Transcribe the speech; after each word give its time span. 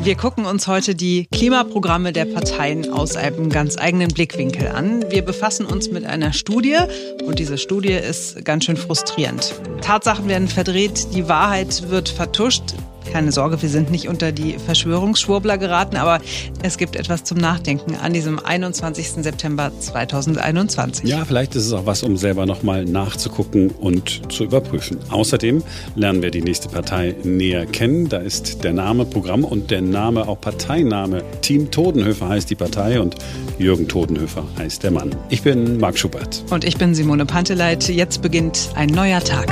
Wir 0.00 0.14
gucken 0.14 0.46
uns 0.46 0.66
heute 0.66 0.94
die 0.94 1.26
Klimaprogramme 1.30 2.12
der 2.12 2.24
Parteien 2.24 2.92
aus 2.92 3.16
einem 3.16 3.50
ganz 3.50 3.76
eigenen 3.76 4.08
Blickwinkel 4.08 4.68
an. 4.68 5.04
Wir 5.10 5.22
befassen 5.22 5.66
uns 5.66 5.90
mit 5.90 6.06
einer 6.06 6.32
Studie 6.32 6.76
und 7.24 7.38
diese 7.38 7.58
Studie 7.58 7.92
ist 7.92 8.44
ganz 8.44 8.64
schön 8.64 8.76
frustrierend. 8.76 9.60
Tatsachen 9.82 10.28
werden 10.28 10.48
verdreht, 10.48 11.08
die 11.14 11.28
Wahrheit 11.28 11.90
wird 11.90 12.08
vertuscht. 12.08 12.74
Keine 13.12 13.32
Sorge, 13.32 13.60
wir 13.60 13.68
sind 13.68 13.90
nicht 13.90 14.08
unter 14.08 14.32
die 14.32 14.58
Verschwörungsschwurbler 14.58 15.58
geraten, 15.58 15.96
aber 15.96 16.20
es 16.62 16.76
gibt 16.76 16.96
etwas 16.96 17.24
zum 17.24 17.38
Nachdenken 17.38 17.96
an 17.96 18.12
diesem 18.12 18.38
21. 18.38 19.22
September 19.22 19.72
2021. 19.78 21.08
Ja, 21.08 21.24
vielleicht 21.24 21.54
ist 21.54 21.66
es 21.66 21.72
auch 21.72 21.86
was, 21.86 22.02
um 22.02 22.16
selber 22.16 22.46
nochmal 22.46 22.84
nachzugucken 22.84 23.70
und 23.70 24.32
zu 24.32 24.44
überprüfen. 24.44 24.98
Außerdem 25.10 25.62
lernen 25.94 26.22
wir 26.22 26.30
die 26.30 26.42
nächste 26.42 26.68
Partei 26.68 27.14
näher 27.24 27.66
kennen. 27.66 28.08
Da 28.08 28.18
ist 28.18 28.62
der 28.62 28.72
Name 28.72 29.04
Programm 29.04 29.44
und 29.44 29.70
der 29.70 29.80
Name 29.80 30.28
auch 30.28 30.40
Parteiname. 30.40 31.22
Team 31.40 31.70
Todenhöfer 31.70 32.28
heißt 32.28 32.50
die 32.50 32.56
Partei 32.56 33.00
und 33.00 33.16
Jürgen 33.58 33.88
Todenhöfer 33.88 34.44
heißt 34.58 34.82
der 34.82 34.90
Mann. 34.90 35.14
Ich 35.30 35.42
bin 35.42 35.78
Marc 35.78 35.98
Schubert. 35.98 36.44
Und 36.50 36.64
ich 36.64 36.76
bin 36.76 36.94
Simone 36.94 37.26
Panteleit. 37.26 37.88
Jetzt 37.88 38.22
beginnt 38.22 38.70
ein 38.74 38.90
neuer 38.90 39.20
Tag. 39.20 39.48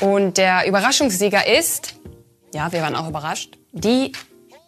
Und 0.00 0.38
der 0.38 0.66
Überraschungssieger 0.66 1.46
ist, 1.46 1.94
ja, 2.54 2.72
wir 2.72 2.82
waren 2.82 2.94
auch 2.94 3.08
überrascht, 3.08 3.58
die 3.72 4.12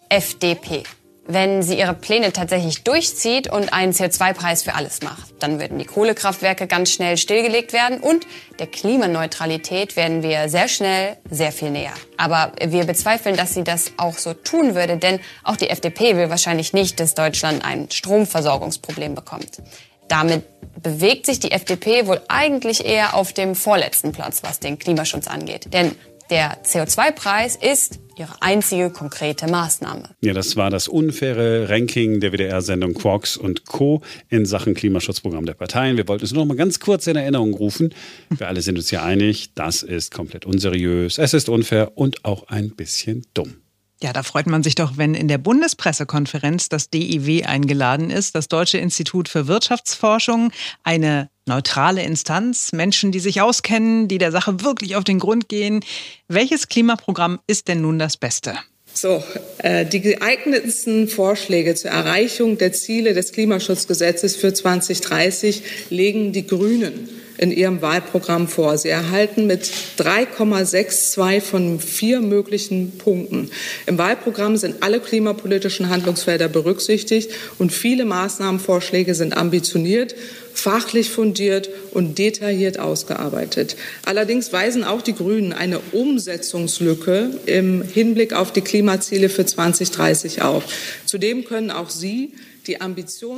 FDP. 0.08 0.82
Wenn 1.26 1.62
sie 1.62 1.78
ihre 1.78 1.94
Pläne 1.94 2.32
tatsächlich 2.32 2.82
durchzieht 2.82 3.48
und 3.48 3.72
einen 3.72 3.92
CO2-Preis 3.92 4.64
für 4.64 4.74
alles 4.74 5.02
macht, 5.02 5.34
dann 5.38 5.60
würden 5.60 5.78
die 5.78 5.84
Kohlekraftwerke 5.84 6.66
ganz 6.66 6.90
schnell 6.90 7.16
stillgelegt 7.16 7.72
werden 7.72 8.00
und 8.00 8.26
der 8.58 8.66
Klimaneutralität 8.66 9.94
werden 9.94 10.24
wir 10.24 10.48
sehr 10.48 10.66
schnell 10.66 11.18
sehr 11.30 11.52
viel 11.52 11.70
näher. 11.70 11.92
Aber 12.16 12.52
wir 12.60 12.84
bezweifeln, 12.84 13.36
dass 13.36 13.54
sie 13.54 13.62
das 13.62 13.92
auch 13.96 14.18
so 14.18 14.34
tun 14.34 14.74
würde, 14.74 14.96
denn 14.96 15.20
auch 15.44 15.56
die 15.56 15.70
FDP 15.70 16.16
will 16.16 16.30
wahrscheinlich 16.30 16.72
nicht, 16.72 16.98
dass 16.98 17.14
Deutschland 17.14 17.64
ein 17.64 17.88
Stromversorgungsproblem 17.88 19.14
bekommt. 19.14 19.62
Damit 20.10 20.42
bewegt 20.82 21.26
sich 21.26 21.38
die 21.38 21.52
FDP 21.52 22.06
wohl 22.06 22.20
eigentlich 22.28 22.84
eher 22.84 23.14
auf 23.14 23.32
dem 23.32 23.54
vorletzten 23.54 24.10
Platz, 24.10 24.42
was 24.42 24.58
den 24.58 24.78
Klimaschutz 24.78 25.28
angeht. 25.28 25.72
Denn 25.72 25.92
der 26.30 26.62
CO2-Preis 26.64 27.56
ist 27.56 28.00
ihre 28.16 28.40
einzige 28.40 28.90
konkrete 28.90 29.46
Maßnahme. 29.46 30.10
Ja, 30.20 30.32
das 30.32 30.56
war 30.56 30.68
das 30.70 30.88
unfaire 30.88 31.68
Ranking 31.68 32.20
der 32.20 32.32
WDR-Sendung 32.32 32.94
Quarks 32.94 33.36
und 33.36 33.66
Co. 33.66 34.02
in 34.28 34.46
Sachen 34.46 34.74
Klimaschutzprogramm 34.74 35.46
der 35.46 35.54
Parteien. 35.54 35.96
Wir 35.96 36.08
wollten 36.08 36.24
es 36.24 36.32
nur 36.32 36.42
noch 36.42 36.48
mal 36.48 36.56
ganz 36.56 36.80
kurz 36.80 37.06
in 37.06 37.16
Erinnerung 37.16 37.54
rufen. 37.54 37.94
Wir 38.30 38.48
alle 38.48 38.62
sind 38.62 38.78
uns 38.78 38.90
ja 38.90 39.04
einig, 39.04 39.54
das 39.54 39.82
ist 39.82 40.12
komplett 40.12 40.44
unseriös, 40.44 41.18
es 41.18 41.34
ist 41.34 41.48
unfair 41.48 41.92
und 41.96 42.24
auch 42.24 42.48
ein 42.48 42.70
bisschen 42.70 43.26
dumm. 43.32 43.56
Ja, 44.02 44.14
da 44.14 44.22
freut 44.22 44.46
man 44.46 44.62
sich 44.62 44.74
doch, 44.74 44.96
wenn 44.96 45.14
in 45.14 45.28
der 45.28 45.36
Bundespressekonferenz 45.36 46.70
das 46.70 46.88
DIW 46.88 47.44
eingeladen 47.44 48.08
ist, 48.08 48.34
das 48.34 48.48
Deutsche 48.48 48.78
Institut 48.78 49.28
für 49.28 49.46
Wirtschaftsforschung, 49.46 50.52
eine 50.82 51.28
neutrale 51.44 52.02
Instanz, 52.02 52.72
Menschen, 52.72 53.12
die 53.12 53.20
sich 53.20 53.42
auskennen, 53.42 54.08
die 54.08 54.16
der 54.16 54.32
Sache 54.32 54.62
wirklich 54.62 54.96
auf 54.96 55.04
den 55.04 55.18
Grund 55.18 55.50
gehen. 55.50 55.84
Welches 56.28 56.68
Klimaprogramm 56.68 57.40
ist 57.46 57.68
denn 57.68 57.82
nun 57.82 57.98
das 57.98 58.16
Beste? 58.16 58.54
So, 58.94 59.22
äh, 59.58 59.84
die 59.84 60.00
geeignetsten 60.00 61.06
Vorschläge 61.06 61.74
zur 61.74 61.90
Erreichung 61.90 62.56
der 62.56 62.72
Ziele 62.72 63.12
des 63.12 63.32
Klimaschutzgesetzes 63.32 64.34
für 64.34 64.54
2030 64.54 65.62
legen 65.90 66.32
die 66.32 66.46
Grünen 66.46 67.08
in 67.40 67.50
ihrem 67.50 67.80
Wahlprogramm 67.80 68.48
vor. 68.48 68.76
Sie 68.76 68.90
erhalten 68.90 69.46
mit 69.46 69.70
3,62 69.98 71.40
von 71.40 71.80
vier 71.80 72.20
möglichen 72.20 72.98
Punkten. 72.98 73.50
Im 73.86 73.96
Wahlprogramm 73.96 74.58
sind 74.58 74.82
alle 74.82 75.00
klimapolitischen 75.00 75.88
Handlungsfelder 75.88 76.48
berücksichtigt 76.48 77.30
und 77.58 77.72
viele 77.72 78.04
Maßnahmenvorschläge 78.04 79.14
sind 79.14 79.34
ambitioniert 79.34 80.14
fachlich 80.52 81.10
fundiert 81.10 81.70
und 81.92 82.18
detailliert 82.18 82.78
ausgearbeitet. 82.78 83.76
Allerdings 84.04 84.52
weisen 84.52 84.84
auch 84.84 85.00
die 85.00 85.14
Grünen 85.14 85.52
eine 85.52 85.78
Umsetzungslücke 85.92 87.30
im 87.46 87.82
Hinblick 87.82 88.32
auf 88.32 88.52
die 88.52 88.60
Klimaziele 88.60 89.28
für 89.28 89.46
2030 89.46 90.42
auf. 90.42 90.64
Zudem 91.06 91.44
können 91.44 91.70
auch 91.70 91.88
Sie 91.88 92.32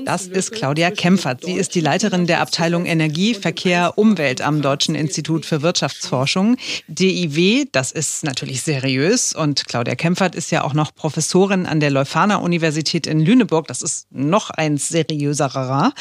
das 0.05 0.27
ist 0.27 0.53
Claudia 0.53 0.91
Kempfert. 0.91 1.45
Sie 1.45 1.53
ist 1.53 1.75
die 1.75 1.81
Leiterin 1.81 2.27
der 2.27 2.41
Abteilung 2.41 2.87
Energie, 2.87 3.35
Verkehr, 3.35 3.97
Umwelt 3.97 4.41
am 4.41 4.63
Deutschen 4.63 4.95
Institut 4.95 5.47
für 5.47 5.63
Wirtschaftsforschung. 5.63 6.57
DIW, 6.89 7.67
das 7.73 7.93
ist 7.93 8.25
natürlich 8.25 8.63
seriös. 8.63 9.35
Und 9.35 9.67
Claudia 9.67 9.95
Kempfert 9.95 10.35
ist 10.35 10.51
ja 10.51 10.65
auch 10.65 10.75
noch 10.75 10.95
Professorin 10.95 11.67
an 11.67 11.81
der 11.81 11.91
Leuphana 11.91 12.37
Universität 12.37 13.07
in 13.07 13.21
Lüneburg. 13.21 13.67
Das 13.67 13.83
ist 13.83 14.07
noch 14.11 14.51
ein 14.51 14.77
seriöserer. 14.77 15.93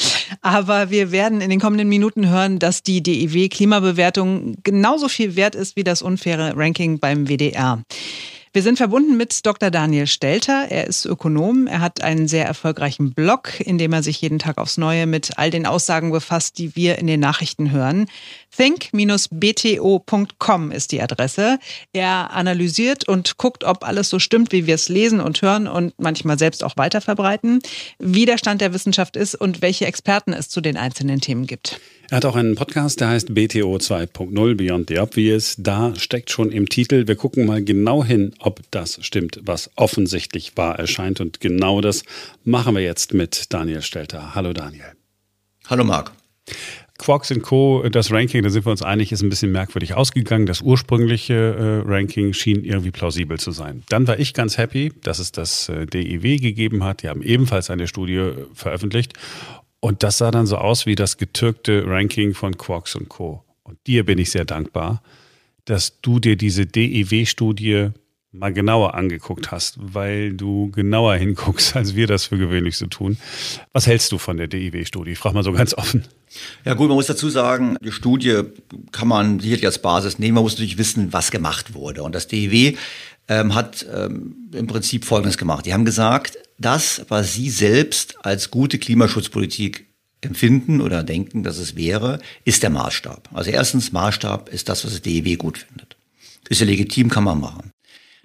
Aber 0.41 0.89
wir 0.89 1.11
werden 1.11 1.41
in 1.41 1.49
den 1.49 1.59
kommenden 1.59 1.89
Minuten 1.89 2.29
hören, 2.29 2.59
dass 2.59 2.83
die 2.83 3.01
DIW 3.01 3.49
Klimabewertung 3.49 4.55
genauso 4.63 5.07
viel 5.07 5.35
wert 5.35 5.55
ist 5.55 5.75
wie 5.75 5.83
das 5.83 6.01
unfaire 6.01 6.53
Ranking 6.55 6.99
beim 6.99 7.27
WDR. 7.27 7.83
Wir 8.53 8.63
sind 8.63 8.77
verbunden 8.77 9.15
mit 9.15 9.45
Dr. 9.45 9.71
Daniel 9.71 10.07
Stelter. 10.07 10.67
Er 10.69 10.85
ist 10.85 11.05
Ökonom. 11.05 11.67
Er 11.67 11.79
hat 11.79 12.03
einen 12.03 12.27
sehr 12.27 12.45
erfolgreichen 12.45 13.13
Blog, 13.13 13.61
in 13.61 13.77
dem 13.77 13.93
er 13.93 14.03
sich 14.03 14.21
jeden 14.21 14.39
Tag 14.39 14.57
aufs 14.57 14.77
Neue 14.77 15.05
mit 15.05 15.37
all 15.37 15.51
den 15.51 15.65
Aussagen 15.65 16.11
befasst, 16.11 16.57
die 16.57 16.75
wir 16.75 16.97
in 16.97 17.07
den 17.07 17.21
Nachrichten 17.21 17.71
hören. 17.71 18.07
think-bto.com 18.53 20.71
ist 20.71 20.91
die 20.91 21.01
Adresse. 21.01 21.59
Er 21.93 22.31
analysiert 22.31 23.07
und 23.07 23.37
guckt, 23.37 23.63
ob 23.63 23.87
alles 23.87 24.09
so 24.09 24.19
stimmt, 24.19 24.51
wie 24.51 24.67
wir 24.67 24.75
es 24.75 24.89
lesen 24.89 25.21
und 25.21 25.41
hören 25.41 25.69
und 25.69 25.93
manchmal 25.97 26.37
selbst 26.37 26.65
auch 26.65 26.75
weiterverbreiten, 26.75 27.61
wie 27.99 28.25
der 28.25 28.37
Stand 28.37 28.59
der 28.59 28.73
Wissenschaft 28.73 29.15
ist 29.15 29.35
und 29.35 29.61
welche 29.61 29.85
Experten 29.85 30.33
es 30.33 30.49
zu 30.49 30.59
den 30.59 30.75
einzelnen 30.75 31.21
Themen 31.21 31.47
gibt. 31.47 31.79
Er 32.11 32.17
hat 32.17 32.25
auch 32.25 32.35
einen 32.35 32.55
Podcast, 32.55 32.99
der 32.99 33.07
heißt 33.07 33.33
BTO 33.33 33.77
2.0 33.77 34.55
Beyond 34.55 34.89
the 34.89 34.99
Obvious. 34.99 35.55
Da 35.57 35.95
steckt 35.95 36.29
schon 36.29 36.51
im 36.51 36.67
Titel, 36.67 37.07
wir 37.07 37.15
gucken 37.15 37.45
mal 37.45 37.63
genau 37.63 38.03
hin, 38.03 38.33
ob 38.39 38.59
das 38.69 38.99
stimmt, 39.01 39.39
was 39.45 39.71
offensichtlich 39.77 40.57
wahr 40.57 40.77
erscheint. 40.77 41.21
Und 41.21 41.39
genau 41.39 41.79
das 41.79 42.03
machen 42.43 42.75
wir 42.75 42.81
jetzt 42.81 43.13
mit 43.13 43.53
Daniel 43.53 43.81
Stelter. 43.81 44.35
Hallo 44.35 44.51
Daniel. 44.51 44.91
Hallo 45.69 45.85
Marc. 45.85 46.11
Quarks 46.97 47.33
Co., 47.41 47.81
das 47.89 48.11
Ranking, 48.11 48.43
da 48.43 48.49
sind 48.49 48.65
wir 48.65 48.71
uns 48.71 48.83
einig, 48.83 49.13
ist 49.13 49.23
ein 49.23 49.29
bisschen 49.29 49.53
merkwürdig 49.53 49.93
ausgegangen. 49.93 50.45
Das 50.45 50.61
ursprüngliche 50.61 51.33
äh, 51.33 51.89
Ranking 51.89 52.33
schien 52.33 52.65
irgendwie 52.65 52.91
plausibel 52.91 53.39
zu 53.39 53.51
sein. 53.51 53.83
Dann 53.87 54.05
war 54.07 54.19
ich 54.19 54.33
ganz 54.33 54.57
happy, 54.57 54.91
dass 55.01 55.17
es 55.17 55.31
das 55.31 55.69
äh, 55.69 55.85
DIW 55.87 56.37
gegeben 56.37 56.83
hat. 56.83 57.03
Die 57.03 57.09
haben 57.09 57.21
ebenfalls 57.23 57.69
eine 57.69 57.87
Studie 57.87 58.33
veröffentlicht. 58.53 59.13
Und 59.81 60.03
das 60.03 60.19
sah 60.19 60.31
dann 60.31 60.45
so 60.45 60.57
aus 60.57 60.85
wie 60.85 60.95
das 60.95 61.17
getürkte 61.17 61.83
Ranking 61.85 62.33
von 62.33 62.55
Quarks 62.55 62.95
und 62.95 63.09
Co. 63.09 63.43
Und 63.63 63.79
dir 63.87 64.05
bin 64.05 64.19
ich 64.19 64.31
sehr 64.31 64.45
dankbar, 64.45 65.01
dass 65.65 65.99
du 66.01 66.19
dir 66.19 66.37
diese 66.37 66.65
DIW-Studie 66.65 67.89
mal 68.31 68.53
genauer 68.53 68.93
angeguckt 68.93 69.51
hast, 69.51 69.75
weil 69.79 70.33
du 70.33 70.71
genauer 70.71 71.15
hinguckst, 71.17 71.75
als 71.75 71.95
wir 71.95 72.07
das 72.07 72.25
für 72.25 72.37
gewöhnlich 72.37 72.77
so 72.77 72.85
tun. 72.85 73.17
Was 73.73 73.87
hältst 73.87 74.11
du 74.11 74.17
von 74.17 74.37
der 74.37 74.47
DIW-Studie? 74.47 75.11
Ich 75.11 75.19
frage 75.19 75.35
mal 75.35 75.43
so 75.43 75.51
ganz 75.51 75.73
offen. 75.73 76.05
Ja 76.63 76.75
gut, 76.75 76.87
man 76.87 76.95
muss 76.95 77.07
dazu 77.07 77.29
sagen, 77.29 77.75
die 77.83 77.91
Studie 77.91 78.43
kann 78.91 79.07
man 79.07 79.39
sicherlich 79.39 79.65
als 79.65 79.81
Basis 79.81 80.17
nehmen. 80.17 80.35
Man 80.35 80.43
muss 80.43 80.53
natürlich 80.53 80.77
wissen, 80.77 81.11
was 81.11 81.31
gemacht 81.31 81.73
wurde. 81.73 82.03
Und 82.03 82.15
das 82.15 82.27
DIW 82.27 82.77
ähm, 83.31 83.55
hat 83.55 83.85
ähm, 83.89 84.49
im 84.51 84.67
Prinzip 84.67 85.05
Folgendes 85.05 85.37
gemacht. 85.37 85.65
Die 85.65 85.73
haben 85.73 85.85
gesagt, 85.85 86.37
das, 86.57 87.05
was 87.07 87.33
sie 87.33 87.49
selbst 87.49 88.17
als 88.25 88.51
gute 88.51 88.77
Klimaschutzpolitik 88.77 89.87
empfinden 90.19 90.81
oder 90.81 91.01
denken, 91.01 91.41
dass 91.41 91.57
es 91.57 91.77
wäre, 91.77 92.19
ist 92.43 92.61
der 92.61 92.69
Maßstab. 92.69 93.29
Also 93.33 93.49
erstens, 93.49 93.93
Maßstab 93.93 94.49
ist 94.49 94.67
das, 94.67 94.83
was 94.83 94.91
das 94.91 95.01
DEW 95.01 95.37
gut 95.37 95.59
findet. 95.59 95.95
Ist 96.49 96.59
ja 96.59 96.67
legitim, 96.67 97.09
kann 97.09 97.23
man 97.23 97.39
machen. 97.39 97.71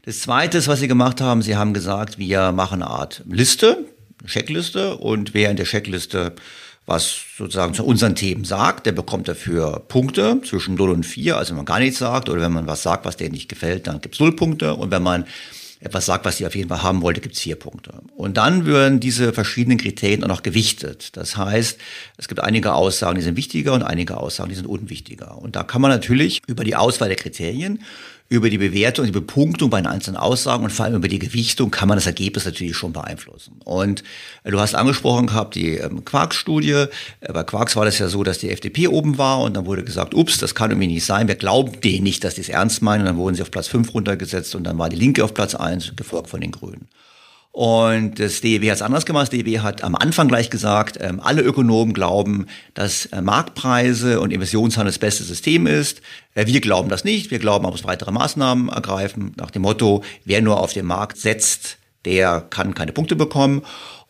Das 0.03 0.19
Zweite, 0.19 0.67
was 0.67 0.81
sie 0.81 0.89
gemacht 0.89 1.21
haben, 1.21 1.41
sie 1.41 1.55
haben 1.55 1.73
gesagt, 1.73 2.19
wir 2.19 2.51
machen 2.51 2.83
eine 2.83 2.91
Art 2.91 3.23
Liste, 3.29 3.87
Checkliste 4.27 4.97
und 4.97 5.35
wer 5.35 5.53
in 5.53 5.57
der 5.57 5.67
Checkliste 5.67 6.35
was 6.87 7.21
sozusagen 7.37 7.75
zu 7.75 7.85
unseren 7.85 8.15
Themen 8.15 8.45
sagt, 8.45 8.87
der 8.87 8.93
bekommt 8.93 9.29
dafür 9.29 9.83
Punkte 9.89 10.41
zwischen 10.45 10.77
0 10.77 10.91
und 10.91 11.05
4, 11.05 11.37
also 11.37 11.51
wenn 11.51 11.57
man 11.57 11.67
gar 11.67 11.81
nichts 11.81 11.99
sagt 11.99 12.29
oder 12.29 12.41
wenn 12.41 12.53
man 12.53 12.67
was 12.67 12.83
sagt, 12.83 13.05
was 13.05 13.17
denen 13.17 13.33
nicht 13.33 13.49
gefällt, 13.49 13.89
dann 13.89 14.01
gibt's 14.01 14.21
null 14.21 14.35
Punkte 14.35 14.75
und 14.75 14.91
wenn 14.91 15.03
man 15.03 15.27
etwas 15.81 16.07
sagt, 16.07 16.25
was 16.25 16.39
sie 16.39 16.47
auf 16.47 16.55
jeden 16.55 16.69
Fall 16.69 16.83
haben 16.83 17.03
wollte, 17.03 17.21
gibt's 17.21 17.41
vier 17.41 17.57
Punkte. 17.57 18.01
Und 18.17 18.39
dann 18.39 18.65
würden 18.65 18.99
diese 18.99 19.33
verschiedenen 19.33 19.79
Kriterien 19.79 20.25
auch 20.25 20.29
noch 20.29 20.43
gewichtet. 20.43 21.17
Das 21.17 21.37
heißt, 21.37 21.79
es 22.17 22.29
gibt 22.29 22.41
einige 22.41 22.73
Aussagen, 22.73 23.17
die 23.17 23.23
sind 23.23 23.37
wichtiger 23.37 23.75
und 23.75 23.83
einige 23.83 24.17
Aussagen, 24.17 24.49
die 24.49 24.55
sind 24.55 24.67
unwichtiger. 24.67 25.37
Und 25.37 25.55
da 25.55 25.65
kann 25.65 25.83
man 25.83 25.91
natürlich 25.91 26.41
über 26.47 26.65
die 26.65 26.77
Auswahl 26.77 27.09
der 27.09 27.17
Kriterien 27.17 27.83
über 28.29 28.51
die 28.51 28.59
Bewertung, 28.59 29.07
die 29.07 29.13
Bepunktung 29.13 29.71
bei 29.71 29.81
den 29.81 29.87
einzelnen 29.87 30.17
Aussagen 30.17 30.65
und 30.65 30.71
vor 30.71 30.85
allem 30.85 30.97
über 30.97 31.09
die 31.09 31.19
Gewichtung 31.19 31.71
kann 31.71 31.89
man 31.89 31.97
das 31.97 32.07
Ergebnis 32.07 32.45
natürlich 32.45 32.77
schon 32.77 32.93
beeinflussen. 32.93 33.61
Und 33.65 34.03
äh, 34.43 34.51
du 34.51 34.59
hast 34.59 34.75
angesprochen 34.75 35.29
gehabt, 35.29 35.55
die 35.55 35.77
ähm, 35.77 36.05
Quarks-Studie. 36.05 36.87
Äh, 37.21 37.33
bei 37.33 37.45
Quarks 37.45 37.77
war 37.77 37.85
das 37.85 37.99
ja 37.99 38.09
so, 38.09 38.25
dass 38.25 38.39
die 38.39 38.51
FDP 38.51 38.89
oben 38.89 39.17
war 39.19 39.43
und 39.43 39.55
dann 39.55 39.67
wurde 39.67 39.85
gesagt, 39.85 40.15
ups, 40.15 40.39
das 40.39 40.55
kann 40.55 40.71
irgendwie 40.71 40.89
nicht 40.89 41.05
sein. 41.05 41.29
Wir 41.29 41.37
glauben 41.37 41.81
denen 41.81 42.03
nicht, 42.03 42.25
dass 42.25 42.35
die 42.35 42.41
es 42.41 42.49
ernst 42.49 42.83
meinen. 42.83 43.03
Und 43.03 43.07
dann 43.07 43.17
wurden 43.17 43.37
sie 43.37 43.43
auf 43.43 43.51
Platz 43.51 43.69
5 43.69 43.95
runtergesetzt 43.95 44.55
und 44.55 44.65
dann 44.65 44.79
war 44.79 44.89
die 44.89 44.97
Linke 44.97 45.23
auf 45.23 45.33
Platz 45.33 45.55
1, 45.55 45.95
gefolgt 45.95 46.29
von 46.29 46.41
den 46.41 46.51
Grünen. 46.51 46.89
Und 47.57 48.21
das 48.21 48.43
DEW 48.43 48.69
hat 48.69 48.77
es 48.77 48.83
anders 48.83 49.07
gemacht. 49.07 49.23
Das 49.23 49.31
DEW 49.31 49.61
hat 49.61 49.83
am 49.83 49.95
Anfang 49.95 50.29
gleich 50.29 50.51
gesagt, 50.51 50.99
ähm, 51.01 51.21
alle 51.21 51.41
Ökonomen 51.41 51.95
glauben, 51.95 52.49
dass 52.75 53.07
äh, 53.07 53.23
Marktpreise 53.23 54.21
und 54.21 54.31
Emissionshandel 54.31 54.93
das 54.93 54.99
beste 54.99 55.25
System 55.25 55.67
ist. 55.67 56.03
Äh, 56.35 56.47
wir 56.47 56.61
glauben 56.61 56.91
das 56.91 57.03
nicht. 57.03 57.31
Wir 57.31 57.39
glauben, 57.39 57.63
man 57.63 57.73
muss 57.73 57.83
weitere 57.85 58.13
Maßnahmen 58.13 58.69
ergreifen 58.69 59.33
nach 59.39 59.51
dem 59.51 59.63
Motto, 59.63 60.05
wer 60.27 60.43
nur 60.43 60.61
auf 60.61 60.75
den 60.75 60.85
Markt 60.85 61.17
setzt, 61.17 61.79
der 62.05 62.43
kann 62.43 62.75
keine 62.75 62.93
Punkte 62.93 63.17
bekommen. 63.17 63.63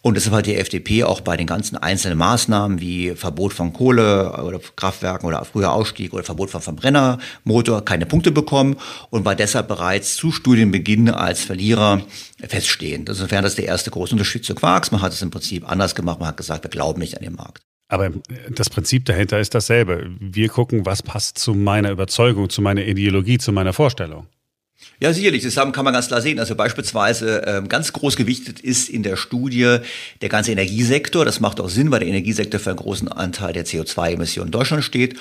Und 0.06 0.14
deshalb 0.14 0.37
hat 0.37 0.47
die 0.47 0.55
FDP 0.55 1.03
auch 1.03 1.20
bei 1.20 1.37
den 1.37 1.49
ganzen 1.49 1.76
einzelnen 1.76 2.17
Maßnahmen 2.17 2.81
wie 2.81 3.17
Verbot 3.17 3.53
von 3.53 3.73
Kohle 3.73 4.41
oder 4.41 4.61
Kraftwerken 4.76 5.26
oder 5.26 5.44
früher 5.44 5.73
Ausstieg 5.73 6.12
oder 6.12 6.23
Verbot 6.23 6.49
von 6.49 6.61
Verbrennermotor 6.61 7.85
keine 7.85 8.06
Punkte 8.06 8.31
bekommen 8.31 8.76
und 9.11 9.25
war 9.25 9.35
deshalb 9.35 9.67
bereits 9.67 10.14
zu 10.14 10.31
Studienbeginn 10.31 11.11
als 11.11 11.43
Verlierer 11.43 12.03
feststehen. 12.38 13.05
Insofern 13.08 13.43
das 13.43 13.55
ist 13.55 13.58
der 13.58 13.64
erste 13.64 13.91
große 13.91 14.12
Unterschied 14.12 14.44
zu 14.44 14.55
Quarks. 14.55 14.93
Man 14.93 15.03
hat 15.03 15.12
es 15.12 15.23
im 15.23 15.32
Prinzip 15.32 15.69
anders 15.69 15.97
gemacht. 15.97 16.20
Man 16.20 16.29
hat 16.29 16.37
gesagt, 16.37 16.62
wir 16.62 16.70
glauben 16.70 17.00
nicht 17.00 17.17
an 17.17 17.25
den 17.25 17.35
Markt. 17.35 17.62
Aber 17.88 18.11
das 18.50 18.70
Prinzip 18.70 19.06
dahinter 19.06 19.41
ist 19.41 19.56
dasselbe. 19.56 20.09
Wir 20.20 20.50
gucken, 20.50 20.87
was 20.87 21.02
passt 21.02 21.37
zu 21.37 21.52
meiner 21.52 21.91
Überzeugung, 21.91 22.49
zu 22.49 22.62
meiner 22.62 22.82
Ideologie, 22.82 23.38
zu 23.38 23.50
meiner 23.50 23.73
Vorstellung. 23.73 24.29
Ja, 24.98 25.12
sicherlich. 25.12 25.43
Das 25.43 25.54
kann 25.54 25.84
man 25.84 25.93
ganz 25.93 26.08
klar 26.08 26.22
sehen. 26.22 26.38
Also 26.38 26.54
beispielsweise 26.54 27.43
ähm, 27.46 27.69
ganz 27.69 27.93
groß 27.93 28.16
gewichtet 28.16 28.60
ist 28.60 28.88
in 28.88 29.02
der 29.02 29.16
Studie 29.16 29.78
der 30.22 30.28
ganze 30.28 30.52
Energiesektor. 30.52 31.25
Das 31.25 31.40
macht 31.40 31.60
auch 31.60 31.69
Sinn, 31.69 31.90
weil 31.90 32.00
der 32.00 32.08
Energiesektor 32.08 32.58
für 32.58 32.70
einen 32.70 32.78
großen 32.78 33.08
Anteil 33.08 33.52
der 33.52 33.66
CO2-Emissionen 33.66 34.48
in 34.48 34.52
Deutschland 34.52 34.84
steht. 34.84 35.16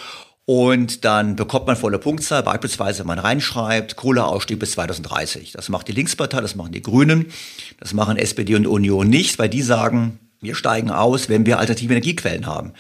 Und 0.46 1.04
dann 1.04 1.36
bekommt 1.36 1.66
man 1.66 1.76
volle 1.76 1.98
Punktzahl, 1.98 2.44
beispielsweise 2.44 3.04
man 3.04 3.18
reinschreibt, 3.18 3.96
Kohleausstieg 3.96 4.60
bis 4.60 4.74
2030. 4.74 5.54
Das 5.54 5.70
macht 5.70 5.88
die 5.88 5.92
Linkspartei, 5.92 6.40
das 6.40 6.56
machen 6.56 6.72
die 6.72 6.84
Grünen, 6.84 7.32
das 7.80 7.94
machen 7.94 8.18
SPD 8.18 8.56
und 8.56 8.68
Union 8.68 9.10
nicht, 9.10 9.40
weil 9.40 9.50
die 9.50 9.64
sagen, 9.64 10.20
wir 10.42 10.54
steigen 10.54 10.92
aus, 10.92 11.30
wenn 11.30 11.48
wir 11.48 11.58
alternative 11.58 11.94
Energiequellen 11.94 12.46
haben. 12.46 12.74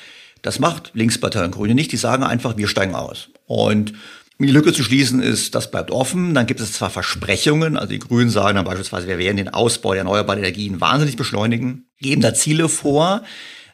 Das 0.43 0.59
macht 0.59 0.91
Linkspartei 0.93 1.43
und 1.43 1.51
Grüne 1.51 1.73
nicht, 1.73 1.91
die 1.91 1.97
sagen 1.97 2.23
einfach, 2.23 2.55
wir 2.55 2.67
steigen 2.67 2.93
aus. 2.93 3.29
Und 3.47 3.93
die 4.39 4.51
Lücke 4.51 4.73
zu 4.73 4.83
schließen 4.83 5.21
ist, 5.21 5.55
das 5.55 5.71
bleibt 5.71 5.91
offen. 5.91 6.33
Dann 6.33 6.45
gibt 6.45 6.59
es 6.59 6.73
zwar 6.73 6.89
Versprechungen, 6.89 7.77
also 7.77 7.89
die 7.89 7.99
Grünen 7.99 8.29
sagen 8.29 8.55
dann 8.55 8.65
beispielsweise, 8.65 9.07
wir 9.07 9.17
werden 9.17 9.37
den 9.37 9.49
Ausbau 9.49 9.91
der 9.91 9.99
erneuerbaren 9.99 10.39
Energien 10.39 10.81
wahnsinnig 10.81 11.15
beschleunigen, 11.15 11.85
geben 11.99 12.21
da 12.21 12.33
Ziele 12.33 12.67
vor. 12.67 13.23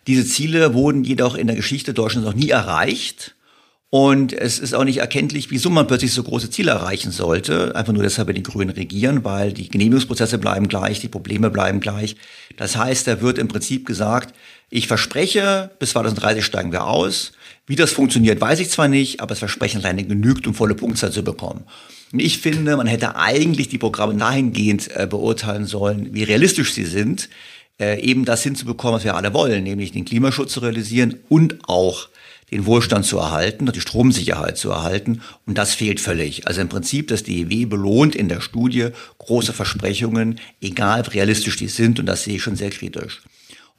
Diese 0.08 0.25
Ziele 0.25 0.74
wurden 0.74 1.04
jedoch 1.04 1.36
in 1.36 1.48
der 1.48 1.56
Geschichte 1.56 1.94
Deutschlands 1.94 2.28
noch 2.28 2.36
nie 2.36 2.50
erreicht. 2.50 3.36
Und 3.94 4.31
es 4.31 4.58
ist 4.58 4.74
auch 4.74 4.86
nicht 4.86 5.00
erkenntlich, 5.00 5.52
wieso 5.52 5.69
man 5.69 5.86
plötzlich 5.86 6.13
so 6.13 6.24
große 6.24 6.50
Ziele 6.50 6.72
erreichen 6.72 7.12
sollte. 7.12 7.75
Einfach 7.75 7.92
nur 7.92 8.04
deshalb, 8.04 8.30
wenn 8.30 8.36
die 8.36 8.44
Grünen 8.44 8.69
regieren, 8.69 9.25
weil 9.25 9.52
die 9.52 9.68
Genehmigungsprozesse 9.68 10.38
bleiben 10.38 10.69
gleich, 10.69 11.02
die 11.02 11.10
Probleme 11.10 11.50
bleiben 11.50 11.81
gleich. 11.81 12.16
Das 12.56 12.78
heißt, 12.78 13.06
da 13.08 13.19
wird 13.19 13.38
im 13.38 13.50
Prinzip 13.50 13.86
gesagt, 13.86 14.34
ich 14.69 14.88
verspreche, 14.88 15.72
bis 15.78 15.90
2030 15.90 16.46
steigen 16.46 16.72
wir 16.72 16.86
aus. 16.86 17.34
Wie 17.71 17.77
das 17.77 17.94
funktioniert, 17.94 18.41
weiß 18.41 18.59
ich 18.59 18.69
zwar 18.69 18.89
nicht, 18.89 19.21
aber 19.21 19.29
das 19.29 19.39
Versprechen 19.39 19.79
alleine 19.79 20.03
genügt, 20.03 20.45
um 20.45 20.53
volle 20.53 20.75
Punktzahl 20.75 21.13
zu 21.13 21.23
bekommen. 21.23 21.63
Und 22.12 22.19
ich 22.19 22.39
finde, 22.39 22.75
man 22.75 22.85
hätte 22.85 23.15
eigentlich 23.15 23.69
die 23.69 23.77
Programme 23.77 24.13
dahingehend 24.15 24.94
äh, 24.94 25.07
beurteilen 25.09 25.65
sollen, 25.65 26.13
wie 26.13 26.23
realistisch 26.23 26.73
sie 26.73 26.83
sind, 26.83 27.29
äh, 27.79 28.01
eben 28.01 28.25
das 28.25 28.44
hinzubekommen, 28.44 28.97
was 28.97 29.06
wir 29.06 29.15
alle 29.15 29.33
wollen, 29.33 29.63
nämlich 29.63 29.94
den 29.94 30.03
Klimaschutz 30.03 30.51
zu 30.51 30.59
realisieren 30.59 31.19
und 31.29 31.59
auch 31.69 32.09
den 32.51 32.65
Wohlstand 32.65 33.06
zu 33.06 33.19
erhalten 33.19 33.68
und 33.68 33.75
die 33.77 33.79
Stromsicherheit 33.79 34.57
zu 34.57 34.71
erhalten. 34.71 35.21
Und 35.45 35.57
das 35.57 35.74
fehlt 35.74 36.01
völlig. 36.01 36.47
Also 36.47 36.59
im 36.59 36.67
Prinzip, 36.67 37.07
das 37.07 37.24
DEW 37.24 37.67
belohnt 37.67 38.15
in 38.17 38.27
der 38.27 38.41
Studie 38.41 38.89
große 39.17 39.53
Versprechungen, 39.53 40.41
egal 40.59 41.06
wie 41.06 41.12
realistisch 41.19 41.56
die 41.56 41.69
sind. 41.69 42.01
Und 42.01 42.06
das 42.06 42.25
sehe 42.25 42.35
ich 42.35 42.44
schon 42.44 42.57
sehr 42.57 42.71
kritisch. 42.71 43.21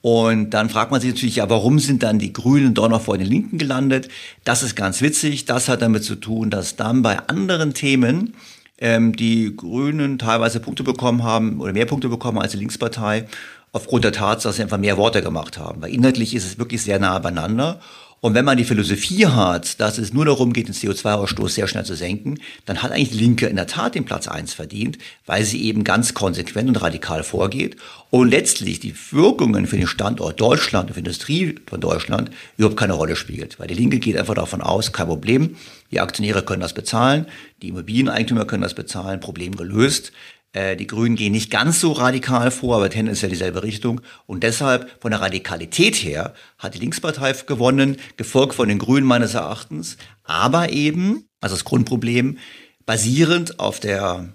Und 0.03 0.51
dann 0.51 0.69
fragt 0.69 0.91
man 0.91 1.01
sich 1.01 1.15
natürlich, 1.15 1.37
ja, 1.37 1.49
warum 1.49 1.79
sind 1.79 2.03
dann 2.03 2.19
die 2.19 2.33
Grünen 2.33 2.75
doch 2.75 2.89
noch 2.89 3.03
vor 3.03 3.19
den 3.19 3.29
Linken 3.29 3.57
gelandet? 3.57 4.09
Das 4.43 4.65
ist 4.65 4.75
ganz 4.75 5.01
witzig. 5.01 5.45
Das 5.45 5.69
hat 5.69 5.81
damit 5.81 6.03
zu 6.05 6.17
tun, 6.17 6.51
dass 6.51 6.75
dann 6.75 7.03
bei 7.03 7.21
anderen 7.29 7.73
Themen 7.73 8.35
ähm, 8.79 9.15
die 9.15 9.55
Grünen 9.57 10.19
teilweise 10.19 10.59
Punkte 10.59 10.83
bekommen 10.83 11.23
haben 11.23 11.61
oder 11.61 11.73
mehr 11.73 11.87
Punkte 11.87 12.09
bekommen 12.09 12.39
als 12.39 12.51
die 12.51 12.59
Linkspartei 12.59 13.27
aufgrund 13.71 14.05
der 14.05 14.13
Tatsache, 14.13 14.49
dass 14.49 14.57
sie 14.57 14.63
einfach 14.63 14.79
mehr 14.79 14.97
Worte 14.97 15.23
gemacht 15.23 15.57
haben. 15.57 15.81
Weil 15.81 15.95
inhaltlich 15.95 16.35
ist 16.35 16.45
es 16.45 16.59
wirklich 16.59 16.83
sehr 16.83 16.99
nah 16.99 17.19
beieinander. 17.21 17.81
Und 18.25 18.35
wenn 18.35 18.45
man 18.45 18.57
die 18.57 18.65
Philosophie 18.65 19.27
hat, 19.27 19.81
dass 19.81 19.99
es 19.99 20.13
nur 20.13 20.25
darum 20.25 20.53
geht, 20.53 20.69
den 20.69 20.77
CO2-Ausstoß 20.77 21.49
sehr 21.49 21.67
schnell 21.67 21.85
zu 21.85 21.97
senken, 21.97 22.39
dann 22.67 22.81
hat 22.81 22.93
eigentlich 22.93 23.11
die 23.11 23.19
Linke 23.19 23.47
in 23.47 23.57
der 23.57 23.67
Tat 23.67 23.97
den 23.97 24.05
Platz 24.05 24.29
eins 24.29 24.55
verdient, 24.55 24.97
weil 25.27 25.45
sie 25.45 25.65
eben 25.65 25.83
ganz 25.83 26.15
konsequent 26.15 26.69
und 26.69 26.77
radikal 26.77 27.25
vorgeht 27.25 27.75
und 28.11 28.31
letztlich 28.31 28.79
die 28.79 28.95
Wirkungen 29.11 29.67
für 29.67 29.77
den 29.77 29.89
Standort 29.89 30.41
Deutschland 30.41 30.89
und 30.89 30.95
für 30.95 31.03
die 31.03 31.09
Industrie 31.09 31.57
von 31.67 31.81
Deutschland 31.81 32.31
überhaupt 32.57 32.79
keine 32.79 32.93
Rolle 32.93 33.17
spielt. 33.17 33.59
Weil 33.59 33.67
die 33.67 33.75
Linke 33.75 33.99
geht 33.99 34.17
einfach 34.17 34.35
davon 34.35 34.63
aus, 34.63 34.93
kein 34.93 35.09
Problem, 35.09 35.57
die 35.91 35.99
Aktionäre 35.99 36.45
können 36.45 36.61
das 36.63 36.75
bezahlen, 36.75 37.27
die 37.61 37.71
Immobilieneigentümer 37.71 38.45
können 38.45 38.63
das 38.63 38.75
bezahlen, 38.75 39.19
Problem 39.19 39.57
gelöst. 39.57 40.13
Äh, 40.53 40.77
die 40.77 40.87
Grünen 40.87 41.17
gehen 41.17 41.33
nicht 41.33 41.51
ganz 41.51 41.81
so 41.81 41.93
radikal 41.93 42.51
vor, 42.51 42.77
aber 42.77 42.91
tendenziell 42.91 43.31
dieselbe 43.31 43.63
Richtung. 43.63 44.01
Und 44.27 44.43
deshalb 44.43 45.01
von 45.01 45.11
der 45.11 45.21
Radikalität 45.21 45.97
her 45.97 46.35
hat 46.59 46.75
die 46.75 46.79
Linkspartei 46.79 47.33
gewonnen, 47.47 47.97
gefolgt 48.17 48.55
von 48.55 48.69
den 48.69 48.79
Grünen 48.79 49.07
meines 49.07 49.35
Erachtens. 49.35 49.97
Aber 50.25 50.71
eben, 50.71 51.27
also 51.41 51.55
das 51.55 51.65
Grundproblem, 51.65 52.39
basierend 52.85 53.59
auf 53.59 53.81
der 53.81 54.29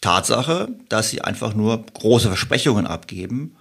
Tatsache, 0.00 0.68
dass 0.88 1.10
sie 1.10 1.22
einfach 1.22 1.54
nur 1.54 1.84
große 1.94 2.28
Versprechungen 2.28 2.86
abgeben 2.86 3.56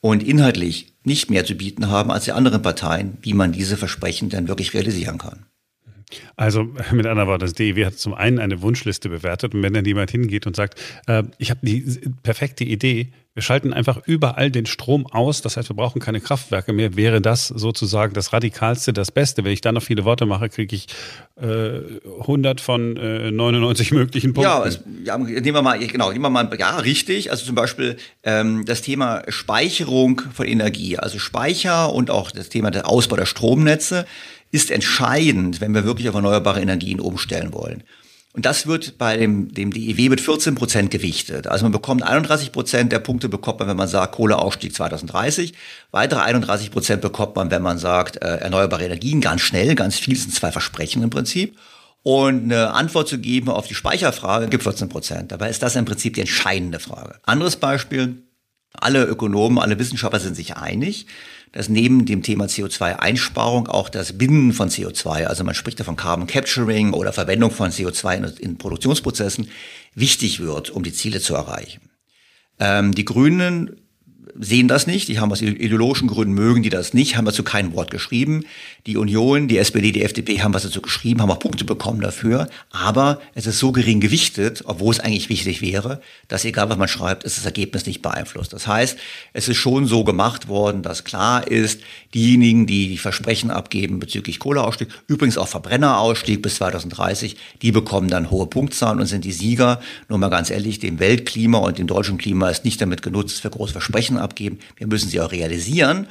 und 0.00 0.22
inhaltlich 0.22 0.94
nicht 1.02 1.30
mehr 1.30 1.44
zu 1.44 1.54
bieten 1.54 1.88
haben 1.88 2.10
als 2.10 2.24
die 2.24 2.32
anderen 2.32 2.62
Parteien, 2.62 3.18
wie 3.22 3.34
man 3.34 3.52
diese 3.52 3.76
Versprechen 3.76 4.28
dann 4.28 4.48
wirklich 4.48 4.74
realisieren 4.74 5.18
kann. 5.18 5.46
Also 6.36 6.64
mit 6.92 7.06
anderen 7.06 7.28
Worten, 7.28 7.40
das 7.40 7.54
DEW 7.54 7.84
hat 7.84 7.98
zum 7.98 8.14
einen 8.14 8.38
eine 8.38 8.62
Wunschliste 8.62 9.08
bewertet 9.08 9.54
und 9.54 9.62
wenn 9.62 9.74
dann 9.74 9.84
jemand 9.84 10.10
hingeht 10.10 10.46
und 10.46 10.56
sagt, 10.56 10.80
äh, 11.06 11.22
ich 11.38 11.50
habe 11.50 11.60
die 11.62 11.84
perfekte 12.22 12.64
Idee, 12.64 13.12
wir 13.38 13.42
schalten 13.42 13.72
einfach 13.72 14.00
überall 14.04 14.50
den 14.50 14.66
Strom 14.66 15.06
aus, 15.06 15.42
das 15.42 15.56
heißt, 15.56 15.70
wir 15.70 15.76
brauchen 15.76 16.00
keine 16.00 16.20
Kraftwerke 16.20 16.72
mehr, 16.72 16.96
wäre 16.96 17.20
das 17.20 17.46
sozusagen 17.46 18.12
das 18.12 18.32
Radikalste, 18.32 18.92
das 18.92 19.12
Beste. 19.12 19.44
Wenn 19.44 19.52
ich 19.52 19.60
da 19.60 19.70
noch 19.70 19.84
viele 19.84 20.04
Worte 20.04 20.26
mache, 20.26 20.48
kriege 20.48 20.74
ich 20.74 20.88
äh, 21.40 21.78
100 22.22 22.60
von 22.60 22.96
äh, 22.96 23.30
99 23.30 23.92
möglichen 23.92 24.34
Punkten. 24.34 24.50
Ja, 24.50 24.66
es, 24.66 24.80
ja, 25.04 25.16
nehmen 25.16 25.54
wir 25.54 25.62
mal, 25.62 25.78
genau, 25.78 26.10
nehmen 26.10 26.22
wir 26.22 26.30
mal, 26.30 26.50
ja, 26.58 26.78
richtig. 26.78 27.30
Also 27.30 27.46
zum 27.46 27.54
Beispiel 27.54 27.96
ähm, 28.24 28.64
das 28.64 28.82
Thema 28.82 29.22
Speicherung 29.28 30.20
von 30.32 30.44
Energie, 30.44 30.98
also 30.98 31.20
Speicher 31.20 31.94
und 31.94 32.10
auch 32.10 32.32
das 32.32 32.48
Thema 32.48 32.72
der 32.72 32.88
Ausbau 32.88 33.14
der 33.14 33.26
Stromnetze 33.26 34.04
ist 34.50 34.70
entscheidend, 34.70 35.60
wenn 35.60 35.74
wir 35.74 35.84
wirklich 35.84 36.08
auf 36.08 36.14
erneuerbare 36.14 36.60
Energien 36.60 37.00
umstellen 37.00 37.52
wollen. 37.52 37.82
Und 38.34 38.44
das 38.46 38.66
wird 38.66 38.98
bei 38.98 39.16
dem, 39.16 39.52
dem 39.52 39.72
DEW 39.72 40.10
mit 40.10 40.20
14 40.20 40.54
Prozent 40.54 40.90
gewichtet. 40.90 41.46
Also 41.46 41.64
man 41.64 41.72
bekommt 41.72 42.02
31 42.02 42.52
Prozent 42.52 42.92
der 42.92 43.00
Punkte 43.00 43.28
bekommt 43.28 43.58
man, 43.58 43.68
wenn 43.68 43.76
man 43.76 43.88
sagt 43.88 44.14
Kohleausstieg 44.14 44.74
2030. 44.74 45.54
Weitere 45.90 46.20
31 46.20 46.70
Prozent 46.70 47.00
bekommt 47.00 47.34
man, 47.36 47.50
wenn 47.50 47.62
man 47.62 47.78
sagt 47.78 48.22
äh, 48.22 48.36
erneuerbare 48.36 48.84
Energien 48.84 49.20
ganz 49.20 49.40
schnell, 49.40 49.74
ganz 49.74 49.98
viel 49.98 50.16
sind 50.16 50.34
zwei 50.34 50.52
Versprechen 50.52 51.02
im 51.02 51.10
Prinzip. 51.10 51.56
Und 52.02 52.44
eine 52.44 52.74
Antwort 52.74 53.08
zu 53.08 53.18
geben 53.18 53.48
auf 53.48 53.66
die 53.66 53.74
Speicherfrage 53.74 54.48
gibt 54.48 54.62
14 54.62 54.88
Prozent. 54.88 55.32
Dabei 55.32 55.50
ist 55.50 55.62
das 55.62 55.74
im 55.74 55.84
Prinzip 55.84 56.14
die 56.14 56.20
entscheidende 56.20 56.78
Frage. 56.78 57.16
Anderes 57.24 57.56
Beispiel. 57.56 58.22
Alle 58.72 59.04
Ökonomen, 59.04 59.58
alle 59.58 59.78
Wissenschaftler 59.78 60.20
sind 60.20 60.36
sich 60.36 60.56
einig, 60.56 61.06
dass 61.52 61.68
neben 61.68 62.04
dem 62.06 62.22
Thema 62.22 62.46
CO2-Einsparung 62.46 63.68
auch 63.68 63.88
das 63.88 64.16
Binden 64.16 64.52
von 64.52 64.68
CO2, 64.68 65.24
also 65.24 65.44
man 65.44 65.54
spricht 65.54 65.80
da 65.80 65.84
von 65.84 65.96
Carbon 65.96 66.26
Capturing 66.26 66.92
oder 66.92 67.12
Verwendung 67.12 67.50
von 67.50 67.70
CO2 67.70 68.16
in, 68.16 68.24
in 68.38 68.58
Produktionsprozessen, 68.58 69.48
wichtig 69.94 70.40
wird, 70.40 70.70
um 70.70 70.82
die 70.82 70.92
Ziele 70.92 71.20
zu 71.20 71.34
erreichen. 71.34 71.80
Ähm, 72.60 72.94
die 72.94 73.04
Grünen 73.04 73.80
sehen 74.38 74.68
das 74.68 74.86
nicht. 74.86 75.08
Die 75.08 75.20
haben 75.20 75.30
aus 75.32 75.42
ideologischen 75.42 76.08
Gründen 76.08 76.34
mögen 76.34 76.62
die 76.62 76.70
das 76.70 76.94
nicht, 76.94 77.16
haben 77.16 77.24
dazu 77.24 77.42
kein 77.42 77.74
Wort 77.74 77.90
geschrieben. 77.90 78.44
Die 78.86 78.96
Union, 78.96 79.48
die 79.48 79.58
SPD, 79.58 79.92
die 79.92 80.02
FDP 80.02 80.40
haben 80.42 80.54
was 80.54 80.62
dazu 80.62 80.80
geschrieben, 80.80 81.22
haben 81.22 81.30
auch 81.30 81.38
Punkte 81.38 81.64
bekommen 81.64 82.00
dafür. 82.00 82.48
Aber 82.70 83.20
es 83.34 83.46
ist 83.46 83.58
so 83.58 83.72
gering 83.72 84.00
gewichtet, 84.00 84.62
obwohl 84.66 84.92
es 84.92 85.00
eigentlich 85.00 85.28
wichtig 85.28 85.62
wäre, 85.62 86.00
dass 86.28 86.44
egal 86.44 86.68
was 86.68 86.76
man 86.78 86.88
schreibt, 86.88 87.24
es 87.24 87.36
das 87.36 87.44
Ergebnis 87.44 87.86
nicht 87.86 88.02
beeinflusst. 88.02 88.52
Das 88.52 88.66
heißt, 88.66 88.98
es 89.32 89.48
ist 89.48 89.56
schon 89.56 89.86
so 89.86 90.04
gemacht 90.04 90.48
worden, 90.48 90.82
dass 90.82 91.04
klar 91.04 91.46
ist, 91.46 91.80
diejenigen, 92.14 92.66
die 92.66 92.88
die 92.88 92.98
Versprechen 92.98 93.50
abgeben 93.50 93.98
bezüglich 93.98 94.38
Kohleausstieg, 94.38 94.88
übrigens 95.06 95.38
auch 95.38 95.48
Verbrennerausstieg 95.48 96.42
bis 96.42 96.56
2030, 96.56 97.36
die 97.62 97.72
bekommen 97.72 98.08
dann 98.08 98.30
hohe 98.30 98.46
Punktzahlen 98.46 99.00
und 99.00 99.06
sind 99.06 99.24
die 99.24 99.32
Sieger. 99.32 99.80
Nur 100.08 100.18
mal 100.18 100.28
ganz 100.28 100.50
ehrlich, 100.50 100.78
dem 100.78 100.98
Weltklima 100.98 101.58
und 101.58 101.78
dem 101.78 101.86
deutschen 101.86 102.18
Klima 102.18 102.50
ist 102.50 102.64
nicht 102.64 102.80
damit 102.80 103.02
genutzt, 103.02 103.40
für 103.40 103.50
große 103.50 103.72
Versprechen 103.72 104.17
abgeben. 104.18 104.58
Wir 104.76 104.86
müssen 104.86 105.08
sie 105.08 105.20
auch 105.20 105.32
realisieren. 105.32 106.06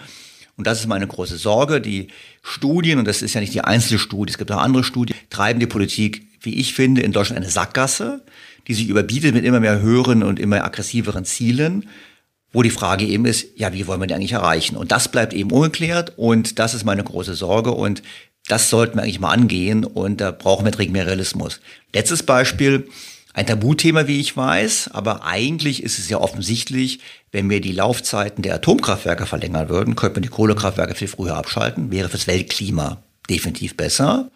Und 0.58 0.66
das 0.66 0.80
ist 0.80 0.88
meine 0.88 1.08
große 1.08 1.38
Sorge. 1.38 1.80
Die 1.80 2.08
Studien, 2.42 3.00
und 3.00 3.08
das 3.08 3.22
ist 3.22 3.34
ja 3.34 3.42
nicht 3.42 3.54
die 3.54 3.62
einzelne 3.62 4.00
Studie, 4.00 4.32
es 4.32 4.38
gibt 4.38 4.52
auch 4.52 4.58
andere 4.58 4.84
Studien, 4.84 5.16
treiben 5.30 5.60
die 5.60 5.68
Politik, 5.68 6.28
wie 6.42 6.56
ich 6.56 6.74
finde, 6.74 7.02
in 7.02 7.12
Deutschland 7.12 7.42
eine 7.42 7.50
Sackgasse, 7.50 8.24
die 8.68 8.74
sich 8.74 8.90
überbietet 8.90 9.34
mit 9.34 9.46
immer 9.46 9.60
mehr 9.60 9.82
höheren 9.82 10.24
und 10.24 10.40
immer 10.40 10.64
aggressiveren 10.64 11.26
Zielen, 11.26 11.88
wo 12.52 12.64
die 12.64 12.70
Frage 12.70 13.06
eben 13.06 13.26
ist, 13.26 13.48
ja, 13.56 13.74
wie 13.74 13.88
wollen 13.88 14.02
wir 14.02 14.08
die 14.08 14.14
eigentlich 14.14 14.32
erreichen? 14.32 14.78
Und 14.78 14.92
das 14.92 15.12
bleibt 15.12 15.34
eben 15.34 15.52
ungeklärt 15.52 16.14
und 16.18 16.60
das 16.60 16.74
ist 16.74 16.86
meine 16.86 17.04
große 17.04 17.36
Sorge 17.36 17.72
und 17.72 18.02
das 18.48 18.70
sollten 18.70 18.98
wir 18.98 19.04
eigentlich 19.04 19.20
mal 19.20 19.34
angehen 19.34 19.84
und 19.84 20.22
da 20.22 20.32
brauchen 20.32 20.66
wir 20.66 20.72
dringend 20.72 20.94
mehr 20.94 21.06
Realismus. 21.06 21.60
Letztes 21.94 22.24
Beispiel, 22.24 22.88
ein 23.38 23.46
Tabuthema, 23.46 24.08
wie 24.08 24.20
ich 24.20 24.36
weiß, 24.36 24.89
aber 24.94 25.24
eigentlich 25.24 25.84
ist 25.84 26.00
es 26.00 26.10
ja 26.10 26.17
offensichtlich, 26.17 27.01
wenn 27.32 27.51
wir 27.51 27.62
die 27.62 27.72
Laufzeiten 27.72 28.41
der 28.41 28.56
Atomkraftwerke 28.56 29.27
verlängern 29.27 29.70
würden, 29.70 29.96
könnte 29.96 30.15
man 30.15 30.24
die 30.24 30.29
Kohlekraftwerke 30.29 30.96
viel 30.96 31.08
früher 31.08 31.36
abschalten, 31.36 31.91
wäre 31.91 32.10
fürs 32.10 32.25
Weltklima 32.25 33.03
definitiv 33.29 33.77
besser. 33.77 34.32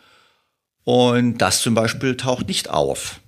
Und 0.83 1.39
das 1.39 1.61
zum 1.61 1.73
Beispiel 1.73 2.15
taucht 2.15 2.47
nicht 2.47 2.69
auf 2.69 3.20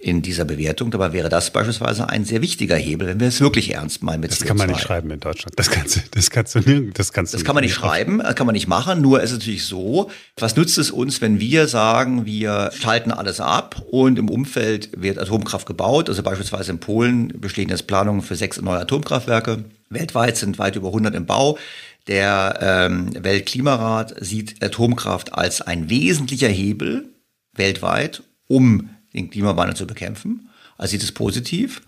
in 0.00 0.22
dieser 0.22 0.44
Bewertung. 0.44 0.90
Dabei 0.90 1.12
wäre 1.12 1.28
das 1.28 1.52
beispielsweise 1.52 2.08
ein 2.08 2.24
sehr 2.24 2.42
wichtiger 2.42 2.76
Hebel, 2.76 3.08
wenn 3.08 3.20
wir 3.20 3.28
es 3.28 3.40
wirklich 3.40 3.74
ernst 3.74 4.02
meinen 4.02 4.20
mit 4.20 4.30
Das 4.30 4.40
CO2. 4.40 4.46
kann 4.46 4.56
man 4.56 4.68
nicht 4.68 4.80
schreiben 4.80 5.10
in 5.10 5.20
Deutschland. 5.20 5.52
Das 5.56 5.70
kannst 5.70 5.96
du, 5.96 6.00
das 6.10 6.30
kannst 6.30 6.54
du, 6.54 6.90
das 6.92 7.12
kannst 7.12 7.32
du. 7.32 7.38
Das 7.38 7.44
kann 7.44 7.54
man 7.54 7.64
nicht 7.64 7.74
schreiben, 7.74 8.18
das 8.18 8.34
kann 8.34 8.46
man 8.46 8.54
nicht 8.54 8.68
machen. 8.68 9.00
Nur 9.02 9.22
ist 9.22 9.30
es 9.32 9.38
natürlich 9.38 9.64
so, 9.64 10.10
was 10.36 10.56
nützt 10.56 10.78
es 10.78 10.90
uns, 10.90 11.20
wenn 11.20 11.40
wir 11.40 11.66
sagen, 11.68 12.26
wir 12.26 12.70
schalten 12.78 13.10
alles 13.10 13.40
ab 13.40 13.82
und 13.90 14.18
im 14.18 14.28
Umfeld 14.28 14.90
wird 14.96 15.18
Atomkraft 15.18 15.66
gebaut? 15.66 16.08
Also 16.08 16.22
beispielsweise 16.22 16.72
in 16.72 16.80
Polen 16.80 17.28
bestehen 17.40 17.68
jetzt 17.68 17.86
Planungen 17.86 18.22
für 18.22 18.36
sechs 18.36 18.60
neue 18.60 18.80
Atomkraftwerke. 18.80 19.64
Weltweit 19.90 20.36
sind 20.36 20.58
weit 20.58 20.76
über 20.76 20.88
100 20.88 21.14
im 21.14 21.26
Bau. 21.26 21.58
Der 22.06 22.58
ähm, 22.62 23.10
Weltklimarat 23.22 24.14
sieht 24.20 24.62
Atomkraft 24.62 25.34
als 25.34 25.60
ein 25.60 25.90
wesentlicher 25.90 26.48
Hebel 26.48 27.08
weltweit, 27.54 28.22
um 28.46 28.90
den 29.14 29.30
Klimawandel 29.30 29.76
zu 29.76 29.86
bekämpfen. 29.86 30.48
Also 30.76 30.92
sieht 30.92 31.02
es 31.02 31.12
positiv. 31.12 31.82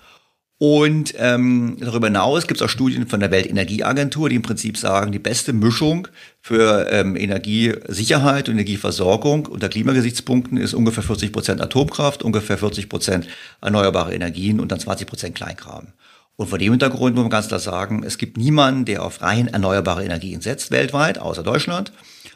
Und 0.62 1.14
ähm, 1.16 1.78
darüber 1.80 2.08
hinaus 2.08 2.46
gibt 2.46 2.60
es 2.60 2.62
auch 2.62 2.68
Studien 2.68 3.06
von 3.06 3.18
der 3.18 3.30
Weltenergieagentur, 3.30 4.28
die 4.28 4.36
im 4.36 4.42
Prinzip 4.42 4.76
sagen, 4.76 5.10
die 5.10 5.18
beste 5.18 5.54
Mischung 5.54 6.06
für 6.42 6.86
ähm, 6.90 7.16
Energiesicherheit 7.16 8.46
und 8.46 8.56
Energieversorgung 8.56 9.46
unter 9.46 9.70
Klimagesichtspunkten 9.70 10.58
ist 10.58 10.74
ungefähr 10.74 11.02
40 11.02 11.32
Prozent 11.32 11.62
Atomkraft, 11.62 12.22
ungefähr 12.22 12.58
40 12.58 12.90
Prozent 12.90 13.26
erneuerbare 13.62 14.12
Energien 14.12 14.60
und 14.60 14.70
dann 14.70 14.80
20 14.80 15.06
Prozent 15.06 15.34
Kleinkram. 15.34 15.94
Und 16.36 16.48
vor 16.48 16.58
dem 16.58 16.72
Hintergrund 16.72 17.14
muss 17.14 17.22
man 17.22 17.30
ganz 17.30 17.48
klar 17.48 17.60
sagen, 17.60 18.02
es 18.04 18.18
gibt 18.18 18.36
niemanden, 18.36 18.84
der 18.84 19.02
auf 19.02 19.22
rein 19.22 19.48
erneuerbare 19.48 20.04
Energien 20.04 20.42
setzt 20.42 20.70
weltweit, 20.70 21.18
außer 21.18 21.42
Deutschland. 21.42 21.90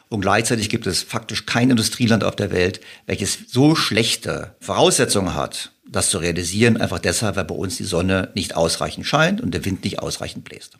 Und 0.09 0.21
gleichzeitig 0.21 0.69
gibt 0.69 0.87
es 0.87 1.03
faktisch 1.03 1.45
kein 1.45 1.69
Industrieland 1.69 2.23
auf 2.23 2.35
der 2.35 2.51
Welt, 2.51 2.81
welches 3.05 3.39
so 3.47 3.75
schlechte 3.75 4.55
Voraussetzungen 4.59 5.33
hat, 5.33 5.71
das 5.89 6.09
zu 6.09 6.17
realisieren, 6.17 6.77
einfach 6.77 6.99
deshalb, 6.99 7.35
weil 7.35 7.45
bei 7.45 7.55
uns 7.55 7.77
die 7.77 7.83
Sonne 7.83 8.31
nicht 8.35 8.55
ausreichend 8.55 9.05
scheint 9.05 9.41
und 9.41 9.53
der 9.53 9.65
Wind 9.65 9.83
nicht 9.83 9.99
ausreichend 9.99 10.43
bläst. 10.43 10.77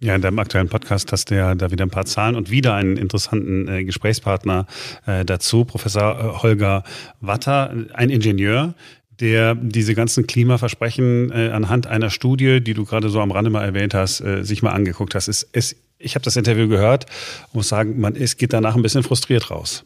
Ja, 0.00 0.16
in 0.16 0.22
deinem 0.22 0.40
aktuellen 0.40 0.68
Podcast 0.68 1.12
hast 1.12 1.30
du 1.30 1.36
ja 1.36 1.54
da 1.54 1.70
wieder 1.70 1.86
ein 1.86 1.90
paar 1.90 2.06
Zahlen 2.06 2.34
und 2.34 2.50
wieder 2.50 2.74
einen 2.74 2.96
interessanten 2.96 3.68
äh, 3.68 3.84
Gesprächspartner 3.84 4.66
äh, 5.06 5.24
dazu, 5.24 5.64
Professor 5.64 6.18
äh, 6.18 6.42
Holger 6.42 6.82
Watter, 7.20 7.72
ein 7.94 8.10
Ingenieur, 8.10 8.74
der 9.20 9.54
diese 9.54 9.94
ganzen 9.94 10.26
Klimaversprechen 10.26 11.30
äh, 11.30 11.50
anhand 11.52 11.86
einer 11.86 12.10
Studie, 12.10 12.60
die 12.60 12.74
du 12.74 12.84
gerade 12.84 13.10
so 13.10 13.20
am 13.20 13.30
Rande 13.30 13.50
mal 13.50 13.62
erwähnt 13.62 13.94
hast, 13.94 14.20
äh, 14.20 14.42
sich 14.42 14.62
mal 14.62 14.72
angeguckt 14.72 15.14
hast. 15.14 15.28
Es, 15.28 15.48
es, 15.52 15.76
ich 16.02 16.14
habe 16.14 16.24
das 16.24 16.36
Interview 16.36 16.68
gehört 16.68 17.06
und 17.48 17.56
muss 17.56 17.68
sagen, 17.68 18.00
man 18.00 18.14
ist, 18.14 18.38
geht 18.38 18.52
danach 18.52 18.76
ein 18.76 18.82
bisschen 18.82 19.02
frustriert 19.02 19.50
raus. 19.50 19.84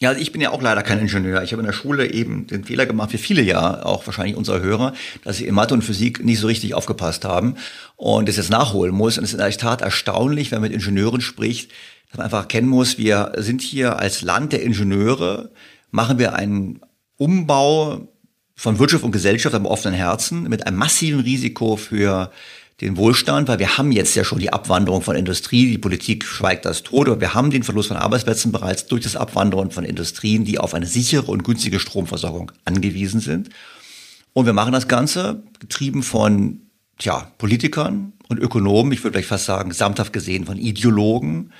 Ja, 0.00 0.08
also 0.08 0.20
ich 0.20 0.32
bin 0.32 0.40
ja 0.40 0.50
auch 0.50 0.60
leider 0.60 0.82
kein 0.82 0.98
Ingenieur. 0.98 1.42
Ich 1.44 1.52
habe 1.52 1.60
in 1.60 1.66
der 1.66 1.72
Schule 1.72 2.10
eben 2.10 2.48
den 2.48 2.64
Fehler 2.64 2.84
gemacht, 2.84 3.12
wie 3.12 3.18
viele 3.18 3.42
ja, 3.42 3.84
auch 3.84 4.04
wahrscheinlich 4.06 4.36
unsere 4.36 4.60
Hörer, 4.60 4.92
dass 5.22 5.36
sie 5.36 5.46
in 5.46 5.54
Mathe 5.54 5.72
und 5.72 5.82
Physik 5.82 6.24
nicht 6.24 6.40
so 6.40 6.48
richtig 6.48 6.74
aufgepasst 6.74 7.24
haben 7.24 7.54
und 7.96 8.28
das 8.28 8.36
jetzt 8.36 8.50
nachholen 8.50 8.94
muss. 8.94 9.18
Und 9.18 9.24
es 9.24 9.30
ist 9.30 9.38
in 9.38 9.44
der 9.44 9.56
Tat 9.56 9.82
erstaunlich, 9.82 10.50
wenn 10.50 10.60
man 10.60 10.70
mit 10.70 10.72
Ingenieuren 10.72 11.20
spricht, 11.20 11.70
dass 12.08 12.18
man 12.18 12.24
einfach 12.24 12.40
erkennen 12.40 12.68
muss, 12.68 12.98
wir 12.98 13.32
sind 13.36 13.62
hier 13.62 13.98
als 13.98 14.22
Land 14.22 14.52
der 14.52 14.62
Ingenieure, 14.62 15.52
machen 15.92 16.18
wir 16.18 16.34
einen 16.34 16.80
Umbau 17.16 18.08
von 18.56 18.78
Wirtschaft 18.80 19.04
und 19.04 19.12
Gesellschaft 19.12 19.54
am 19.54 19.66
offenen 19.66 19.96
Herzen 19.96 20.42
mit 20.48 20.66
einem 20.66 20.76
massiven 20.76 21.20
Risiko 21.20 21.76
für 21.76 22.32
den 22.80 22.96
Wohlstand, 22.96 23.48
weil 23.48 23.60
wir 23.60 23.78
haben 23.78 23.92
jetzt 23.92 24.16
ja 24.16 24.24
schon 24.24 24.40
die 24.40 24.52
Abwanderung 24.52 25.00
von 25.00 25.14
Industrie, 25.14 25.70
die 25.70 25.78
Politik 25.78 26.24
schweigt 26.24 26.64
das 26.64 26.82
tot, 26.82 27.08
aber 27.08 27.20
wir 27.20 27.34
haben 27.34 27.50
den 27.50 27.62
Verlust 27.62 27.88
von 27.88 27.96
Arbeitsplätzen 27.96 28.50
bereits 28.50 28.86
durch 28.86 29.02
das 29.02 29.16
Abwandern 29.16 29.70
von 29.70 29.84
Industrien, 29.84 30.44
die 30.44 30.58
auf 30.58 30.74
eine 30.74 30.86
sichere 30.86 31.30
und 31.30 31.44
günstige 31.44 31.78
Stromversorgung 31.78 32.50
angewiesen 32.64 33.20
sind. 33.20 33.50
Und 34.32 34.46
wir 34.46 34.52
machen 34.52 34.72
das 34.72 34.88
Ganze 34.88 35.44
getrieben 35.60 36.02
von 36.02 36.62
tja, 36.98 37.30
Politikern 37.38 38.12
und 38.28 38.40
Ökonomen, 38.40 38.92
ich 38.92 39.04
würde 39.04 39.14
vielleicht 39.14 39.28
fast 39.28 39.44
sagen, 39.44 39.68
gesamthaft 39.68 40.12
gesehen 40.12 40.44
von 40.44 40.58
Ideologen, 40.58 41.52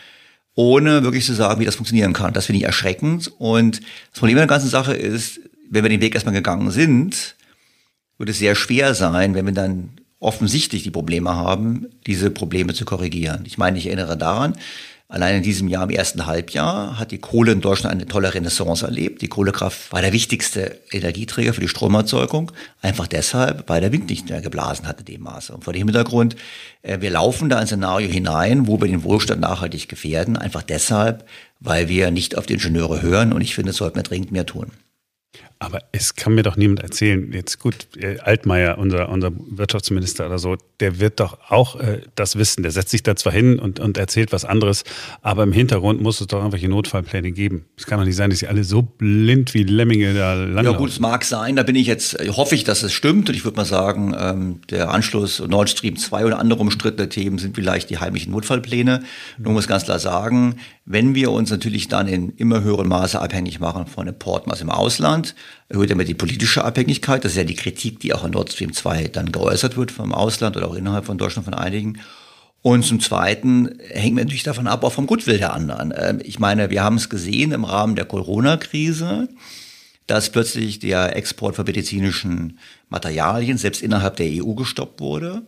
ohne 0.57 1.03
wirklich 1.05 1.25
zu 1.25 1.35
sagen, 1.35 1.61
wie 1.61 1.65
das 1.65 1.77
funktionieren 1.77 2.13
kann. 2.13 2.33
Das 2.33 2.47
finde 2.47 2.59
ich 2.59 2.65
erschreckend. 2.65 3.33
Und 3.39 3.81
das 4.11 4.19
Problem 4.19 4.37
der 4.37 4.47
ganzen 4.47 4.69
Sache 4.69 4.95
ist, 4.95 5.41
wenn 5.71 5.85
wir 5.85 5.91
den 5.91 6.01
Weg 6.01 6.15
erstmal 6.15 6.35
gegangen 6.35 6.71
sind, 6.71 7.37
wird 8.19 8.31
es 8.31 8.39
sehr 8.39 8.55
schwer 8.55 8.95
sein, 8.95 9.35
wenn 9.35 9.47
wir 9.47 9.53
dann 9.53 9.91
offensichtlich 10.25 10.83
die 10.83 10.91
Probleme 10.91 11.35
haben, 11.35 11.87
diese 12.07 12.31
Probleme 12.31 12.75
zu 12.75 12.85
korrigieren. 12.85 13.45
Ich 13.47 13.59
meine, 13.59 13.79
ich 13.79 13.87
erinnere 13.87 14.17
daran, 14.17 14.55
allein 15.09 15.37
in 15.37 15.43
diesem 15.43 15.69
Jahr, 15.69 15.85
im 15.85 15.91
ersten 15.91 16.27
Halbjahr, 16.27 16.99
hat 16.99 17.11
die 17.11 17.19
Kohle 17.19 17.53
in 17.53 17.61
Deutschland 17.61 17.95
eine 17.95 18.07
tolle 18.07 18.33
Renaissance 18.33 18.85
erlebt. 18.85 19.23
Die 19.23 19.29
Kohlekraft 19.29 19.93
war 19.93 20.01
der 20.01 20.13
wichtigste 20.13 20.81
Energieträger 20.91 21.53
für 21.53 21.61
die 21.61 21.69
Stromerzeugung, 21.69 22.51
einfach 22.81 23.07
deshalb, 23.07 23.69
weil 23.69 23.81
der 23.81 23.93
Wind 23.93 24.09
nicht 24.09 24.29
mehr 24.29 24.41
geblasen 24.41 24.89
hatte 24.89 25.05
dem 25.05 25.23
Maße. 25.23 25.55
Und 25.55 25.65
vor 25.65 25.73
dem 25.73 25.87
Hintergrund, 25.87 26.37
äh, 26.83 27.01
wir 27.01 27.11
laufen 27.11 27.49
da 27.49 27.59
ein 27.59 27.67
Szenario 27.67 28.09
hinein, 28.09 28.67
wo 28.67 28.81
wir 28.81 28.89
den 28.89 29.05
Wohlstand 29.05 29.41
nachhaltig 29.41 29.89
gefährden, 29.89 30.37
einfach 30.37 30.63
deshalb, 30.63 31.29
weil 31.61 31.89
wir 31.89 32.11
nicht 32.11 32.37
auf 32.37 32.47
die 32.47 32.55
Ingenieure 32.55 33.03
hören. 33.03 33.33
Und 33.33 33.43
ich 33.43 33.55
finde, 33.55 33.71
das 33.71 33.77
sollten 33.77 33.97
wir 33.97 34.03
dringend 34.03 34.33
mehr 34.33 34.47
tun. 34.47 34.73
Aber 35.65 35.81
es 35.93 36.15
kann 36.15 36.35
mir 36.35 36.43
doch 36.43 36.57
niemand 36.57 36.81
erzählen, 36.81 37.33
jetzt 37.33 37.59
gut, 37.59 37.89
äh, 37.97 38.19
Altmaier, 38.19 38.77
unser, 38.77 39.09
unser 39.09 39.33
Wirtschaftsminister 39.35 40.27
oder 40.27 40.39
so, 40.39 40.57
der 40.81 41.01
wird 41.01 41.21
doch 41.21 41.39
auch 41.49 41.81
äh, 41.81 42.03
das 42.15 42.37
wissen. 42.37 42.63
Der 42.63 42.71
setzt 42.71 42.91
sich 42.91 43.03
da 43.03 43.17
zwar 43.17 43.33
hin 43.33 43.59
und, 43.59 43.81
und 43.81 43.97
erzählt 43.97 44.33
was 44.33 44.45
anderes, 44.45 44.85
aber 45.23 45.43
im 45.43 45.53
Hintergrund 45.53 46.03
muss 46.03 46.21
es 46.21 46.27
doch 46.27 46.39
irgendwelche 46.39 46.69
Notfallpläne 46.69 47.33
geben. 47.33 47.65
Es 47.79 47.87
kann 47.87 47.99
doch 47.99 48.05
nicht 48.05 48.17
sein, 48.17 48.29
dass 48.29 48.41
sie 48.41 48.49
alle 48.49 48.63
so 48.63 48.83
blind 48.83 49.55
wie 49.55 49.63
Lemminge 49.63 50.13
da 50.13 50.35
langlaufen. 50.35 50.73
Ja 50.73 50.79
gut, 50.79 50.91
es 50.91 51.01
mag 51.01 51.25
sein, 51.25 51.57
da 51.57 51.63
bin 51.63 51.77
ich 51.77 51.87
jetzt, 51.87 52.21
äh, 52.21 52.29
hoffe 52.29 52.55
ich, 52.55 52.65
dass 52.65 52.83
es 52.83 52.93
stimmt. 52.93 53.31
Und 53.31 53.35
ich 53.35 53.45
würde 53.45 53.57
mal 53.57 53.65
sagen, 53.65 54.15
ähm, 54.19 54.61
der 54.69 54.91
Anschluss 54.91 55.41
Nord 55.41 55.71
Stream 55.71 55.97
2 55.97 56.27
und 56.27 56.33
andere 56.35 56.61
umstrittene 56.61 57.09
Themen 57.09 57.39
sind 57.39 57.57
vielleicht 57.57 57.89
die 57.89 57.99
heimlichen 57.99 58.33
Notfallpläne. 58.33 59.03
Nur 59.39 59.53
muss 59.55 59.67
ganz 59.67 59.85
klar 59.85 59.99
sagen, 59.99 60.57
wenn 60.85 61.15
wir 61.15 61.31
uns 61.31 61.51
natürlich 61.51 61.89
dann 61.89 62.09
in 62.09 62.31
immer 62.37 62.63
höherem 62.63 62.89
Maße 62.89 63.21
abhängig 63.21 63.61
machen 63.61 63.87
von 63.87 64.07
Importen 64.07 64.53
aus 64.53 64.59
dem 64.59 64.71
Ausland, 64.71 65.35
erhöht 65.69 65.91
damit 65.91 66.09
die 66.09 66.15
politische 66.15 66.65
Abhängigkeit. 66.65 67.25
Das 67.25 67.33
ist 67.33 67.39
ja 67.39 67.45
die 67.45 67.55
Kritik, 67.55 68.01
die 68.01 68.15
auch 68.15 68.25
an 68.25 68.33
Nord 68.33 68.53
Stream 68.53 68.73
2 68.73 69.09
dann 69.09 69.33
geäußert 69.33 69.77
wird 69.77 69.91
vom 69.91 70.13
Ausland 70.15 70.57
oder 70.57 70.69
auch 70.69 70.75
innerhalb 70.75 71.07
von 71.07 71.19
Deutschland 71.19 71.45
von 71.45 71.55
einigen. 71.55 72.01
Und 72.63 72.83
zum 72.83 72.99
Zweiten 72.99 73.79
hängt 73.91 74.15
man 74.15 74.25
natürlich 74.25 74.43
davon 74.43 74.67
ab, 74.67 74.85
auch 74.85 74.93
vom 74.93 75.07
Goodwill 75.07 75.37
der 75.37 75.53
anderen. 75.53 75.93
Ähm, 75.95 76.21
ich 76.25 76.39
meine, 76.39 76.71
wir 76.71 76.83
haben 76.83 76.97
es 76.97 77.11
gesehen 77.11 77.53
im 77.53 77.65
Rahmen 77.65 77.95
der 77.95 78.07
Corona-Krise, 78.07 79.29
dass 80.07 80.31
plötzlich 80.31 80.79
der 80.79 81.15
Export 81.15 81.57
von 81.57 81.67
medizinischen 81.67 82.59
Materialien 82.89 83.59
selbst 83.59 83.83
innerhalb 83.83 84.17
der 84.17 84.29
EU 84.31 84.55
gestoppt 84.55 85.01
wurde. 85.01 85.43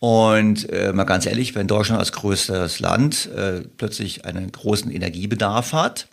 Und 0.00 0.68
äh, 0.70 0.92
mal 0.92 1.04
ganz 1.04 1.26
ehrlich, 1.26 1.54
wenn 1.54 1.66
Deutschland 1.66 2.00
als 2.00 2.12
größtes 2.12 2.80
Land 2.80 3.26
äh, 3.36 3.62
plötzlich 3.76 4.24
einen 4.24 4.50
großen 4.50 4.90
Energiebedarf 4.90 5.72
hat, 5.72 6.08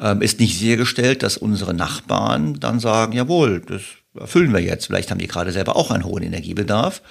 ähm, 0.00 0.22
ist 0.22 0.40
nicht 0.40 0.58
sichergestellt, 0.58 1.22
dass 1.22 1.36
unsere 1.36 1.74
Nachbarn 1.74 2.58
dann 2.58 2.80
sagen, 2.80 3.12
jawohl, 3.12 3.60
das 3.60 3.82
erfüllen 4.18 4.52
wir 4.52 4.60
jetzt. 4.60 4.86
Vielleicht 4.86 5.10
haben 5.10 5.18
die 5.18 5.28
gerade 5.28 5.52
selber 5.52 5.76
auch 5.76 5.90
einen 5.90 6.04
hohen 6.04 6.22
Energiebedarf. 6.22 7.02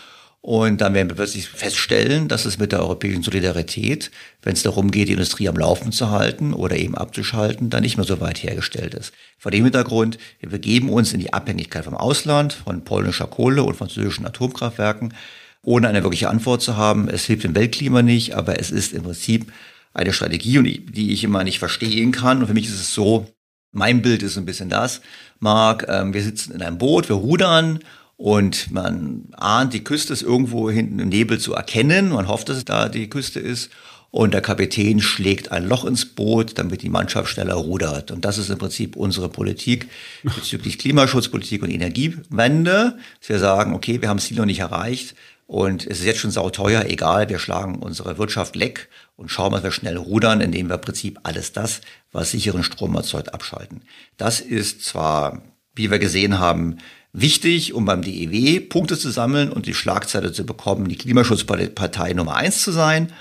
Und 0.42 0.80
dann 0.80 0.94
werden 0.94 1.10
wir 1.10 1.18
plötzlich 1.18 1.50
feststellen, 1.50 2.30
dass 2.30 2.46
es 2.46 2.58
mit 2.58 2.72
der 2.72 2.80
europäischen 2.80 3.24
Solidarität, 3.24 4.10
wenn 4.42 4.54
es 4.54 4.64
darum 4.64 4.90
geht, 4.90 5.10
die 5.10 5.14
Industrie 5.14 5.50
am 5.50 5.58
Laufen 5.58 5.92
zu 5.92 6.12
halten 6.12 6.54
oder 6.54 6.78
eben 6.78 6.96
abzuschalten, 6.96 7.70
dann 7.70 7.84
nicht 7.84 7.98
mehr 7.98 8.06
so 8.06 8.22
weit 8.22 8.42
hergestellt 8.42 8.94
ist. 8.94 9.14
Vor 9.38 9.52
dem 9.52 9.66
Hintergrund, 9.66 10.18
wir 10.40 10.50
begeben 10.50 10.90
uns 10.90 11.12
in 11.12 11.20
die 11.20 11.34
Abhängigkeit 11.34 11.84
vom 11.84 11.94
Ausland, 11.94 12.54
von 12.54 12.86
polnischer 12.86 13.28
Kohle 13.28 13.64
und 13.64 13.76
französischen 13.76 14.26
Atomkraftwerken, 14.26 15.14
ohne 15.62 15.90
eine 15.90 16.04
wirkliche 16.04 16.30
Antwort 16.30 16.62
zu 16.62 16.78
haben. 16.78 17.10
Es 17.10 17.26
hilft 17.26 17.44
dem 17.44 17.56
Weltklima 17.56 18.02
nicht, 18.02 18.34
aber 18.34 18.60
es 18.62 18.72
ist 18.72 18.94
im 18.94 19.04
Prinzip 19.04 19.52
eine 19.94 20.14
Strategie, 20.14 20.80
die 20.80 21.12
ich 21.12 21.24
immer 21.24 21.44
nicht 21.44 21.60
verstehen 21.60 22.12
kann. 22.12 22.40
Und 22.40 22.48
für 22.48 22.54
mich 22.54 22.68
ist 22.68 22.80
es 22.80 22.94
so, 22.94 23.28
mein 23.72 24.02
Bild 24.02 24.24
ist 24.24 24.38
ein 24.38 24.46
bisschen 24.46 24.70
das, 24.70 25.02
Marc, 25.40 25.86
ähm, 25.88 26.14
wir 26.14 26.24
sitzen 26.24 26.54
in 26.54 26.62
einem 26.62 26.78
Boot, 26.78 27.10
wir 27.10 27.16
rudern 27.16 27.80
und 28.18 28.72
man 28.72 29.30
ahnt, 29.38 29.74
die 29.74 29.84
Küste 29.84 30.12
ist 30.12 30.24
irgendwo 30.24 30.70
hinten 30.70 31.00
im 31.00 31.10
Nebel 31.10 31.40
zu 31.40 31.54
erkennen. 31.54 32.10
Man 32.10 32.28
hofft, 32.28 32.50
dass 32.50 32.58
es 32.58 32.66
da 32.66 32.90
die 32.90 33.10
Küste 33.10 33.40
ist. 33.40 33.70
Und 34.12 34.34
der 34.34 34.42
Kapitän 34.42 35.00
schlägt 35.00 35.52
ein 35.52 35.66
Loch 35.66 35.86
ins 35.86 36.04
Boot, 36.04 36.58
damit 36.58 36.82
die 36.82 36.90
Mannschaft 36.90 37.30
schneller 37.30 37.54
rudert. 37.54 38.12
Und 38.12 38.26
das 38.26 38.40
ist 38.40 38.50
im 38.50 38.58
Prinzip 38.58 38.96
unsere 38.96 39.30
Politik 39.30 39.88
bezüglich 40.24 40.80
Klimaschutzpolitik 40.80 41.62
und 41.62 41.70
Energiewende. 41.70 42.98
Dass 43.20 43.30
wir 43.30 43.40
sagen, 43.40 43.74
okay, 43.74 44.02
wir 44.02 44.10
haben 44.10 44.18
das 44.18 44.26
Ziel 44.26 44.38
noch 44.38 44.46
nicht 44.46 44.60
erreicht. 44.60 45.16
Und 45.50 45.88
es 45.88 45.98
ist 46.00 46.06
jetzt 46.06 46.20
schon 46.20 46.30
sauteuer, 46.30 46.86
egal, 46.86 47.28
wir 47.28 47.40
schlagen 47.40 47.78
unsere 47.78 48.20
Wirtschaft 48.20 48.56
leck 48.56 48.88
und 49.16 49.32
schauen, 49.32 49.52
dass 49.52 49.64
wir 49.64 49.72
schnell 49.72 49.98
rudern, 49.98 50.42
indem 50.42 50.68
wir 50.68 50.76
im 50.76 50.82
Prinzip 50.82 51.20
alles 51.24 51.54
das, 51.54 51.82
was 52.12 52.30
sicheren 52.30 52.62
Strom 52.62 52.94
erzeugt, 52.94 53.34
abschalten. 53.34 53.82
Das 54.16 54.42
ist 54.42 54.86
zwar, 54.86 55.42
wie 55.74 55.90
wir 55.90 55.98
gesehen 55.98 56.38
haben, 56.38 56.78
wichtig, 57.14 57.74
um 57.74 57.86
beim 57.86 58.04
DEW 58.04 58.60
Punkte 58.60 58.96
zu 58.96 59.10
sammeln 59.10 59.52
und 59.52 59.66
die 59.66 59.74
Schlagzeile 59.74 60.32
zu 60.34 60.46
bekommen, 60.46 60.88
die 60.88 60.98
Klimaschutzpartei 60.98 62.14
Nummer 62.14 62.36
eins 62.36 62.62
zu 62.62 62.72
sein. 62.72 63.12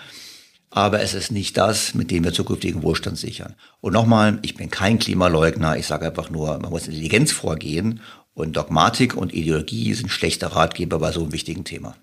Aber 0.68 1.00
es 1.00 1.14
ist 1.14 1.32
nicht 1.32 1.56
das, 1.56 1.94
mit 1.94 2.10
dem 2.10 2.24
wir 2.24 2.34
zukünftigen 2.34 2.82
Wohlstand 2.82 3.16
sichern. 3.16 3.54
Und 3.80 3.94
nochmal, 3.94 4.38
ich 4.42 4.54
bin 4.54 4.68
kein 4.68 4.98
Klimaleugner. 4.98 5.78
Ich 5.78 5.86
sage 5.86 6.08
einfach 6.08 6.28
nur, 6.28 6.58
man 6.58 6.68
muss 6.68 6.88
Intelligenz 6.88 7.32
vorgehen. 7.32 8.02
Und 8.34 8.58
Dogmatik 8.58 9.16
und 9.16 9.32
Ideologie 9.32 9.94
sind 9.94 10.10
schlechte 10.10 10.54
Ratgeber 10.54 10.98
bei 10.98 11.10
so 11.10 11.22
einem 11.22 11.32
wichtigen 11.32 11.64
Thema. 11.64 11.96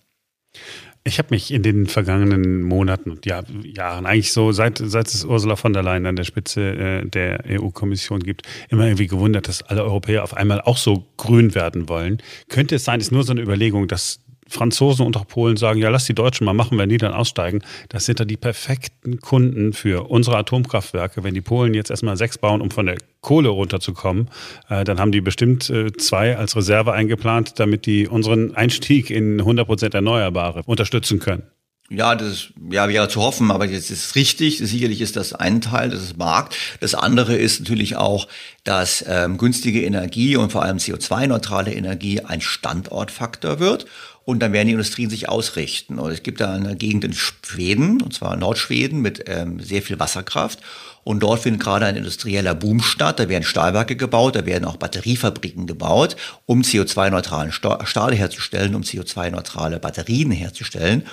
Ich 1.07 1.19
habe 1.19 1.27
mich 1.29 1.51
in 1.51 1.61
den 1.61 1.85
vergangenen 1.85 2.63
Monaten 2.63 3.11
und 3.11 3.27
Jahr, 3.27 3.43
Jahren, 3.63 4.07
eigentlich 4.07 4.33
so 4.33 4.51
seit, 4.51 4.81
seit 4.83 5.07
es 5.07 5.23
Ursula 5.23 5.55
von 5.55 5.71
der 5.71 5.83
Leyen 5.83 6.07
an 6.07 6.15
der 6.15 6.23
Spitze 6.23 6.61
äh, 6.61 7.05
der 7.05 7.43
EU-Kommission 7.47 8.21
gibt, 8.21 8.41
immer 8.69 8.85
irgendwie 8.85 9.05
gewundert, 9.05 9.47
dass 9.47 9.61
alle 9.61 9.83
Europäer 9.83 10.23
auf 10.23 10.35
einmal 10.35 10.61
auch 10.61 10.77
so 10.77 11.05
grün 11.17 11.53
werden 11.53 11.89
wollen. 11.89 12.23
Könnte 12.49 12.75
es 12.75 12.85
sein, 12.85 12.99
ist 12.99 13.11
nur 13.11 13.23
so 13.23 13.33
eine 13.33 13.41
Überlegung, 13.41 13.87
dass 13.87 14.24
Franzosen 14.47 15.05
und 15.05 15.17
auch 15.17 15.27
Polen 15.27 15.57
sagen, 15.57 15.79
ja, 15.79 15.89
lass 15.89 16.05
die 16.05 16.13
Deutschen 16.13 16.45
mal 16.45 16.53
machen, 16.53 16.77
wenn 16.77 16.89
die 16.89 16.97
dann 16.97 17.13
aussteigen. 17.13 17.63
Das 17.89 18.05
sind 18.05 18.19
da 18.19 18.25
die 18.25 18.37
perfekten 18.37 19.19
Kunden 19.19 19.73
für 19.73 20.09
unsere 20.09 20.37
Atomkraftwerke. 20.37 21.23
Wenn 21.23 21.33
die 21.33 21.41
Polen 21.41 21.73
jetzt 21.73 21.89
erstmal 21.89 22.15
sechs 22.15 22.37
bauen, 22.37 22.61
um 22.61 22.69
von 22.69 22.85
der 22.85 22.97
Kohle 23.21 23.49
runterzukommen, 23.49 24.29
äh, 24.69 24.83
dann 24.83 24.99
haben 24.99 25.11
die 25.11 25.21
bestimmt 25.21 25.69
äh, 25.69 25.91
zwei 25.93 26.37
als 26.37 26.55
Reserve 26.55 26.93
eingeplant, 26.93 27.59
damit 27.59 27.85
die 27.87 28.07
unseren 28.07 28.55
Einstieg 28.55 29.09
in 29.09 29.39
100 29.39 29.65
Prozent 29.65 29.93
Erneuerbare 29.95 30.61
unterstützen 30.65 31.19
können. 31.19 31.43
Ja, 31.91 32.15
das 32.15 32.47
ja, 32.71 32.89
wäre 32.89 33.07
zu 33.09 33.21
hoffen, 33.21 33.51
aber 33.51 33.65
jetzt 33.65 33.91
ist 33.91 34.15
richtig. 34.15 34.57
Sicherlich 34.57 35.01
ist 35.01 35.15
das 35.15 35.33
ein 35.33 35.61
Teil, 35.61 35.91
das 35.91 36.01
ist 36.01 36.17
Markt. 36.17 36.55
Das 36.79 36.95
andere 36.95 37.35
ist 37.35 37.59
natürlich 37.59 37.95
auch, 37.95 38.27
dass 38.63 39.05
ähm, 39.07 39.37
günstige 39.37 39.83
Energie 39.83 40.35
und 40.35 40.51
vor 40.51 40.63
allem 40.63 40.77
CO2-neutrale 40.77 41.71
Energie 41.71 42.21
ein 42.21 42.41
Standortfaktor 42.41 43.59
wird. 43.59 43.85
Und 44.23 44.39
dann 44.39 44.51
werden 44.51 44.67
die 44.67 44.73
Industrien 44.73 45.11
sich 45.11 45.29
ausrichten. 45.29 45.99
Und 45.99 46.11
es 46.11 46.23
gibt 46.23 46.41
da 46.41 46.51
eine 46.51 46.75
Gegend 46.75 47.03
in 47.03 47.13
Schweden, 47.13 48.01
und 48.01 48.15
zwar 48.15 48.35
Nordschweden, 48.35 48.99
mit 48.99 49.25
ähm, 49.27 49.59
sehr 49.59 49.83
viel 49.83 49.99
Wasserkraft. 49.99 50.61
Und 51.03 51.19
dort 51.19 51.41
findet 51.41 51.61
gerade 51.61 51.85
ein 51.85 51.95
industrieller 51.95 52.55
Boom 52.55 52.81
statt. 52.81 53.19
Da 53.19 53.29
werden 53.29 53.43
Stahlwerke 53.43 53.95
gebaut, 53.95 54.35
da 54.35 54.47
werden 54.47 54.65
auch 54.65 54.77
Batteriefabriken 54.77 55.67
gebaut, 55.67 56.15
um 56.47 56.63
CO2-neutralen 56.63 57.51
Stahl 57.51 58.15
herzustellen, 58.15 58.73
um 58.73 58.81
CO2-neutrale 58.81 59.77
Batterien 59.77 60.31
herzustellen. 60.31 61.03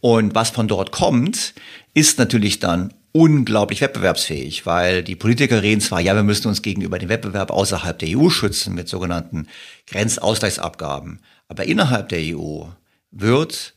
Und 0.00 0.34
was 0.34 0.50
von 0.50 0.68
dort 0.68 0.92
kommt, 0.92 1.54
ist 1.94 2.18
natürlich 2.18 2.58
dann 2.58 2.94
unglaublich 3.12 3.80
wettbewerbsfähig, 3.80 4.66
weil 4.66 5.02
die 5.02 5.16
Politiker 5.16 5.62
reden 5.62 5.80
zwar, 5.80 6.00
ja, 6.00 6.14
wir 6.14 6.22
müssen 6.22 6.48
uns 6.48 6.62
gegenüber 6.62 6.98
dem 6.98 7.08
Wettbewerb 7.08 7.50
außerhalb 7.50 7.98
der 7.98 8.16
EU 8.16 8.30
schützen 8.30 8.74
mit 8.74 8.88
sogenannten 8.88 9.48
Grenzausgleichsabgaben, 9.88 11.20
aber 11.48 11.64
innerhalb 11.64 12.08
der 12.08 12.20
EU 12.20 12.66
wird 13.10 13.74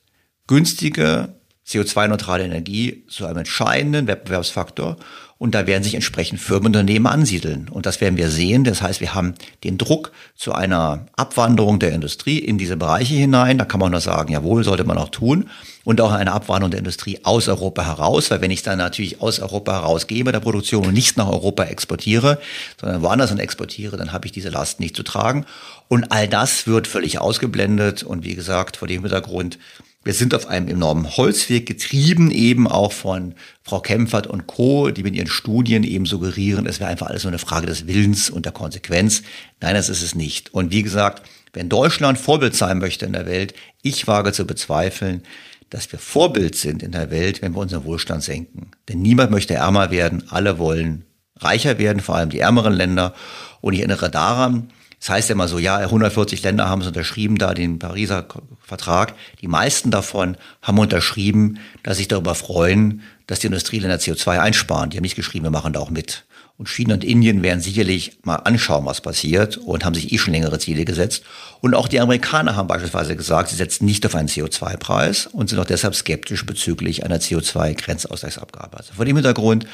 günstige 0.48 1.36
CO2-neutrale 1.66 2.44
Energie 2.44 3.06
zu 3.08 3.26
einem 3.26 3.40
entscheidenden 3.40 4.08
Wettbewerbsfaktor 4.08 4.98
und 5.44 5.54
da 5.54 5.68
werden 5.68 5.84
sich 5.84 5.94
entsprechend 5.94 6.40
Firmenunternehmen 6.40 7.06
ansiedeln. 7.06 7.68
Und 7.68 7.86
das 7.86 8.00
werden 8.00 8.16
wir 8.16 8.30
sehen. 8.30 8.64
Das 8.64 8.82
heißt, 8.82 9.02
wir 9.02 9.14
haben 9.14 9.34
den 9.66 9.78
Druck 9.78 10.14
zu 10.38 10.54
einer 10.54 11.06
Abwanderung 11.18 11.80
der 11.80 11.92
Industrie 11.92 12.40
in 12.40 12.58
diese 12.58 12.78
Bereiche 12.78 13.16
hinein. 13.16 13.58
Da 13.58 13.66
kann 13.66 13.82
man 13.82 13.92
nur 13.92 14.00
sagen, 14.00 14.32
jawohl, 14.32 14.64
sollte 14.64 14.86
man 14.86 14.98
auch 14.98 15.10
tun. 15.10 15.50
Und 15.84 16.00
auch 16.00 16.14
eine 16.14 16.32
Abwanderung 16.32 16.72
der 16.72 16.78
Industrie 16.78 17.20
aus 17.24 17.50
Europa 17.50 17.86
heraus, 17.86 18.32
weil 18.32 18.40
wenn 18.40 18.52
ich 18.52 18.64
dann 18.64 18.78
natürlich 18.78 19.22
aus 19.22 19.42
Europa 19.42 19.74
herausgehe 19.74 20.24
der 20.24 20.40
Produktion 20.40 20.86
und 20.86 20.94
nicht 20.94 21.18
nach 21.18 21.28
Europa 21.28 21.66
exportiere, 21.66 22.40
sondern 22.80 23.02
woanders 23.02 23.32
hin 23.32 23.40
exportiere, 23.40 23.98
dann 23.98 24.14
habe 24.14 24.26
ich 24.28 24.32
diese 24.32 24.48
Last 24.48 24.80
nicht 24.80 24.96
zu 24.96 25.04
tragen. 25.04 25.46
Und 25.90 26.10
all 26.14 26.30
das 26.30 26.68
wird 26.68 26.88
völlig 26.88 27.20
ausgeblendet. 27.20 28.04
Und 28.04 28.24
wie 28.24 28.36
gesagt, 28.36 28.78
vor 28.78 28.88
dem 28.88 29.02
Hintergrund 29.02 29.60
wir 30.04 30.14
sind 30.14 30.36
auf 30.36 30.48
einem 30.48 30.68
enormen 30.68 31.16
Holzweg 31.16 31.66
getrieben, 31.66 32.30
eben 32.32 32.68
auch 32.68 32.92
von 32.92 33.36
Frau 33.64 33.80
Kempfert 33.80 34.28
und 34.28 34.48
Co., 34.48 34.92
die 34.92 35.04
mit 35.04 35.16
ihren 35.16 35.28
Studien 35.28 35.84
eben 35.84 36.06
suggerieren, 36.06 36.66
es 36.66 36.80
wäre 36.80 36.90
einfach 36.90 37.08
alles 37.08 37.24
nur 37.24 37.32
eine 37.32 37.40
Frage 37.40 37.68
des 37.68 37.88
Willens 37.88 38.30
und 38.30 38.46
der 38.46 38.52
Konsequenz. 38.52 39.24
Nein, 39.62 39.76
das 39.76 39.90
ist 39.90 40.02
es 40.02 40.16
nicht. 40.16 40.54
Und 40.54 40.72
wie 40.72 40.84
gesagt, 40.84 41.24
wenn 41.54 41.70
Deutschland 41.70 42.18
Vorbild 42.18 42.56
sein 42.56 42.80
möchte 42.80 43.06
in 43.06 43.14
der 43.14 43.26
Welt, 43.26 43.54
ich 43.82 44.08
wage 44.08 44.34
zu 44.34 44.46
bezweifeln, 44.46 45.24
dass 45.70 45.92
wir 45.92 46.00
Vorbild 46.00 46.56
sind 46.56 46.84
in 46.84 46.92
der 46.92 47.10
Welt, 47.10 47.42
wenn 47.42 47.54
wir 47.54 47.60
unseren 47.60 47.86
Wohlstand 47.86 48.24
senken. 48.24 48.72
Denn 48.90 49.02
niemand 49.02 49.32
möchte 49.32 49.56
ärmer 49.56 49.90
werden, 49.90 50.24
alle 50.30 50.60
wollen 50.60 51.06
reicher 51.38 51.78
werden, 51.78 52.00
vor 52.00 52.16
allem 52.16 52.30
die 52.30 52.40
ärmeren 52.40 52.74
Länder. 52.74 53.14
Und 53.62 53.74
ich 53.74 53.80
erinnere 53.80 54.10
daran, 54.10 54.70
das 55.04 55.10
heißt 55.10 55.30
ja 55.30 55.34
immer 55.34 55.50
so, 55.50 55.60
ja, 55.60 55.80
140 55.80 56.44
Länder 56.44 56.70
haben 56.70 56.80
es 56.80 56.88
unterschrieben, 56.88 57.38
da 57.38 57.54
den 57.54 57.78
Pariser 57.78 58.26
Vertrag. 58.62 59.16
Die 59.42 59.50
meisten 59.50 59.92
davon 59.92 60.38
haben 60.62 60.80
unterschrieben, 60.80 61.60
dass 61.84 61.98
sich 61.98 62.08
darüber 62.08 62.36
freuen, 62.36 63.02
dass 63.28 63.40
die 63.40 63.48
Industrieländer 63.48 63.98
CO2 63.98 64.40
einsparen. 64.40 64.92
Die 64.92 64.96
haben 64.96 65.02
nicht 65.02 65.18
geschrieben, 65.18 65.44
wir 65.44 65.52
machen 65.52 65.74
da 65.74 65.82
auch 65.82 65.90
mit. 65.90 66.24
Und 66.58 66.70
China 66.70 66.94
und 66.94 67.04
Indien 67.04 67.44
werden 67.44 67.60
sicherlich 67.60 68.20
mal 68.24 68.38
anschauen, 68.38 68.86
was 68.86 69.02
passiert 69.02 69.58
und 69.58 69.84
haben 69.84 69.94
sich 69.94 70.14
eh 70.14 70.18
schon 70.18 70.32
längere 70.32 70.58
Ziele 70.58 70.86
gesetzt. 70.86 71.24
Und 71.60 71.76
auch 71.76 71.90
die 71.90 72.00
Amerikaner 72.00 72.56
haben 72.56 72.70
beispielsweise 72.70 73.18
gesagt, 73.18 73.50
sie 73.50 73.58
setzen 73.58 73.84
nicht 73.84 74.06
auf 74.06 74.16
einen 74.16 74.30
CO2-Preis 74.30 75.28
und 75.28 75.50
sind 75.50 75.60
auch 75.60 75.66
deshalb 75.66 75.96
skeptisch 75.96 76.46
bezüglich 76.46 77.04
einer 77.04 77.18
CO2-Grenzausgleichsabgabe. 77.18 78.78
Also 78.78 78.94
vor 78.94 79.04
dem 79.04 79.18
Hintergrund, 79.18 79.68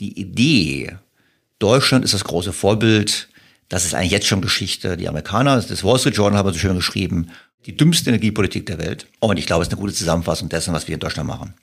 die 0.00 0.20
Idee, 0.20 0.96
Deutschland 1.60 2.04
ist 2.04 2.12
das 2.12 2.24
große 2.24 2.52
Vorbild, 2.52 3.28
das 3.68 3.84
ist 3.84 3.94
eigentlich 3.94 4.12
jetzt 4.12 4.26
schon 4.26 4.40
Geschichte. 4.40 4.96
Die 4.96 5.08
Amerikaner, 5.08 5.60
das 5.60 5.84
Wall 5.84 5.98
Street 5.98 6.16
Journal 6.16 6.38
haben 6.38 6.52
so 6.52 6.58
schön 6.58 6.76
geschrieben, 6.76 7.30
die 7.66 7.76
dümmste 7.76 8.10
Energiepolitik 8.10 8.66
der 8.66 8.78
Welt. 8.78 9.06
Und 9.20 9.38
ich 9.38 9.46
glaube, 9.46 9.62
es 9.62 9.68
ist 9.68 9.74
eine 9.74 9.80
gute 9.80 9.94
Zusammenfassung 9.94 10.48
dessen, 10.48 10.74
was 10.74 10.86
wir 10.86 10.94
in 10.94 11.00
Deutschland 11.00 11.28
machen. 11.28 11.54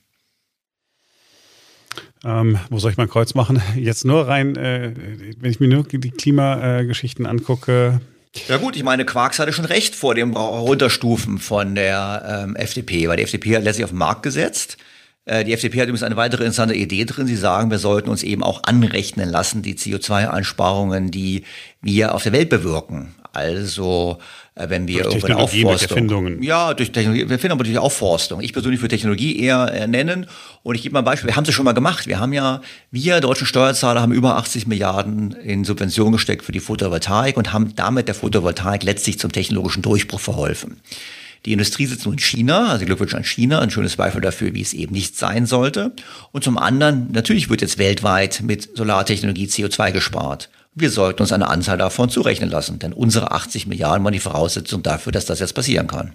Ähm, 2.23 2.59
wo 2.69 2.79
soll 2.79 2.91
ich 2.91 2.97
mein 2.97 3.09
Kreuz 3.09 3.33
machen? 3.33 3.61
Jetzt 3.75 4.05
nur 4.05 4.27
rein, 4.27 4.55
äh, 4.55 4.93
wenn 5.39 5.51
ich 5.51 5.59
mir 5.59 5.67
nur 5.67 5.83
die 5.83 6.11
Klimageschichten 6.11 7.25
angucke. 7.25 7.99
Ja 8.47 8.57
gut, 8.57 8.75
ich 8.75 8.83
meine, 8.83 9.05
Quarks 9.05 9.39
hatte 9.39 9.51
schon 9.51 9.65
recht 9.65 9.95
vor 9.95 10.15
dem 10.15 10.35
Runterstufen 10.35 11.39
von 11.39 11.75
der 11.75 12.45
ähm, 12.45 12.55
FDP, 12.55 13.07
weil 13.07 13.17
die 13.17 13.23
FDP 13.23 13.57
hat 13.57 13.63
letztlich 13.63 13.83
auf 13.83 13.91
den 13.91 13.97
Markt 13.97 14.23
gesetzt. 14.23 14.77
Äh, 15.25 15.43
die 15.43 15.53
FDP 15.53 15.81
hat 15.81 15.87
übrigens 15.87 16.03
eine 16.03 16.17
weitere 16.17 16.43
interessante 16.43 16.75
Idee 16.75 17.05
drin. 17.05 17.27
Sie 17.27 17.35
sagen, 17.35 17.69
wir 17.69 17.79
sollten 17.79 18.09
uns 18.09 18.23
eben 18.23 18.43
auch 18.43 18.63
anrechnen 18.63 19.29
lassen, 19.29 19.61
die 19.61 19.75
CO2-Einsparungen, 19.75 21.11
die 21.11 21.43
wir 21.81 22.15
auf 22.15 22.23
der 22.23 22.33
Welt 22.33 22.49
bewirken. 22.49 23.13
Also 23.33 24.17
äh, 24.55 24.69
wenn 24.69 24.87
wir 24.87 25.03
durch 25.03 25.15
irgendwann 25.15 25.37
Aufforstung. 25.37 26.43
Ja, 26.43 26.73
durch 26.73 26.91
Technologie, 26.91 27.29
wir 27.29 27.39
finden 27.39 27.53
aber 27.53 27.63
durch 27.63 27.77
Aufforstung. 27.77 28.41
Ich 28.41 28.51
persönlich 28.51 28.81
würde 28.81 28.95
Technologie 28.95 29.39
eher 29.39 29.71
äh, 29.73 29.87
nennen. 29.87 30.25
Und 30.63 30.75
ich 30.75 30.81
gebe 30.81 30.93
mal 30.93 30.99
ein 30.99 31.05
Beispiel. 31.05 31.29
Wir 31.29 31.35
haben 31.35 31.45
es 31.45 31.53
schon 31.53 31.65
mal 31.65 31.73
gemacht. 31.73 32.07
Wir 32.07 32.19
haben 32.19 32.33
ja, 32.33 32.61
wir 32.89 33.21
deutschen 33.21 33.47
Steuerzahler 33.47 34.01
haben 34.01 34.11
über 34.11 34.35
80 34.37 34.67
Milliarden 34.67 35.31
in 35.31 35.63
Subventionen 35.63 36.13
gesteckt 36.13 36.43
für 36.43 36.51
die 36.51 36.59
Photovoltaik 36.59 37.37
und 37.37 37.53
haben 37.53 37.73
damit 37.75 38.07
der 38.07 38.15
Photovoltaik 38.15 38.83
letztlich 38.83 39.19
zum 39.19 39.31
technologischen 39.31 39.81
Durchbruch 39.81 40.19
verholfen. 40.19 40.81
Die 41.45 41.53
Industrie 41.53 41.87
sitzt 41.87 42.05
nun 42.05 42.15
in 42.15 42.19
China, 42.19 42.69
also 42.69 42.85
Glückwunsch 42.85 43.15
an 43.15 43.23
China, 43.23 43.59
ein 43.59 43.71
schönes 43.71 43.95
Beispiel 43.95 44.21
dafür, 44.21 44.53
wie 44.53 44.61
es 44.61 44.73
eben 44.73 44.93
nicht 44.93 45.17
sein 45.17 45.47
sollte. 45.47 45.93
Und 46.31 46.43
zum 46.43 46.57
anderen, 46.57 47.11
natürlich 47.11 47.49
wird 47.49 47.61
jetzt 47.61 47.79
weltweit 47.79 48.41
mit 48.43 48.77
Solartechnologie 48.77 49.47
CO2 49.47 49.91
gespart. 49.91 50.49
Wir 50.73 50.91
sollten 50.91 51.21
uns 51.21 51.33
eine 51.33 51.49
Anzahl 51.49 51.77
davon 51.77 52.09
zurechnen 52.09 52.49
lassen, 52.49 52.79
denn 52.79 52.93
unsere 52.93 53.31
80 53.31 53.67
Milliarden 53.67 54.03
waren 54.03 54.13
die 54.13 54.19
Voraussetzung 54.19 54.83
dafür, 54.83 55.11
dass 55.11 55.25
das 55.25 55.39
jetzt 55.39 55.53
passieren 55.53 55.87
kann. 55.87 56.13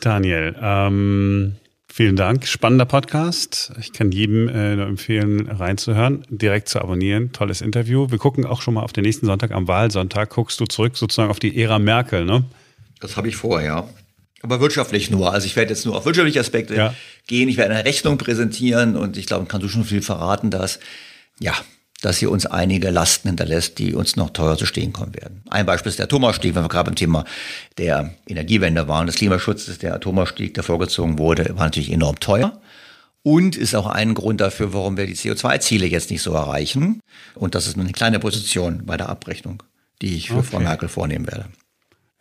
Daniel. 0.00 0.56
Ähm, 0.60 1.56
vielen 1.92 2.16
Dank. 2.16 2.46
Spannender 2.46 2.84
Podcast. 2.86 3.72
Ich 3.78 3.92
kann 3.92 4.10
jedem 4.10 4.48
äh, 4.48 4.74
nur 4.76 4.86
empfehlen, 4.86 5.48
reinzuhören, 5.48 6.22
direkt 6.28 6.68
zu 6.68 6.80
abonnieren. 6.80 7.32
Tolles 7.32 7.60
Interview. 7.60 8.10
Wir 8.10 8.18
gucken 8.18 8.46
auch 8.46 8.62
schon 8.62 8.74
mal 8.74 8.82
auf 8.82 8.92
den 8.92 9.04
nächsten 9.04 9.26
Sonntag, 9.26 9.52
am 9.52 9.68
Wahlsonntag, 9.68 10.30
guckst 10.30 10.58
du 10.60 10.64
zurück 10.64 10.96
sozusagen 10.96 11.30
auf 11.30 11.38
die 11.38 11.60
Ära 11.62 11.78
Merkel, 11.78 12.24
ne? 12.24 12.44
Das 13.00 13.16
habe 13.16 13.28
ich 13.28 13.36
vor, 13.36 13.60
ja. 13.60 13.88
Aber 14.42 14.60
wirtschaftlich 14.60 15.10
nur. 15.10 15.32
Also 15.32 15.46
ich 15.46 15.56
werde 15.56 15.70
jetzt 15.70 15.86
nur 15.86 15.96
auf 15.96 16.04
wirtschaftliche 16.04 16.40
Aspekte 16.40 16.74
ja. 16.74 16.94
gehen. 17.26 17.48
Ich 17.48 17.56
werde 17.56 17.74
eine 17.74 17.84
Rechnung 17.84 18.18
präsentieren 18.18 18.96
und 18.96 19.16
ich 19.16 19.26
glaube, 19.26 19.46
kann 19.46 19.60
du 19.60 19.68
schon 19.68 19.84
viel 19.84 20.02
verraten, 20.02 20.50
dass 20.50 20.78
ja, 21.40 21.54
dass 22.02 22.18
sie 22.18 22.26
uns 22.26 22.46
einige 22.46 22.90
Lasten 22.90 23.28
hinterlässt, 23.28 23.78
die 23.78 23.94
uns 23.94 24.16
noch 24.16 24.30
teuer 24.30 24.56
zu 24.56 24.66
stehen 24.66 24.92
kommen 24.92 25.14
werden. 25.14 25.42
Ein 25.48 25.66
Beispiel 25.66 25.90
ist 25.90 25.98
der 25.98 26.04
Atomausstieg, 26.04 26.54
wenn 26.54 26.64
wir 26.64 26.68
gerade 26.68 26.90
beim 26.90 26.94
Thema 26.94 27.24
der 27.78 28.14
Energiewende 28.26 28.86
waren, 28.88 29.06
des 29.06 29.16
Klimaschutzes, 29.16 29.78
der 29.78 29.94
Atomausstieg, 29.94 30.54
der 30.54 30.62
vorgezogen 30.62 31.18
wurde, 31.18 31.56
war 31.56 31.64
natürlich 31.64 31.90
enorm 31.90 32.20
teuer. 32.20 32.60
Und 33.22 33.56
ist 33.56 33.74
auch 33.74 33.86
ein 33.86 34.14
Grund 34.14 34.40
dafür, 34.40 34.72
warum 34.72 34.96
wir 34.96 35.06
die 35.06 35.16
CO2-Ziele 35.16 35.86
jetzt 35.86 36.12
nicht 36.12 36.22
so 36.22 36.32
erreichen. 36.32 37.00
Und 37.34 37.56
das 37.56 37.66
ist 37.66 37.76
eine 37.76 37.90
kleine 37.90 38.20
Position 38.20 38.86
bei 38.86 38.96
der 38.96 39.08
Abrechnung, 39.08 39.64
die 40.00 40.16
ich 40.16 40.28
für 40.28 40.36
okay. 40.36 40.46
Frau 40.50 40.60
Merkel 40.60 40.88
vornehmen 40.88 41.26
werde. 41.26 41.46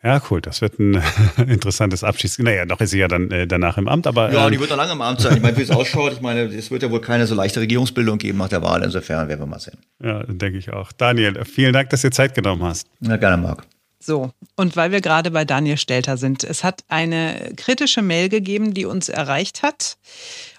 Ja, 0.03 0.21
cool. 0.29 0.39
Das 0.39 0.61
wird 0.61 0.77
ein 0.79 1.01
interessantes 1.47 2.03
Abschieß. 2.03 2.39
Naja, 2.39 2.65
noch 2.65 2.79
ist 2.79 2.91
sie 2.91 2.99
ja 2.99 3.07
dann 3.07 3.31
äh, 3.31 3.47
danach 3.47 3.77
im 3.77 3.87
Amt, 3.87 4.05
aber. 4.05 4.31
Ja, 4.31 4.45
ähm, 4.45 4.51
die 4.51 4.59
wird 4.59 4.69
noch 4.69 4.77
lange 4.77 4.91
im 4.91 5.01
Amt 5.01 5.21
sein. 5.21 5.37
Ich 5.37 5.41
meine, 5.41 5.57
wie 5.57 5.63
es 5.63 5.71
ausschaut, 5.71 6.13
ich 6.13 6.21
meine, 6.21 6.43
es 6.43 6.69
wird 6.69 6.83
ja 6.83 6.91
wohl 6.91 7.01
keine 7.01 7.25
so 7.25 7.33
leichte 7.33 7.59
Regierungsbildung 7.59 8.17
geben 8.17 8.37
nach 8.37 8.49
der 8.49 8.61
Wahl. 8.61 8.83
Insofern 8.83 9.27
werden 9.27 9.39
wir 9.39 9.47
mal 9.47 9.59
sehen. 9.59 9.79
Ja, 10.03 10.23
denke 10.23 10.57
ich 10.57 10.71
auch. 10.71 10.91
Daniel, 10.91 11.43
vielen 11.45 11.73
Dank, 11.73 11.89
dass 11.89 12.01
du 12.01 12.09
dir 12.09 12.15
Zeit 12.15 12.35
genommen 12.35 12.63
hast. 12.63 12.87
Ja, 13.01 13.17
gerne, 13.17 13.37
Marc. 13.37 13.65
So, 13.99 14.31
und 14.55 14.75
weil 14.75 14.91
wir 14.91 15.01
gerade 15.01 15.31
bei 15.31 15.45
Daniel 15.45 15.77
Stelter 15.77 16.17
sind, 16.17 16.43
es 16.43 16.63
hat 16.63 16.83
eine 16.89 17.53
kritische 17.55 18.03
Mail 18.03 18.29
gegeben, 18.29 18.75
die 18.75 18.85
uns 18.85 19.09
erreicht 19.09 19.63
hat. 19.63 19.97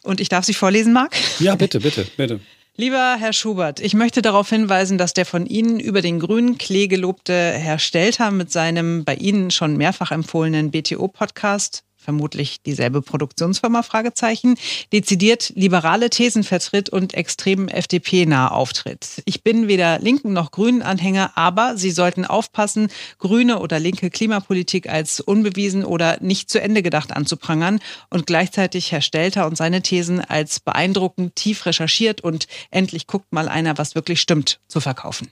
Und 0.03 0.21
ich 0.21 0.29
darf 0.29 0.45
sie 0.45 0.55
vorlesen, 0.55 0.93
Marc? 0.93 1.15
Ja, 1.39 1.55
bitte, 1.55 1.79
bitte, 1.79 2.07
bitte. 2.17 2.41
Lieber 2.79 3.17
Herr 3.19 3.33
Schubert, 3.33 3.81
ich 3.81 3.95
möchte 3.95 4.21
darauf 4.21 4.51
hinweisen, 4.51 4.99
dass 4.99 5.15
der 5.15 5.25
von 5.25 5.47
Ihnen 5.47 5.81
über 5.81 6.03
den 6.03 6.21
grünen 6.21 6.59
Klee 6.59 6.89
gelobte 6.89 7.33
Herr 7.33 7.79
Stelter 7.79 8.31
mit 8.31 8.53
seinem 8.53 9.03
bei 9.07 9.15
Ihnen 9.15 9.51
schon 9.51 9.79
mehrfach 9.79 10.11
empfohlenen 10.11 10.71
BTO-Podcast 10.73 11.86
vermutlich 12.07 12.63
dieselbe 12.63 13.03
Produktionsfirma, 13.03 13.83
Fragezeichen, 13.83 14.55
dezidiert 14.93 15.53
liberale 15.57 16.09
Thesen 16.09 16.45
vertritt 16.45 16.89
und 16.89 17.15
extrem 17.15 17.67
FDP-nah 17.67 18.47
auftritt. 18.47 19.23
Ich 19.25 19.43
bin 19.43 19.67
weder 19.67 19.99
linken 19.99 20.33
noch 20.33 20.53
grünen 20.53 20.83
Anhänger, 20.83 21.33
aber 21.35 21.77
Sie 21.77 21.91
sollten 21.91 22.25
aufpassen, 22.25 22.91
grüne 23.19 23.59
oder 23.59 23.81
linke 23.81 24.09
Klimapolitik 24.09 24.89
als 24.89 25.19
unbewiesen 25.19 25.85
oder 25.85 26.19
nicht 26.21 26.49
zu 26.49 26.61
Ende 26.61 26.85
gedacht 26.85 27.11
anzuprangern 27.11 27.81
und 28.09 28.29
gleichzeitig 28.29 28.93
Herr 28.93 29.01
Stelter 29.03 29.49
und 29.49 29.57
seine 29.57 29.83
Thesen 29.83 30.21
als 30.21 30.61
beeindruckend 30.61 31.35
tief 31.35 31.67
recherchiert 31.67 32.21
und 32.21 32.47
endlich 32.71 33.09
guckt 33.09 33.33
mal 33.33 33.49
einer, 33.49 33.79
was 33.79 33.97
wirklich 33.97 34.21
stimmt, 34.21 34.61
zu 34.69 34.79
verkaufen. 34.79 35.29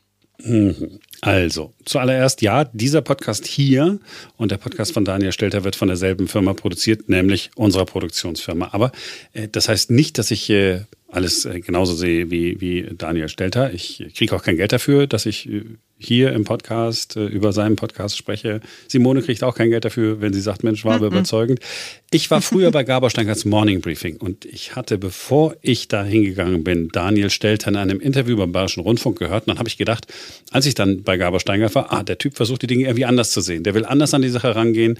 Also, 1.25 1.73
zuallererst 1.87 2.43
ja, 2.43 2.65
dieser 2.65 3.01
Podcast 3.01 3.47
hier 3.47 3.99
und 4.37 4.51
der 4.51 4.59
Podcast 4.59 4.93
von 4.93 5.07
Daniel 5.07 5.33
Stelter 5.33 5.65
wird 5.65 5.75
von 5.75 5.89
derselben 5.89 6.29
Firma 6.29 6.53
produziert, 6.53 7.09
nämlich 7.09 7.51
unserer 7.57 7.87
Produktionsfirma. 7.87 8.69
Aber 8.73 8.93
äh, 9.33 9.49
das 9.49 9.71
heißt 9.71 9.91
nicht, 9.91 10.19
dass 10.19 10.31
ich 10.31 10.51
äh, 10.51 10.83
alles 11.11 11.47
äh, 11.47 11.61
genauso 11.61 11.95
sehe 11.95 12.31
wie, 12.31 12.61
wie 12.61 12.91
Daniel 12.99 13.31
Stelter. 13.31 13.73
Ich 13.73 14.05
kriege 14.15 14.37
auch 14.37 14.43
kein 14.43 14.59
Geld 14.59 14.73
dafür, 14.73 15.07
dass 15.07 15.25
ich 15.25 15.49
äh, 15.49 15.65
hier 16.05 16.33
im 16.33 16.45
Podcast 16.45 17.17
äh, 17.17 17.27
über 17.27 17.53
seinen 17.53 17.77
Podcast 17.77 18.17
spreche. 18.17 18.61
Simone 18.89 19.23
kriegt 19.23 19.43
auch 19.43 19.55
kein 19.55 19.71
Geld 19.71 19.85
dafür, 19.85 20.21
wenn 20.21 20.33
sie 20.33 20.41
sagt, 20.41 20.63
Mensch, 20.63 20.85
war 20.85 20.99
mhm. 20.99 21.07
überzeugend. 21.07 21.61
Ich 22.11 22.31
war 22.31 22.41
früher 22.43 22.71
bei 22.71 22.85
Gabor 22.85 23.11
Steingarts 23.11 23.45
Morning 23.45 23.81
Briefing 23.81 24.19
und 24.19 24.45
ich 24.45 24.77
hatte, 24.77 24.99
bevor 24.99 25.57
ich 25.63 25.89
da 25.89 26.05
hingegangen 26.05 26.63
bin, 26.63 26.89
Daniel 26.91 27.31
Stelter 27.31 27.71
in 27.71 27.77
einem 27.77 28.01
Interview 28.01 28.37
beim 28.37 28.53
Bayerischen 28.53 28.83
Rundfunk 28.83 29.19
gehört. 29.19 29.45
Und 29.45 29.49
dann 29.49 29.59
habe 29.59 29.69
ich 29.69 29.77
gedacht, 29.77 30.07
als 30.53 30.67
ich 30.67 30.75
dann 30.75 31.03
bei 31.03 31.17
Gabor 31.17 31.41
Steingart 31.41 31.75
war, 31.75 31.93
ah, 31.93 32.03
der 32.03 32.19
Typ 32.19 32.37
versucht 32.37 32.63
die 32.63 32.67
Dinge 32.69 32.85
irgendwie 32.85 33.05
anders 33.05 33.33
zu 33.33 33.41
sehen. 33.41 33.65
Der 33.65 33.75
will 33.75 33.85
anders 33.85 34.15
an 34.15 34.23
die 34.23 34.29
Sache 34.29 34.55
rangehen. 34.55 34.99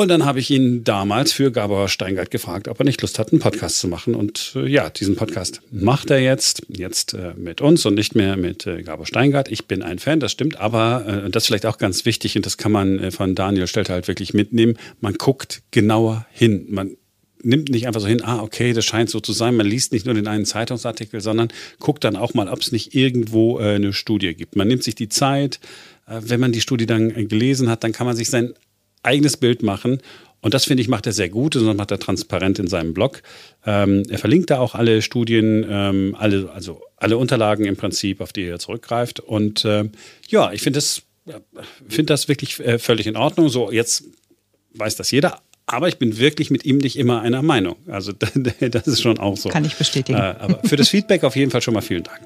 Und 0.00 0.08
dann 0.08 0.24
habe 0.24 0.38
ich 0.38 0.50
ihn 0.50 0.82
damals 0.82 1.30
für 1.30 1.52
Gabor 1.52 1.86
Steingart 1.90 2.30
gefragt, 2.30 2.68
ob 2.68 2.80
er 2.80 2.84
nicht 2.84 3.02
Lust 3.02 3.18
hat, 3.18 3.32
einen 3.32 3.38
Podcast 3.38 3.80
zu 3.80 3.86
machen. 3.86 4.14
Und 4.14 4.54
äh, 4.56 4.66
ja, 4.66 4.88
diesen 4.88 5.14
Podcast 5.14 5.60
macht 5.70 6.10
er 6.10 6.20
jetzt, 6.20 6.62
jetzt 6.68 7.12
äh, 7.12 7.34
mit 7.36 7.60
uns 7.60 7.84
und 7.84 7.96
nicht 7.96 8.14
mehr 8.14 8.38
mit 8.38 8.66
äh, 8.66 8.82
Gabor 8.82 9.04
Steingart. 9.04 9.52
Ich 9.52 9.66
bin 9.66 9.82
ein 9.82 9.98
Fan, 9.98 10.18
das 10.18 10.32
stimmt, 10.32 10.58
aber 10.58 11.04
äh, 11.26 11.30
das 11.30 11.42
ist 11.42 11.48
vielleicht 11.48 11.66
auch 11.66 11.76
ganz 11.76 12.06
wichtig 12.06 12.34
und 12.34 12.46
das 12.46 12.56
kann 12.56 12.72
man 12.72 12.98
äh, 12.98 13.10
von 13.10 13.34
Daniel 13.34 13.66
Stelter 13.66 13.92
halt 13.92 14.08
wirklich 14.08 14.32
mitnehmen. 14.32 14.78
Man 15.02 15.12
guckt 15.12 15.60
genauer 15.70 16.24
hin. 16.32 16.64
Man 16.70 16.96
nimmt 17.42 17.68
nicht 17.68 17.86
einfach 17.86 18.00
so 18.00 18.06
hin, 18.06 18.22
ah, 18.24 18.40
okay, 18.40 18.72
das 18.72 18.86
scheint 18.86 19.10
so 19.10 19.20
zu 19.20 19.34
sein. 19.34 19.54
Man 19.54 19.66
liest 19.66 19.92
nicht 19.92 20.06
nur 20.06 20.14
den 20.14 20.28
einen 20.28 20.46
Zeitungsartikel, 20.46 21.20
sondern 21.20 21.48
guckt 21.78 22.04
dann 22.04 22.16
auch 22.16 22.32
mal, 22.32 22.48
ob 22.48 22.60
es 22.60 22.72
nicht 22.72 22.94
irgendwo 22.94 23.58
äh, 23.58 23.74
eine 23.74 23.92
Studie 23.92 24.34
gibt. 24.34 24.56
Man 24.56 24.66
nimmt 24.66 24.82
sich 24.82 24.94
die 24.94 25.10
Zeit. 25.10 25.60
wenn 26.06 26.40
man 26.40 26.52
die 26.52 26.62
Studie 26.62 26.86
dann 26.86 27.28
gelesen 27.28 27.68
hat, 27.68 27.84
dann 27.84 27.92
kann 27.92 28.06
man 28.06 28.16
sich 28.16 28.30
sein 28.30 28.54
eigenes 29.02 29.36
Bild 29.36 29.62
machen. 29.62 30.00
Und 30.42 30.54
das 30.54 30.64
finde 30.64 30.82
ich 30.82 30.88
macht 30.88 31.06
er 31.06 31.12
sehr 31.12 31.28
gut 31.28 31.54
und 31.56 31.66
das 31.66 31.76
macht 31.76 31.90
er 31.90 31.98
transparent 31.98 32.58
in 32.58 32.66
seinem 32.66 32.94
Blog. 32.94 33.22
Ähm, 33.66 34.04
er 34.08 34.18
verlinkt 34.18 34.50
da 34.50 34.58
auch 34.58 34.74
alle 34.74 35.02
Studien, 35.02 35.66
ähm, 35.68 36.16
alle, 36.18 36.50
also 36.50 36.80
alle 36.96 37.18
Unterlagen 37.18 37.66
im 37.66 37.76
Prinzip, 37.76 38.20
auf 38.20 38.32
die 38.32 38.44
er 38.44 38.58
zurückgreift. 38.58 39.20
Und 39.20 39.64
äh, 39.64 39.84
ja, 40.28 40.52
ich 40.52 40.62
finde 40.62 40.78
das, 40.78 41.02
finde 41.88 42.12
das 42.12 42.28
wirklich 42.28 42.58
äh, 42.60 42.78
völlig 42.78 43.06
in 43.06 43.16
Ordnung. 43.16 43.50
So, 43.50 43.70
jetzt 43.70 44.04
weiß 44.74 44.96
das 44.96 45.10
jeder. 45.10 45.40
Aber 45.66 45.88
ich 45.88 45.98
bin 45.98 46.18
wirklich 46.18 46.50
mit 46.50 46.64
ihm 46.64 46.78
nicht 46.78 46.96
immer 46.96 47.20
einer 47.20 47.42
Meinung. 47.42 47.76
Also 47.86 48.12
das 48.60 48.86
ist 48.86 49.02
schon 49.02 49.18
auch 49.18 49.36
so. 49.36 49.50
Kann 49.50 49.64
ich 49.64 49.76
bestätigen. 49.76 50.18
Äh, 50.18 50.36
aber 50.38 50.60
für 50.64 50.76
das 50.76 50.88
Feedback 50.88 51.22
auf 51.22 51.36
jeden 51.36 51.50
Fall 51.50 51.60
schon 51.60 51.74
mal 51.74 51.82
vielen 51.82 52.04
Dank. 52.04 52.20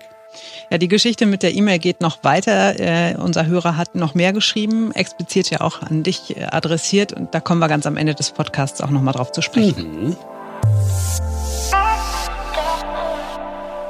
Ja, 0.71 0.79
die 0.79 0.89
Geschichte 0.89 1.27
mit 1.27 1.43
der 1.43 1.55
E-Mail 1.55 1.79
geht 1.79 2.01
noch 2.01 2.23
weiter. 2.23 2.79
Äh, 2.79 3.17
unser 3.17 3.47
Hörer 3.47 3.77
hat 3.77 3.95
noch 3.95 4.15
mehr 4.15 4.33
geschrieben, 4.33 4.93
explizit 4.93 5.51
ja 5.51 5.61
auch 5.61 5.83
an 5.83 6.03
dich 6.03 6.37
äh, 6.37 6.45
adressiert. 6.45 7.13
Und 7.13 7.35
da 7.35 7.41
kommen 7.41 7.61
wir 7.61 7.69
ganz 7.69 7.87
am 7.87 7.97
Ende 7.97 8.15
des 8.15 8.31
Podcasts 8.31 8.81
auch 8.81 8.91
nochmal 8.91 9.15
drauf 9.15 9.33
zu 9.33 9.43
sprechen. 9.43 10.09
Mhm. 10.09 10.17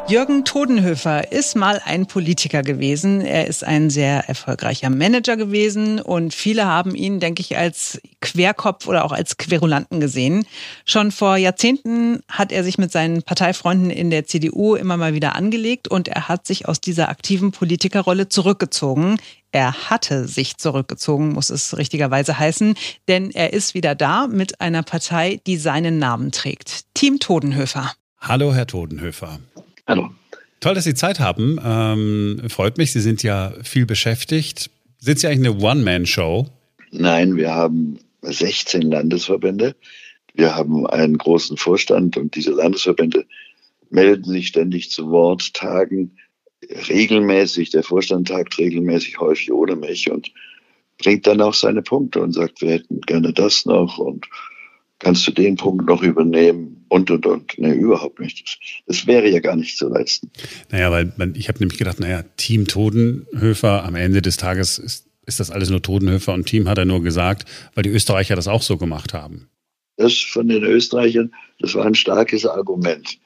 Jürgen 0.07 0.45
Todenhöfer 0.45 1.33
ist 1.33 1.57
mal 1.57 1.81
ein 1.83 2.05
Politiker 2.05 2.61
gewesen. 2.61 3.23
Er 3.23 3.47
ist 3.47 3.64
ein 3.64 3.88
sehr 3.88 4.29
erfolgreicher 4.29 4.90
Manager 4.90 5.38
gewesen 5.38 5.99
und 5.99 6.35
viele 6.35 6.67
haben 6.67 6.95
ihn, 6.95 7.21
denke 7.21 7.40
ich, 7.40 7.57
als 7.57 8.03
Querkopf 8.21 8.87
oder 8.87 9.07
auch 9.07 9.12
als 9.12 9.38
Querulanten 9.38 10.01
gesehen. 10.01 10.47
Schon 10.85 11.11
vor 11.11 11.38
Jahrzehnten 11.38 12.21
hat 12.29 12.53
er 12.53 12.64
sich 12.64 12.77
mit 12.77 12.93
seinen 12.93 13.23
Parteifreunden 13.23 13.88
in 13.88 14.11
der 14.11 14.27
CDU 14.27 14.75
immer 14.75 14.99
mal 14.99 15.14
wieder 15.14 15.37
angelegt 15.37 15.88
und 15.88 16.07
er 16.07 16.29
hat 16.29 16.47
sich 16.47 16.69
aus 16.69 16.83
dieser 16.83 17.09
aktiven 17.09 17.51
Politikerrolle 17.51 18.29
zurückgezogen. 18.29 19.17
Er 19.53 19.88
hatte 19.88 20.29
sich 20.29 20.59
zurückgezogen, 20.59 21.33
muss 21.33 21.49
es 21.49 21.79
richtigerweise 21.79 22.38
heißen, 22.38 22.75
denn 23.09 23.31
er 23.31 23.55
ist 23.55 23.73
wieder 23.73 23.95
da 23.95 24.27
mit 24.27 24.61
einer 24.61 24.83
Partei, 24.83 25.40
die 25.47 25.57
seinen 25.57 25.99
Namen 25.99 26.31
trägt. 26.31 26.85
Team 26.93 27.21
Todenhöfer. 27.21 27.93
Hallo, 28.21 28.53
Herr 28.53 28.67
Todenhöfer. 28.67 29.38
Hallo. 29.87 30.11
Toll, 30.61 30.75
dass 30.75 30.85
Sie 30.85 30.94
Zeit 30.94 31.20
haben. 31.20 31.61
Ähm, 31.62 32.42
freut 32.49 32.79
mich. 32.79 32.92
Sie 32.92 33.01
sind 33.01 33.23
ja 33.23 33.53
viel 33.62 33.85
beschäftigt. 33.85 34.70
Sind 34.99 35.18
Sie 35.18 35.27
eigentlich 35.27 35.51
eine 35.51 35.62
One-Man-Show? 35.62 36.49
Nein, 36.90 37.37
wir 37.37 37.53
haben 37.53 37.99
16 38.23 38.83
Landesverbände. 38.83 39.77
Wir 40.33 40.55
haben 40.57 40.87
einen 40.87 41.18
großen 41.18 41.57
Vorstand 41.57 42.16
und 42.16 42.35
diese 42.35 42.53
Landesverbände 42.53 43.27
melden 43.90 44.25
sich 44.25 44.49
ständig 44.49 44.90
zu 44.90 45.11
Wort, 45.11 45.53
tagen 45.55 46.16
regelmäßig. 46.88 47.70
Der 47.70 47.83
Vorstand 47.83 48.29
tagt 48.29 48.59
regelmäßig, 48.59 49.18
häufig 49.20 49.53
ohne 49.53 49.77
mich 49.77 50.11
und 50.11 50.33
bringt 50.99 51.27
dann 51.27 51.40
auch 51.40 51.55
seine 51.55 51.83
Punkte 51.83 52.20
und 52.20 52.33
sagt, 52.33 52.62
wir 52.62 52.73
hätten 52.73 53.01
gerne 53.03 53.33
das 53.33 53.66
noch 53.66 53.99
und 53.99 54.27
kannst 54.98 55.26
du 55.26 55.33
den 55.33 55.57
Punkt 55.57 55.87
noch 55.87 56.02
übernehmen 56.02 56.85
und 56.88 57.11
und 57.11 57.26
und. 57.26 57.59
Nee, 57.59 57.72
überhaupt 57.72 58.20
nicht. 58.20 58.59
Das, 58.87 59.07
wäre 59.07 59.28
ja 59.28 59.40
gar 59.40 59.57
nicht 59.57 59.76
zu 59.76 59.88
leisten. 59.88 60.30
Naja, 60.70 60.90
weil 60.90 61.12
man, 61.16 61.35
ich 61.35 61.48
habe 61.48 61.59
nämlich 61.59 61.78
gedacht, 61.78 62.00
naja, 62.00 62.22
Team 62.37 62.66
Todenhöfer, 62.66 63.85
am 63.85 63.94
Ende 63.94 64.22
des 64.22 64.37
Tages 64.37 64.78
ist, 64.78 65.09
ist 65.26 65.40
das 65.40 65.50
alles 65.50 65.70
nur 65.70 65.83
Todenhöfer 65.83 66.35
und 66.35 66.46
Team 66.46 66.68
hat 66.68 66.78
er 66.78 66.85
nur 66.85 67.02
gesagt, 67.02 67.48
weil 67.74 67.83
die 67.83 67.90
Österreicher 67.90 68.37
das 68.37 68.48
auch 68.48 68.62
so 68.62 68.76
gemacht 68.76 69.14
haben. 69.14 69.48
Das 69.96 70.18
von 70.18 70.48
den 70.48 70.64
Österreichern, 70.64 71.33
das 71.61 71.74
war 71.74 71.87
ein 71.87 71.94
starkes 71.94 72.46
Argument, 72.46 73.18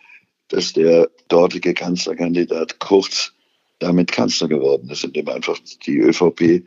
dass 0.48 0.72
der 0.72 1.10
dortige 1.28 1.74
Kanzlerkandidat 1.74 2.78
Kurz 2.78 3.32
damit 3.78 4.12
Kanzler 4.12 4.48
geworden 4.48 4.90
ist, 4.90 5.04
indem 5.04 5.28
einfach 5.28 5.58
die 5.86 5.98
ÖVP 5.98 6.62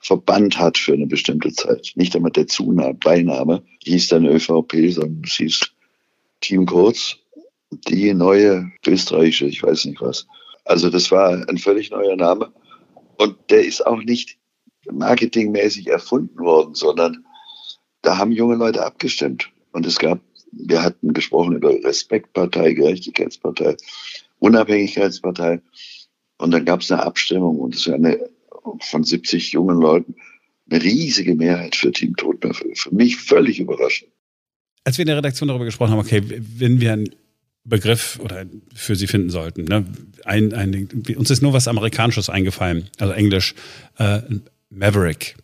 verbannt 0.00 0.58
hat 0.58 0.78
für 0.78 0.92
eine 0.92 1.06
bestimmte 1.06 1.52
Zeit. 1.52 1.92
Nicht 1.94 2.14
einmal 2.14 2.32
der 2.32 2.46
Zunahme, 2.46 2.94
Beiname 2.94 3.62
hieß 3.84 4.08
dann 4.08 4.26
ÖVP, 4.26 4.92
sondern 4.92 5.22
es 5.24 5.34
hieß 5.34 5.60
Team 6.40 6.66
Kurz, 6.66 7.16
die 7.70 8.14
neue 8.14 8.70
österreichische, 8.86 9.46
ich 9.46 9.62
weiß 9.62 9.86
nicht 9.86 10.00
was. 10.00 10.26
Also 10.64 10.90
das 10.90 11.10
war 11.10 11.48
ein 11.48 11.58
völlig 11.58 11.90
neuer 11.90 12.16
Name 12.16 12.52
und 13.18 13.36
der 13.50 13.64
ist 13.64 13.86
auch 13.86 14.02
nicht 14.02 14.38
marketingmäßig 14.90 15.88
erfunden 15.88 16.38
worden, 16.38 16.74
sondern 16.74 17.24
da 18.02 18.18
haben 18.18 18.32
junge 18.32 18.56
Leute 18.56 18.84
abgestimmt. 18.84 19.50
Und 19.72 19.86
es 19.86 19.98
gab, 19.98 20.20
wir 20.52 20.82
hatten 20.82 21.12
gesprochen 21.12 21.56
über 21.56 21.70
Respektpartei, 21.70 22.72
Gerechtigkeitspartei, 22.72 23.76
Unabhängigkeitspartei. 24.38 25.60
Und 26.38 26.50
dann 26.52 26.64
gab 26.64 26.80
es 26.80 26.92
eine 26.92 27.02
Abstimmung 27.02 27.58
und 27.58 27.74
es 27.74 27.86
war 27.88 27.94
eine 27.94 28.28
von 28.80 29.04
70 29.04 29.52
jungen 29.52 29.80
Leuten 29.80 30.14
eine 30.68 30.82
riesige 30.82 31.34
Mehrheit 31.34 31.76
für 31.76 31.92
Team 31.92 32.16
Todmörfel. 32.16 32.74
Für 32.74 32.94
mich 32.94 33.16
völlig 33.16 33.60
überraschend. 33.60 34.10
Als 34.84 34.98
wir 34.98 35.02
in 35.02 35.08
der 35.08 35.16
Redaktion 35.16 35.48
darüber 35.48 35.64
gesprochen 35.64 35.92
haben, 35.92 36.00
okay, 36.00 36.22
wenn 36.24 36.80
wir 36.80 36.92
einen 36.92 37.10
Begriff 37.64 38.20
oder 38.22 38.46
für 38.74 38.94
Sie 38.94 39.06
finden 39.06 39.30
sollten, 39.30 39.64
ne, 39.64 39.84
ein, 40.24 40.52
ein, 40.52 40.88
uns 41.16 41.30
ist 41.30 41.42
nur 41.42 41.52
was 41.52 41.68
Amerikanisches 41.68 42.30
eingefallen, 42.30 42.88
also 42.98 43.12
Englisch, 43.12 43.54
äh, 43.98 44.20
Maverick. 44.70 45.36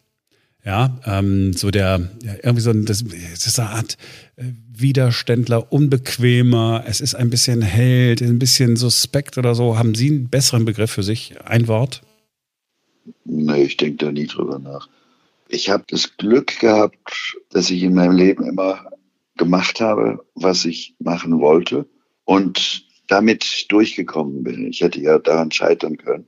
Ja, 0.64 1.00
ähm, 1.06 1.52
so 1.54 1.72
der, 1.72 2.08
ja, 2.22 2.34
irgendwie 2.44 2.60
so 2.60 2.70
ein, 2.70 2.84
das, 2.84 3.02
das 3.02 3.46
ist 3.48 3.58
eine 3.58 3.70
Art 3.70 3.96
äh, 4.36 4.44
Widerständler, 4.72 5.72
unbequemer, 5.72 6.84
es 6.86 7.00
ist 7.00 7.16
ein 7.16 7.30
bisschen 7.30 7.62
Held, 7.62 8.22
ein 8.22 8.38
bisschen 8.38 8.76
suspekt 8.76 9.38
oder 9.38 9.56
so. 9.56 9.76
Haben 9.76 9.96
Sie 9.96 10.08
einen 10.08 10.28
besseren 10.28 10.64
Begriff 10.64 10.92
für 10.92 11.02
sich? 11.02 11.34
Ein 11.44 11.66
Wort? 11.66 12.02
Nee, 13.24 13.64
ich 13.64 13.76
denke 13.76 14.04
da 14.04 14.12
nie 14.12 14.26
drüber 14.26 14.58
nach. 14.58 14.88
Ich 15.48 15.70
habe 15.70 15.84
das 15.88 16.16
Glück 16.16 16.60
gehabt, 16.60 17.36
dass 17.50 17.70
ich 17.70 17.82
in 17.82 17.94
meinem 17.94 18.16
Leben 18.16 18.44
immer 18.44 18.90
gemacht 19.36 19.80
habe, 19.80 20.24
was 20.34 20.64
ich 20.64 20.94
machen 20.98 21.40
wollte 21.40 21.86
und 22.24 22.86
damit 23.08 23.66
durchgekommen 23.70 24.42
bin. 24.42 24.68
Ich 24.68 24.80
hätte 24.80 25.00
ja 25.00 25.18
daran 25.18 25.50
scheitern 25.50 25.96
können. 25.98 26.26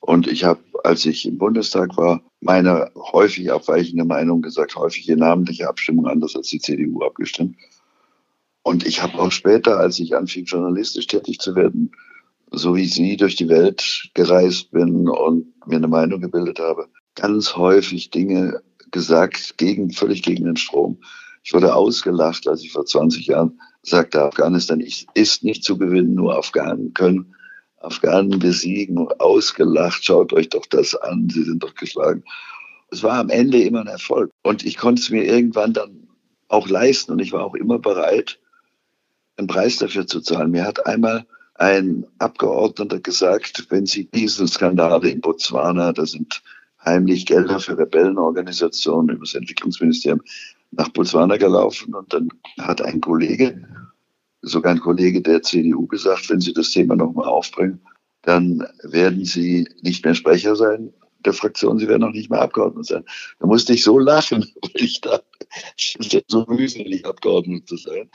Und 0.00 0.26
ich 0.26 0.44
habe, 0.44 0.60
als 0.84 1.06
ich 1.06 1.26
im 1.26 1.38
Bundestag 1.38 1.96
war, 1.96 2.22
meine 2.40 2.90
häufig 2.96 3.52
abweichende 3.52 4.04
Meinung 4.04 4.42
gesagt, 4.42 4.74
häufig 4.74 5.08
in 5.08 5.20
namentlicher 5.20 5.68
Abstimmung 5.68 6.06
anders 6.06 6.34
als 6.34 6.48
die 6.48 6.58
CDU 6.58 7.02
abgestimmt. 7.02 7.56
Und 8.62 8.86
ich 8.86 9.02
habe 9.02 9.18
auch 9.18 9.32
später, 9.32 9.78
als 9.78 9.98
ich 9.98 10.16
anfing, 10.16 10.44
journalistisch 10.44 11.06
tätig 11.06 11.38
zu 11.38 11.54
werden, 11.54 11.92
so 12.52 12.76
wie 12.76 12.86
Sie 12.86 13.16
durch 13.16 13.36
die 13.36 13.48
Welt 13.48 14.10
gereist 14.14 14.70
bin 14.70 15.08
und 15.08 15.66
mir 15.66 15.76
eine 15.76 15.88
Meinung 15.88 16.20
gebildet 16.20 16.58
habe, 16.58 16.88
ganz 17.14 17.56
häufig 17.56 18.10
Dinge 18.10 18.62
gesagt, 18.90 19.56
gegen, 19.56 19.90
völlig 19.90 20.22
gegen 20.22 20.44
den 20.44 20.56
Strom. 20.56 20.98
Ich 21.44 21.52
wurde 21.52 21.74
ausgelacht, 21.74 22.46
als 22.46 22.62
ich 22.62 22.72
vor 22.72 22.84
20 22.84 23.26
Jahren 23.26 23.60
sagte, 23.82 24.22
Afghanistan 24.22 24.80
ist 24.80 25.42
nicht 25.44 25.64
zu 25.64 25.76
gewinnen, 25.76 26.14
nur 26.14 26.36
Afghanen 26.36 26.94
können 26.94 27.34
Afghanen 27.82 28.38
besiegen, 28.38 29.08
ausgelacht, 29.18 30.04
schaut 30.04 30.32
euch 30.32 30.48
doch 30.48 30.66
das 30.66 30.94
an, 30.94 31.28
sie 31.28 31.42
sind 31.42 31.62
doch 31.62 31.74
geschlagen. 31.74 32.24
Es 32.90 33.02
war 33.02 33.18
am 33.18 33.30
Ende 33.30 33.60
immer 33.60 33.80
ein 33.80 33.86
Erfolg. 33.86 34.30
Und 34.42 34.64
ich 34.64 34.76
konnte 34.76 35.02
es 35.02 35.10
mir 35.10 35.24
irgendwann 35.24 35.72
dann 35.72 36.08
auch 36.48 36.68
leisten 36.68 37.12
und 37.12 37.18
ich 37.20 37.32
war 37.32 37.44
auch 37.44 37.54
immer 37.54 37.78
bereit, 37.78 38.38
einen 39.36 39.48
Preis 39.48 39.78
dafür 39.78 40.06
zu 40.06 40.20
zahlen. 40.20 40.50
Mir 40.50 40.64
hat 40.64 40.86
einmal 40.86 41.26
ein 41.62 42.04
Abgeordneter 42.18 42.98
gesagt, 42.98 43.66
wenn 43.70 43.86
Sie 43.86 44.06
diesen 44.06 44.48
Skandal 44.48 45.04
in 45.06 45.20
Botswana, 45.20 45.92
da 45.92 46.04
sind 46.04 46.42
heimlich 46.84 47.24
Gelder 47.24 47.60
für 47.60 47.78
Rebellenorganisationen 47.78 49.14
über 49.14 49.24
das 49.24 49.34
Entwicklungsministerium 49.34 50.20
nach 50.72 50.88
Botswana 50.88 51.36
gelaufen 51.36 51.94
und 51.94 52.12
dann 52.12 52.28
hat 52.58 52.82
ein 52.82 53.00
Kollege 53.00 53.64
sogar 54.42 54.72
ein 54.72 54.80
Kollege 54.80 55.22
der 55.22 55.42
CDU 55.42 55.86
gesagt, 55.86 56.28
wenn 56.30 56.40
Sie 56.40 56.52
das 56.52 56.70
Thema 56.70 56.96
nochmal 56.96 57.26
aufbringen, 57.26 57.80
dann 58.22 58.66
werden 58.82 59.24
Sie 59.24 59.68
nicht 59.82 60.04
mehr 60.04 60.16
Sprecher 60.16 60.56
sein 60.56 60.92
der 61.24 61.32
Fraktion, 61.32 61.78
Sie 61.78 61.86
werden 61.86 62.02
auch 62.02 62.10
nicht 62.10 62.30
mehr 62.30 62.42
Abgeordnet 62.42 62.86
sein. 62.86 63.04
Da 63.38 63.46
musste 63.46 63.72
ich 63.72 63.84
so 63.84 64.00
lachen, 64.00 64.44
weil 64.62 64.82
ich 64.82 65.00
da 65.00 65.20
so 66.26 66.44
mühselig 66.48 67.06
Abgeordnet 67.06 67.68
zu 67.68 67.76
sein. 67.76 68.10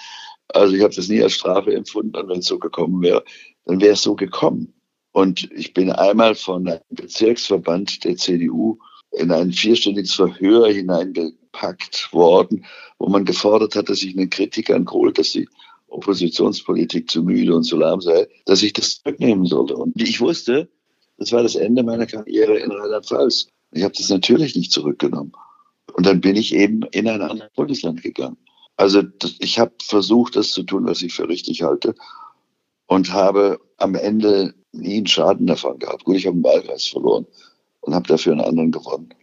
Also 0.50 0.76
ich 0.76 0.82
habe 0.82 0.96
das 0.96 1.10
nie 1.10 1.22
als 1.22 1.34
Strafe 1.34 1.74
empfunden, 1.74 2.28
wenn 2.28 2.40
es 2.40 2.46
so 2.46 2.60
gekommen 2.60 3.02
wäre, 3.02 3.24
dann 3.66 3.82
wäre 3.82 3.94
es 3.94 4.02
so 4.02 4.16
gekommen. 4.16 4.74
Und 5.12 5.50
ich 5.52 5.74
bin 5.74 5.92
einmal 5.92 6.36
von 6.36 6.68
einem 6.68 6.80
Bezirksverband 6.90 8.04
der 8.04 8.18
CDU 8.18 8.78
in 9.12 9.32
ein 9.32 9.52
vierstündiges 9.52 10.14
Verhör 10.14 10.68
hineingepackt 10.68 12.14
worden, 12.14 12.66
wo 13.00 13.10
man 13.10 13.26
gefordert 13.26 13.76
hat, 13.76 13.90
dass 13.90 14.04
ich 14.04 14.16
eine 14.16 14.30
Kritik 14.30 14.70
an 14.70 14.86
Kohl, 14.86 15.12
dass 15.12 15.32
sie 15.32 15.48
Oppositionspolitik 15.88 17.10
zu 17.10 17.24
müde 17.24 17.56
und 17.56 17.64
zu 17.64 17.78
lahm 17.78 18.02
sei, 18.02 18.28
dass 18.46 18.62
ich 18.62 18.74
das 18.74 19.02
zurücknehmen 19.02 19.46
sollte. 19.46 19.76
Und 19.76 20.00
ich 20.02 20.20
wusste, 20.20 20.70
das 21.18 21.32
war 21.32 21.44
das 21.44 21.56
Ende 21.56 21.84
meiner 21.84 22.06
Karriere 22.06 22.58
in 22.58 22.72
Rheinland-Pfalz. 22.72 23.48
Ich 23.72 23.84
habe 23.84 23.94
das 23.98 24.10
natürlich 24.10 24.56
nicht 24.56 24.72
zurückgenommen. 24.72 25.32
Und 25.94 26.06
dann 26.06 26.22
bin 26.22 26.36
ich 26.36 26.54
eben 26.54 26.84
in 26.92 27.08
ein 27.08 27.22
anderes 27.22 27.52
Bundesland 27.56 28.04
gegangen. 28.04 28.38
Also 28.78 29.02
das, 29.02 29.36
ich 29.40 29.60
habe 29.60 29.74
versucht, 29.82 30.36
das 30.36 30.52
zu 30.52 30.64
tun, 30.64 30.86
was 30.86 31.02
ich 31.02 31.14
für 31.14 31.28
richtig 31.28 31.64
halte 31.64 31.96
und 32.86 33.12
habe 33.12 33.60
am 33.78 33.96
Ende 33.96 34.54
nie 34.72 34.98
einen 34.98 35.08
Schaden 35.08 35.48
davon 35.48 35.80
gehabt. 35.80 36.06
Gut, 36.06 36.16
ich 36.16 36.28
habe 36.28 36.36
einen 36.36 36.44
Wahlkreis 36.44 36.86
verloren 36.86 37.26
und 37.82 37.96
habe 37.96 38.08
dafür 38.08 38.34
einen 38.34 38.42
anderen 38.42 38.72
gewonnen. 38.72 39.14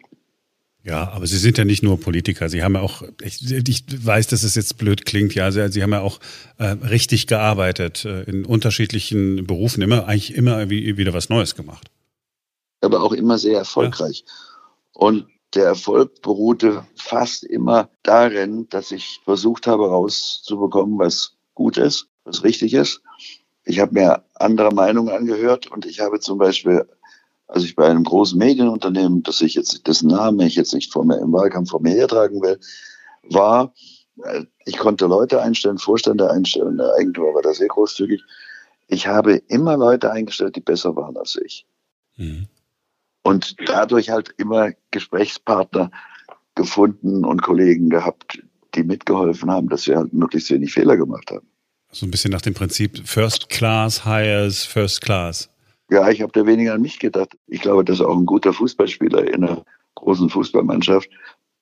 Ja, 0.82 1.10
aber 1.12 1.26
Sie 1.26 1.38
sind 1.38 1.56
ja 1.56 1.64
nicht 1.64 1.82
nur 1.82 1.98
Politiker. 1.98 2.50
Sie 2.50 2.62
haben 2.62 2.74
ja 2.74 2.82
auch, 2.82 3.02
ich, 3.22 3.40
ich 3.50 3.84
weiß, 4.04 4.26
dass 4.26 4.42
es 4.42 4.54
jetzt 4.54 4.76
blöd 4.76 5.06
klingt, 5.06 5.34
ja, 5.34 5.50
Sie, 5.50 5.66
Sie 5.72 5.82
haben 5.82 5.92
ja 5.92 6.02
auch 6.02 6.20
äh, 6.58 6.64
richtig 6.64 7.26
gearbeitet, 7.26 8.04
äh, 8.04 8.24
in 8.24 8.44
unterschiedlichen 8.44 9.46
Berufen, 9.46 9.82
immer, 9.82 10.06
eigentlich 10.06 10.34
immer 10.34 10.68
wie, 10.68 10.98
wieder 10.98 11.14
was 11.14 11.30
Neues 11.30 11.54
gemacht. 11.54 11.90
Aber 12.82 13.02
auch 13.02 13.12
immer 13.12 13.38
sehr 13.38 13.56
erfolgreich. 13.56 14.24
Ja. 14.26 14.32
Und 14.92 15.26
der 15.54 15.66
Erfolg 15.66 16.22
beruhte 16.22 16.84
fast 16.96 17.44
immer 17.44 17.88
darin, 18.02 18.68
dass 18.70 18.90
ich 18.90 19.20
versucht 19.24 19.66
habe, 19.66 19.88
rauszubekommen, 19.88 20.98
was 20.98 21.36
gut 21.54 21.76
ist, 21.76 22.08
was 22.24 22.44
richtig 22.44 22.74
ist. 22.74 23.02
Ich 23.64 23.80
habe 23.80 23.94
mir 23.94 24.24
andere 24.34 24.72
Meinungen 24.72 25.14
angehört 25.14 25.70
und 25.70 25.86
ich 25.86 26.00
habe 26.00 26.20
zum 26.20 26.38
Beispiel 26.38 26.86
als 27.46 27.64
ich 27.64 27.76
bei 27.76 27.86
einem 27.86 28.04
großen 28.04 28.38
Medienunternehmen, 28.38 29.22
das 29.22 29.40
ich 29.40 29.54
jetzt, 29.54 29.86
dessen 29.86 30.08
Namen 30.08 30.40
ich 30.40 30.56
jetzt 30.56 30.74
nicht 30.74 30.92
vor 30.92 31.04
mir 31.04 31.18
im 31.18 31.32
Wahlkampf 31.32 31.70
vor 31.70 31.80
mir 31.80 31.92
hertragen 31.92 32.40
will, 32.42 32.58
war, 33.30 33.74
äh, 34.22 34.44
ich 34.64 34.78
konnte 34.78 35.06
Leute 35.06 35.42
einstellen, 35.42 35.78
Vorstände 35.78 36.30
einstellen, 36.30 36.78
der 36.78 36.94
Eigentümer 36.94 37.34
war 37.34 37.42
da 37.42 37.52
sehr 37.52 37.68
großzügig. 37.68 38.22
Ich 38.88 39.06
habe 39.06 39.36
immer 39.48 39.76
Leute 39.76 40.10
eingestellt, 40.10 40.56
die 40.56 40.60
besser 40.60 40.96
waren 40.96 41.16
als 41.16 41.38
ich. 41.42 41.66
Mhm. 42.16 42.48
Und 43.24 43.56
dadurch 43.66 44.10
halt 44.10 44.34
immer 44.36 44.70
Gesprächspartner 44.90 45.90
gefunden 46.54 47.24
und 47.24 47.42
Kollegen 47.42 47.90
gehabt, 47.90 48.38
die 48.74 48.84
mitgeholfen 48.84 49.50
haben, 49.50 49.68
dass 49.68 49.86
wir 49.86 49.96
halt 49.96 50.12
möglichst 50.12 50.50
wenig 50.50 50.72
Fehler 50.72 50.96
gemacht 50.96 51.30
haben. 51.30 51.46
So 51.90 52.06
ein 52.06 52.10
bisschen 52.10 52.32
nach 52.32 52.42
dem 52.42 52.54
Prinzip 52.54 53.06
First 53.08 53.48
Class 53.48 54.04
hires 54.04 54.64
First 54.64 55.00
Class. 55.00 55.50
Ja, 55.90 56.10
ich 56.10 56.22
habe 56.22 56.32
da 56.32 56.46
weniger 56.46 56.74
an 56.74 56.82
mich 56.82 56.98
gedacht. 56.98 57.36
Ich 57.46 57.60
glaube, 57.60 57.84
dass 57.84 58.00
auch 58.00 58.16
ein 58.16 58.26
guter 58.26 58.52
Fußballspieler 58.52 59.32
in 59.32 59.44
einer 59.44 59.64
großen 59.94 60.28
Fußballmannschaft 60.28 61.08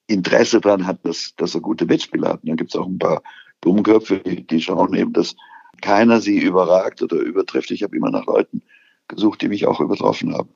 Interesse 0.09 0.61
daran 0.61 0.87
hat, 0.87 1.05
dass, 1.05 1.35
dass 1.37 1.55
er 1.55 1.61
gute 1.61 1.87
Mitspieler 1.87 2.31
hat. 2.31 2.43
Und 2.43 2.49
dann 2.49 2.57
gibt 2.57 2.75
es 2.75 2.81
auch 2.81 2.87
ein 2.87 2.99
paar 2.99 3.23
Dummköpfe, 3.61 4.19
die, 4.19 4.47
die 4.47 4.61
schauen 4.61 4.95
eben, 4.95 5.13
dass 5.13 5.37
keiner 5.81 6.21
sie 6.21 6.39
überragt 6.39 7.03
oder 7.03 7.17
übertrifft. 7.17 7.71
Ich 7.71 7.83
habe 7.83 7.97
immer 7.97 8.11
nach 8.11 8.27
Leuten 8.27 8.63
gesucht, 9.09 9.43
die 9.43 9.49
mich 9.49 9.67
auch 9.67 9.81
übertroffen 9.81 10.35
haben. 10.35 10.49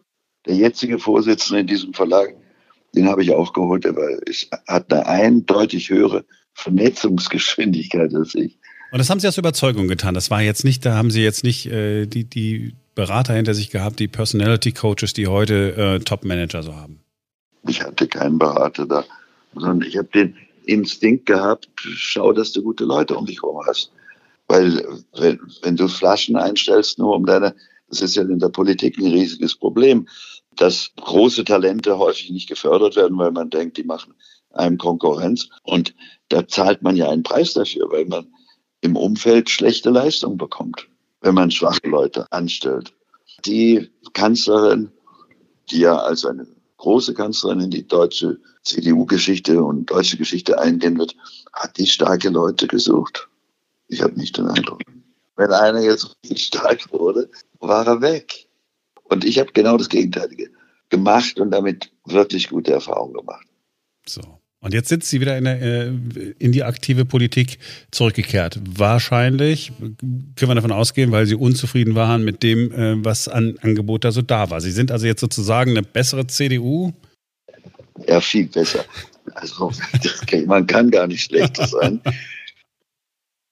Der 0.46 0.54
jetzige 0.54 0.98
Vorsitzende 0.98 1.61
in 1.61 1.66
diesem 1.66 1.92
Verlag, 1.92 2.35
den 2.94 3.09
habe 3.09 3.22
ich 3.22 3.32
auch 3.32 3.52
geholt, 3.52 3.85
weil 3.85 4.20
es 4.26 4.48
hat 4.66 4.92
eine 4.92 5.06
eindeutig 5.06 5.90
höhere 5.90 6.24
Vernetzungsgeschwindigkeit 6.54 8.14
als 8.14 8.35
ich. 8.35 8.59
Und 8.92 8.98
das 8.98 9.11
haben 9.11 9.20
Sie 9.20 9.28
aus 9.28 9.37
Überzeugung 9.37 9.88
getan. 9.88 10.14
Das 10.14 10.30
war 10.30 10.40
jetzt 10.40 10.64
nicht, 10.64 10.87
da 10.87 10.94
haben 10.94 11.11
Sie 11.11 11.22
jetzt 11.22 11.44
nicht 11.44 11.66
äh, 11.66 12.06
die, 12.06 12.24
die 12.24 12.74
Berater 12.94 13.35
hinter 13.35 13.54
sich 13.54 13.70
gehabt, 13.70 14.00
die 14.00 14.09
Personality 14.09 14.72
Coaches, 14.72 15.12
die 15.12 15.26
heute 15.26 15.76
äh, 15.76 15.98
Top-Manager 16.00 16.62
so 16.62 16.74
haben? 16.74 17.00
Ich 17.68 17.82
hatte 17.82 18.09
keinen 18.09 18.38
Berater 18.38 18.87
da, 18.87 19.04
sondern 19.54 19.82
ich 19.82 19.98
habe 19.98 20.09
den 20.14 20.37
Instinkt 20.64 21.26
gehabt, 21.26 21.68
schau, 21.76 22.32
dass 22.32 22.52
du 22.52 22.62
gute 22.62 22.85
Leute 22.85 23.16
um 23.16 23.26
dich 23.26 23.42
herum 23.42 23.61
hast. 23.66 23.92
Weil 24.48 24.82
wenn, 25.18 25.40
wenn 25.62 25.76
du 25.76 25.88
Flaschen 25.88 26.37
einstellst, 26.37 26.98
nur 26.98 27.16
um 27.16 27.26
deine, 27.26 27.54
das 27.88 28.00
ist 28.00 28.16
ja 28.16 28.22
in 28.22 28.38
der 28.38 28.48
Politik 28.48 28.96
ein 28.98 29.06
riesiges 29.06 29.54
Problem, 29.54 30.09
dass 30.56 30.90
große 30.96 31.44
Talente 31.44 31.98
häufig 31.98 32.30
nicht 32.30 32.48
gefördert 32.48 32.96
werden, 32.96 33.18
weil 33.18 33.32
man 33.32 33.50
denkt, 33.50 33.76
die 33.76 33.84
machen 33.84 34.14
einem 34.52 34.78
Konkurrenz. 34.78 35.48
Und 35.62 35.94
da 36.28 36.48
zahlt 36.48 36.82
man 36.82 36.96
ja 36.96 37.10
einen 37.10 37.22
Preis 37.22 37.52
dafür, 37.52 37.90
weil 37.90 38.06
man 38.06 38.32
im 38.80 38.96
Umfeld 38.96 39.50
schlechte 39.50 39.90
Leistung 39.90 40.38
bekommt 40.38 40.88
wenn 41.26 41.34
man 41.34 41.50
schwache 41.50 41.88
Leute 41.88 42.30
anstellt. 42.30 42.94
Die 43.44 43.90
Kanzlerin, 44.12 44.92
die 45.70 45.80
ja 45.80 45.96
als 45.96 46.24
eine 46.24 46.46
große 46.76 47.14
Kanzlerin 47.14 47.60
in 47.60 47.70
die 47.70 47.86
deutsche 47.86 48.38
CDU-Geschichte 48.62 49.62
und 49.62 49.90
deutsche 49.90 50.16
Geschichte 50.16 50.60
eingehen 50.60 50.98
wird, 50.98 51.16
hat 51.52 51.78
die 51.78 51.86
starke 51.86 52.28
Leute 52.28 52.68
gesucht. 52.68 53.28
Ich 53.88 54.02
habe 54.02 54.14
nicht 54.14 54.36
den 54.36 54.46
Eindruck. 54.46 54.80
Wenn 55.36 55.52
einer 55.52 55.80
jetzt 55.80 56.16
stark 56.36 56.92
wurde, 56.92 57.28
war 57.58 57.86
er 57.86 58.00
weg. 58.00 58.45
Und 59.08 59.24
ich 59.24 59.38
habe 59.38 59.52
genau 59.52 59.76
das 59.76 59.88
Gegenteilige 59.88 60.50
gemacht 60.88 61.40
und 61.40 61.50
damit 61.50 61.90
wirklich 62.04 62.48
gute 62.48 62.72
Erfahrungen 62.72 63.14
gemacht. 63.14 63.46
So. 64.06 64.20
Und 64.60 64.74
jetzt 64.74 64.88
sind 64.88 65.04
Sie 65.04 65.20
wieder 65.20 65.36
in, 65.36 65.44
der, 65.44 65.60
äh, 65.60 65.92
in, 66.38 66.50
die 66.50 66.64
aktive 66.64 67.04
Politik 67.04 67.58
zurückgekehrt. 67.90 68.58
Wahrscheinlich 68.66 69.70
können 69.78 70.34
wir 70.34 70.54
davon 70.54 70.72
ausgehen, 70.72 71.12
weil 71.12 71.26
Sie 71.26 71.34
unzufrieden 71.34 71.94
waren 71.94 72.24
mit 72.24 72.42
dem, 72.42 72.72
äh, 72.72 73.04
was 73.04 73.28
an 73.28 73.58
Angebot 73.60 74.04
da 74.04 74.12
so 74.12 74.22
da 74.22 74.50
war. 74.50 74.60
Sie 74.60 74.72
sind 74.72 74.90
also 74.90 75.06
jetzt 75.06 75.20
sozusagen 75.20 75.72
eine 75.72 75.82
bessere 75.82 76.26
CDU? 76.26 76.92
Ja, 78.08 78.20
viel 78.20 78.46
besser. 78.46 78.84
Also 79.34 79.72
man 80.46 80.66
kann 80.66 80.90
gar 80.90 81.06
nicht 81.06 81.22
schlechter 81.22 81.66
sein. 81.66 82.00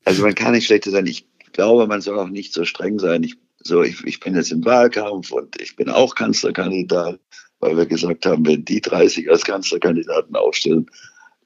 Also 0.04 0.22
man 0.22 0.34
kann 0.34 0.52
nicht 0.52 0.66
schlechter 0.66 0.90
sein. 0.90 1.06
Ich 1.06 1.26
glaube, 1.52 1.86
man 1.86 2.00
soll 2.00 2.18
auch 2.18 2.28
nicht 2.28 2.52
so 2.52 2.64
streng 2.64 2.98
sein. 2.98 3.22
Ich, 3.22 3.36
so, 3.66 3.82
ich, 3.82 4.04
ich 4.04 4.20
bin 4.20 4.34
jetzt 4.34 4.52
im 4.52 4.64
Wahlkampf 4.64 5.32
und 5.32 5.60
ich 5.60 5.76
bin 5.76 5.88
auch 5.88 6.14
Kanzlerkandidat 6.14 7.18
weil 7.64 7.78
wir 7.78 7.86
gesagt 7.86 8.26
haben, 8.26 8.46
wenn 8.46 8.64
die 8.64 8.82
30 8.82 9.30
als 9.30 9.44
Kanzlerkandidaten 9.44 10.36
aufstellen, 10.36 10.90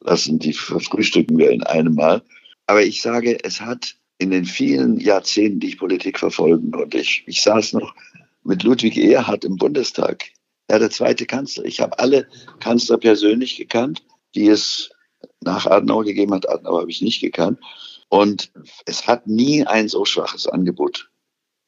lassen 0.00 0.40
die 0.40 0.52
verfrühstücken 0.52 1.38
wir 1.38 1.50
in 1.52 1.62
einem 1.62 1.94
Mal. 1.94 2.22
Aber 2.66 2.83
ich 2.83 3.02
sage, 3.02 3.38
es 3.44 3.61
hat 3.61 3.94
in 4.18 4.33
den 4.33 4.44
vielen 4.44 4.98
Jahrzehnten, 4.98 5.61
die 5.61 5.68
ich 5.68 5.78
Politik 5.78 6.18
verfolgen 6.18 6.72
konnte, 6.72 6.98
ich, 6.98 7.22
ich 7.26 7.40
saß 7.42 7.74
noch 7.74 7.94
mit 8.42 8.64
Ludwig 8.64 8.96
Erhard 8.96 9.44
im 9.44 9.57
Bundestag. 9.57 10.24
Er 10.66 10.81
der 10.81 10.90
zweite 10.90 11.24
Kanzler. 11.24 11.64
Ich 11.64 11.81
habe 11.81 11.98
alle 12.00 12.26
Kanzler 12.59 12.98
persönlich 12.98 13.57
gekannt, 13.57 14.02
die 14.35 14.48
es 14.48 14.90
nach 15.40 15.66
Adenauer 15.66 16.04
gegeben 16.04 16.35
hat. 16.35 16.48
Adenauer 16.48 16.81
habe 16.81 16.90
ich 16.90 17.00
nicht 17.00 17.20
gekannt. 17.20 17.61
Und 18.09 18.50
es 18.87 19.07
hat 19.07 19.28
nie 19.28 19.64
ein 19.64 19.88
so 19.88 20.04
schwaches 20.04 20.48
Angebot 20.48 21.07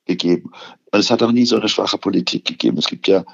gegeben. 0.07 0.51
Und 0.93 1.01
es 1.01 1.11
hat 1.11 1.23
auch 1.23 1.33
nie 1.33 1.47
so 1.47 1.57
eine 1.57 1.69
schwache 1.69 1.99
Politik 1.99 2.45
gegeben. 2.45 2.79
Es 2.79 2.87
gibt 2.87 3.09
ja 3.09 3.25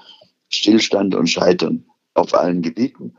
Stillstand 0.48 1.14
und 1.14 1.29
Scheitern 1.29 1.85
auf 2.14 2.35
allen 2.35 2.62
Gebieten. 2.62 3.16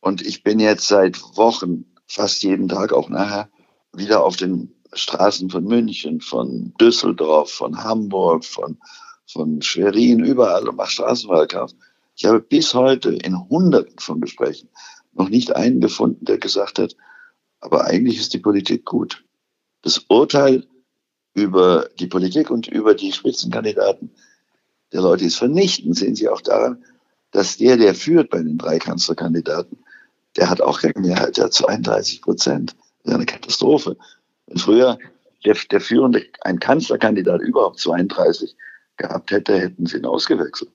Und 0.00 0.22
ich 0.22 0.42
bin 0.42 0.60
jetzt 0.60 0.88
seit 0.88 1.20
Wochen, 1.36 1.84
fast 2.06 2.42
jeden 2.42 2.68
Tag 2.68 2.92
auch 2.92 3.08
nachher, 3.08 3.48
wieder 3.92 4.24
auf 4.24 4.36
den 4.36 4.74
Straßen 4.92 5.50
von 5.50 5.64
München, 5.64 6.20
von 6.20 6.72
Düsseldorf, 6.80 7.50
von 7.50 7.82
Hamburg, 7.82 8.44
von, 8.44 8.78
von 9.26 9.60
Schwerin, 9.62 10.24
überall 10.24 10.68
und 10.68 10.76
mache 10.76 10.92
Straßenwahlkampf. 10.92 11.72
Ich 12.16 12.24
habe 12.24 12.40
bis 12.40 12.72
heute 12.74 13.10
in 13.10 13.48
Hunderten 13.48 13.98
von 13.98 14.20
Gesprächen 14.20 14.68
noch 15.12 15.28
nicht 15.28 15.54
einen 15.56 15.80
gefunden, 15.80 16.24
der 16.24 16.38
gesagt 16.38 16.78
hat, 16.78 16.96
aber 17.60 17.86
eigentlich 17.86 18.18
ist 18.18 18.34
die 18.34 18.38
Politik 18.38 18.84
gut. 18.84 19.24
Das 19.82 20.04
Urteil 20.08 20.66
über 21.36 21.90
die 22.00 22.06
Politik 22.06 22.50
und 22.50 22.66
über 22.66 22.94
die 22.94 23.12
Spitzenkandidaten 23.12 24.10
der 24.92 25.02
Leute 25.02 25.26
ist 25.26 25.36
vernichtend. 25.36 25.94
Sehen 25.94 26.16
Sie 26.16 26.30
auch 26.30 26.40
daran, 26.40 26.82
dass 27.30 27.58
der, 27.58 27.76
der 27.76 27.94
führt 27.94 28.30
bei 28.30 28.38
den 28.38 28.56
drei 28.56 28.78
Kanzlerkandidaten, 28.78 29.78
der 30.36 30.48
hat 30.48 30.62
auch 30.62 30.80
keine 30.80 30.98
Mehrheit, 30.98 31.36
der 31.36 31.44
hat 31.44 31.52
32 31.52 32.22
Prozent. 32.22 32.74
Das 33.02 33.12
ist 33.12 33.14
eine 33.14 33.26
Katastrophe. 33.26 33.98
Wenn 34.46 34.56
früher 34.56 34.98
der, 35.44 35.56
der 35.70 35.80
führende, 35.82 36.24
ein 36.40 36.58
Kanzlerkandidat 36.58 37.42
überhaupt 37.42 37.80
32 37.80 38.56
gehabt 38.96 39.30
hätte, 39.30 39.58
hätten 39.58 39.84
sie 39.84 39.98
ihn 39.98 40.06
ausgewechselt. 40.06 40.70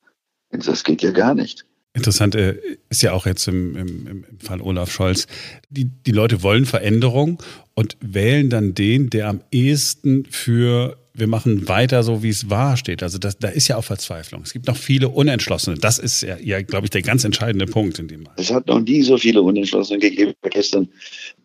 Das 0.52 0.84
geht 0.84 1.02
ja 1.02 1.10
gar 1.10 1.34
nicht. 1.34 1.66
Interessant 1.94 2.36
äh, 2.36 2.58
ist 2.90 3.02
ja 3.02 3.12
auch 3.12 3.26
jetzt 3.26 3.48
im, 3.48 3.76
im, 3.76 4.08
im 4.08 4.40
Fall 4.40 4.62
Olaf 4.62 4.92
Scholz, 4.92 5.28
die, 5.70 5.86
die 5.86 6.12
Leute 6.12 6.42
wollen 6.42 6.66
Veränderung 6.66 7.42
und 7.74 7.98
wählen 8.00 8.50
dann 8.50 8.74
den, 8.74 9.10
der 9.10 9.28
am 9.28 9.42
ehesten 9.52 10.26
für 10.30 10.98
wir 11.14 11.28
machen 11.28 11.68
weiter 11.68 12.04
so, 12.04 12.24
wie 12.24 12.30
es 12.30 12.50
war, 12.50 12.78
steht. 12.78 13.04
Also 13.04 13.18
das, 13.18 13.38
da 13.38 13.50
ist 13.50 13.68
ja 13.68 13.78
auch 13.78 13.84
Verzweiflung. 13.84 14.44
Es 14.44 14.54
gibt 14.54 14.68
noch 14.68 14.78
viele 14.78 15.10
Unentschlossene. 15.10 15.78
Das 15.78 16.00
ist 16.00 16.22
ja, 16.22 16.38
ja 16.38 16.62
glaube 16.62 16.86
ich, 16.86 16.90
der 16.90 17.02
ganz 17.02 17.24
entscheidende 17.24 17.66
Punkt 17.66 18.00
in 18.00 18.08
dem 18.08 18.26
Fall. 18.26 18.34
Es 18.38 18.52
hat 18.52 18.68
noch 18.68 18.80
nie 18.80 19.02
so 19.02 19.18
viele 19.18 19.42
Unentschlossene 19.42 20.00
gegeben 20.00 20.34
gestern 20.50 20.88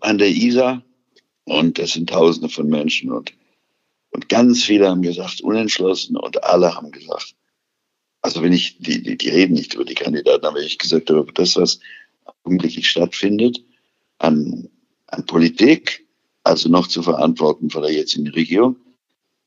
an 0.00 0.18
der 0.18 0.28
Isar. 0.28 0.82
Und 1.44 1.78
das 1.78 1.92
sind 1.92 2.08
Tausende 2.08 2.48
von 2.48 2.68
Menschen. 2.68 3.10
Und, 3.10 3.32
und 4.10 4.28
ganz 4.28 4.62
viele 4.62 4.88
haben 4.88 5.02
gesagt, 5.02 5.40
unentschlossen. 5.40 6.16
Und 6.16 6.42
alle 6.44 6.74
haben 6.74 6.92
gesagt, 6.92 7.34
also 8.26 8.42
wenn 8.42 8.52
ich, 8.52 8.78
die, 8.78 9.04
die, 9.04 9.16
die 9.16 9.28
reden 9.28 9.54
nicht 9.54 9.74
über 9.74 9.84
die 9.84 9.94
Kandidaten, 9.94 10.46
aber 10.46 10.58
ich 10.58 10.78
gesagt 10.78 11.10
habe, 11.10 11.32
das, 11.32 11.54
was 11.54 11.78
augenblicklich 12.42 12.90
stattfindet, 12.90 13.62
an, 14.18 14.68
an 15.06 15.26
Politik, 15.26 16.04
also 16.42 16.68
noch 16.68 16.88
zu 16.88 17.04
verantworten 17.04 17.70
von 17.70 17.82
der 17.82 17.92
jetzigen 17.92 18.26
Regierung, 18.26 18.78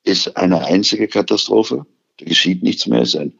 ist 0.02 0.34
eine 0.38 0.64
einzige 0.64 1.08
Katastrophe. 1.08 1.84
Da 2.16 2.24
geschieht 2.24 2.62
nichts 2.62 2.86
mehr. 2.86 3.02
Es 3.02 3.10
ist 3.10 3.20
ein, 3.20 3.34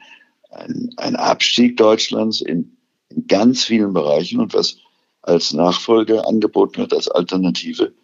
ein, 0.51 0.91
ein 0.99 1.17
Abstieg 1.17 1.79
Deutschlands 1.79 2.43
in, 2.43 2.77
in 3.09 3.27
ganz 3.27 3.65
vielen 3.65 3.95
Bereichen. 3.95 4.41
Und 4.41 4.53
was 4.53 4.77
als 5.23 5.55
Nachfolge 5.55 6.27
angeboten 6.27 6.77
wird, 6.83 6.93
als 6.93 7.09
Alternative, 7.09 7.95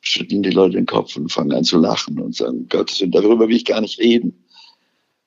schütteln 0.00 0.44
die 0.44 0.50
Leute 0.50 0.76
den 0.76 0.86
Kopf 0.86 1.16
und 1.16 1.32
fangen 1.32 1.52
an 1.52 1.64
zu 1.64 1.78
lachen 1.78 2.20
und 2.20 2.36
sagen, 2.36 2.68
Gottes 2.68 3.00
Willen, 3.00 3.10
darüber 3.10 3.48
will 3.48 3.56
ich 3.56 3.64
gar 3.64 3.80
nicht 3.80 3.98
reden. 3.98 4.44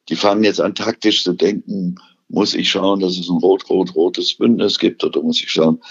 Die 0.10 0.16
fangen 0.16 0.44
jetzt 0.44 0.60
an, 0.62 0.76
taktisch 0.76 1.24
zu 1.24 1.34
denken, 1.34 1.96
muss 2.28 2.54
ich 2.54 2.70
schauen, 2.70 3.00
dass 3.00 3.18
es 3.18 3.30
ein 3.30 3.38
rot-rot-rotes 3.38 4.36
Bündnis 4.36 4.80
gibt 4.80 5.04
oder 5.04 5.22
muss 5.22 5.42
ich 5.42 5.52
schauen, 5.52 5.82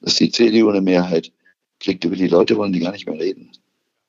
dass 0.00 0.16
die 0.16 0.30
CDU 0.30 0.70
eine 0.70 0.80
Mehrheit 0.80 1.30
kriegt. 1.78 2.04
Über 2.04 2.16
die 2.16 2.28
Leute 2.28 2.56
wollen 2.56 2.72
die 2.72 2.80
gar 2.80 2.92
nicht 2.92 3.06
mehr 3.06 3.18
reden. 3.18 3.50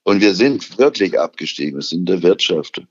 Und 0.04 0.21
wir 0.21 0.34
sind 0.34 0.78
wirklich 0.78 1.19
abgestiegen. 1.19 1.76
Wir 1.76 1.84
sind 1.84 2.00
in 2.00 2.06
der 2.06 2.24
Wirtschaft, 2.24 2.82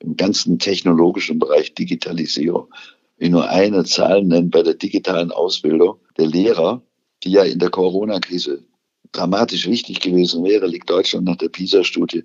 im 0.00 0.16
ganzen 0.16 0.58
technologischen 0.58 1.38
Bereich 1.38 1.74
Digitalisierung. 1.74 2.72
Wie 3.18 3.28
nur 3.28 3.48
eine 3.48 3.84
Zahl 3.84 4.24
nennen 4.24 4.50
bei 4.50 4.62
der 4.62 4.74
digitalen 4.74 5.32
Ausbildung 5.32 5.98
der 6.16 6.26
Lehrer, 6.26 6.82
die 7.24 7.32
ja 7.32 7.42
in 7.42 7.58
der 7.58 7.70
Corona-Krise 7.70 8.64
dramatisch 9.12 9.66
wichtig 9.66 10.00
gewesen 10.00 10.44
wäre, 10.44 10.66
liegt 10.66 10.90
Deutschland 10.90 11.26
nach 11.26 11.36
der 11.36 11.48
PISA-Studie 11.48 12.24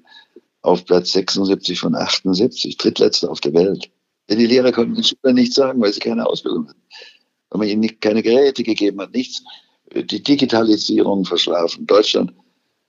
auf 0.64 0.86
Platz 0.86 1.12
76 1.12 1.80
von 1.80 1.94
78, 1.94 2.78
drittletzter 2.78 3.30
auf 3.30 3.42
der 3.42 3.54
Welt. 3.54 3.92
Denn 4.30 4.40
die 4.40 4.48
Lehrer 4.48 4.72
konnten 4.72 4.96
den 4.96 5.04
Schülern 5.04 5.36
nichts 5.36 5.56
sagen, 5.56 5.82
weil 5.82 5.94
sie 5.94 6.00
keine 6.00 6.26
Ausbildung 6.26 6.70
hatten. 6.70 6.82
Weil 7.50 7.60
man 7.60 7.68
ihnen 7.68 8.00
keine 8.00 8.24
Geräte 8.24 8.64
gegeben 8.64 9.00
hat, 9.02 9.14
nichts. 9.14 9.44
Die 9.94 10.24
Digitalisierung 10.24 11.26
verschlafen. 11.26 11.86
Deutschland 11.86 12.34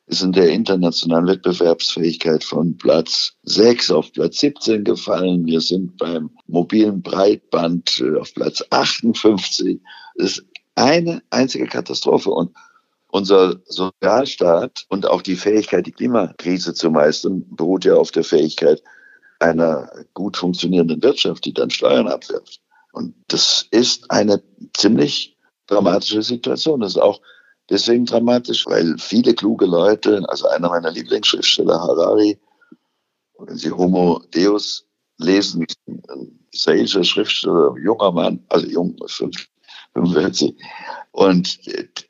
ist 0.06 0.22
in 0.22 0.32
der 0.32 0.50
internationalen 0.50 1.26
Wettbewerbsfähigkeit 1.26 2.44
von 2.44 2.76
Platz 2.76 3.34
6 3.42 3.90
auf 3.90 4.12
Platz 4.12 4.38
17 4.38 4.84
gefallen. 4.84 5.44
Wir 5.44 5.60
sind 5.60 5.96
beim 5.96 6.30
mobilen 6.46 7.02
Breitband 7.02 8.00
äh, 8.00 8.18
auf 8.18 8.32
Platz 8.34 8.62
58. 8.70 9.80
Das 10.16 10.38
ist 10.38 10.44
eine 10.76 11.22
einzige 11.30 11.66
Katastrophe. 11.66 12.30
Und 12.30 12.54
unser 13.14 13.61
Sozialstaat 13.66 14.87
und 14.88 15.07
auch 15.07 15.22
die 15.22 15.37
Fähigkeit, 15.37 15.87
die 15.87 15.92
Klimakrise 15.92 16.74
zu 16.74 16.90
meistern, 16.90 17.44
beruht 17.48 17.85
ja 17.85 17.94
auf 17.94 18.11
der 18.11 18.24
Fähigkeit 18.24 18.83
einer 19.38 19.88
gut 20.14 20.37
funktionierenden 20.37 21.00
Wirtschaft, 21.00 21.44
die 21.44 21.55
dann 21.55 21.70
Steuern 21.70 22.09
abwirft. 22.09 22.61
Und 22.92 23.14
das 23.29 23.68
ist 23.70 24.11
eine 24.11 24.42
ziemlich 24.77 25.38
dramatische 25.68 26.22
Situation. 26.22 26.81
Das 26.81 26.96
ist 26.96 27.00
auch 27.00 27.20
deswegen 27.70 28.05
dramatisch, 28.05 28.66
weil 28.66 28.96
viele 28.98 29.33
kluge 29.33 29.66
Leute, 29.66 30.24
also 30.27 30.48
einer 30.48 30.68
meiner 30.68 30.90
Lieblingsschriftsteller, 30.90 31.81
Harari, 31.81 32.40
wenn 33.38 33.57
Sie 33.57 33.70
Homo 33.70 34.24
Deus 34.35 34.88
lesen, 35.18 35.66
ein 35.87 36.46
israelischer 36.50 37.05
Schriftsteller, 37.05 37.77
junger 37.79 38.11
Mann, 38.11 38.44
also 38.48 38.66
jung, 38.66 38.96
45, 39.94 40.54
und 41.12 41.61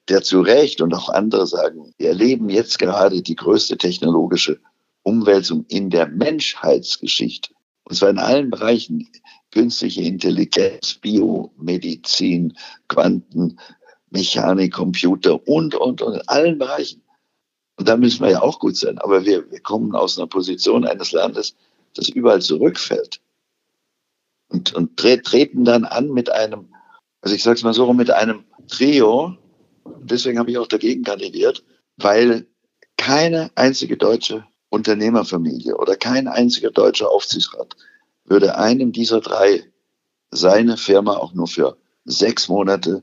der 0.08 0.22
zu 0.22 0.40
Recht 0.40 0.80
und 0.80 0.94
auch 0.94 1.08
andere 1.08 1.46
sagen, 1.46 1.92
wir 1.98 2.08
erleben 2.08 2.48
jetzt 2.48 2.78
gerade 2.78 3.22
die 3.22 3.36
größte 3.36 3.76
technologische 3.76 4.60
Umwälzung 5.02 5.66
in 5.68 5.90
der 5.90 6.08
Menschheitsgeschichte. 6.08 7.54
Und 7.84 7.96
zwar 7.96 8.10
in 8.10 8.18
allen 8.18 8.50
Bereichen. 8.50 9.08
Künstliche 9.50 10.02
Intelligenz, 10.02 10.94
Biomedizin, 10.94 12.56
Quanten, 12.88 13.60
Mechanik, 14.10 14.72
Computer 14.72 15.46
und, 15.46 15.74
und, 15.74 16.02
und 16.02 16.14
in 16.14 16.28
allen 16.28 16.58
Bereichen. 16.58 17.02
Und 17.76 17.88
da 17.88 17.96
müssen 17.96 18.24
wir 18.24 18.30
ja 18.30 18.42
auch 18.42 18.58
gut 18.58 18.76
sein. 18.76 18.98
Aber 18.98 19.24
wir, 19.24 19.50
wir 19.50 19.60
kommen 19.60 19.94
aus 19.94 20.18
einer 20.18 20.26
Position 20.26 20.86
eines 20.86 21.12
Landes, 21.12 21.54
das 21.94 22.08
überall 22.08 22.40
zurückfällt. 22.40 23.20
Und, 24.48 24.74
und 24.74 24.96
treten 24.96 25.64
dann 25.64 25.84
an 25.84 26.10
mit 26.10 26.30
einem, 26.30 26.73
also 27.24 27.34
ich 27.34 27.42
sage 27.42 27.56
es 27.56 27.62
mal 27.62 27.72
so, 27.72 27.90
mit 27.94 28.10
einem 28.10 28.44
Trio. 28.68 29.34
Deswegen 30.02 30.38
habe 30.38 30.50
ich 30.50 30.58
auch 30.58 30.66
dagegen 30.66 31.04
kandidiert, 31.04 31.64
weil 31.96 32.46
keine 32.98 33.50
einzige 33.54 33.96
deutsche 33.96 34.44
Unternehmerfamilie 34.68 35.74
oder 35.74 35.96
kein 35.96 36.28
einziger 36.28 36.70
deutscher 36.70 37.10
Aufsichtsrat 37.10 37.76
würde 38.26 38.58
einem 38.58 38.92
dieser 38.92 39.22
drei 39.22 39.64
seine 40.32 40.76
Firma 40.76 41.16
auch 41.16 41.32
nur 41.32 41.46
für 41.46 41.78
sechs 42.04 42.48
Monate 42.48 43.02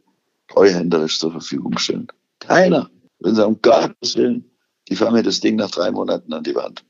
treuhänderisch 0.49 1.19
zur 1.19 1.31
Verfügung 1.31 1.79
stellen. 1.79 2.07
Keiner. 2.39 2.91
Wenn 3.19 3.33
sie 3.35 3.45
um 3.45 3.59
Gottes 3.59 4.15
Willen, 4.17 4.51
die 4.87 4.95
fahren 4.95 5.13
mir 5.13 5.23
das 5.23 5.39
Ding 5.39 5.55
nach 5.55 5.71
drei 5.71 5.89
Monaten 5.89 6.31
an 6.33 6.43
die 6.43 6.55
Wand. 6.55 6.85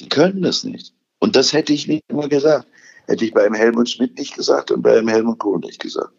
Die 0.00 0.08
können 0.08 0.42
das 0.42 0.64
nicht. 0.64 0.94
Und 1.20 1.36
das 1.36 1.52
hätte 1.52 1.72
ich 1.72 1.86
nicht 1.86 2.02
immer 2.08 2.28
gesagt. 2.28 2.66
Hätte 3.06 3.24
ich 3.24 3.32
beim 3.32 3.54
Helmut 3.54 3.88
Schmidt 3.88 4.18
nicht 4.18 4.34
gesagt 4.34 4.72
und 4.72 4.82
beim 4.82 5.06
Helmut 5.06 5.38
Kohl 5.38 5.60
nicht 5.60 5.80
gesagt. 5.80 6.12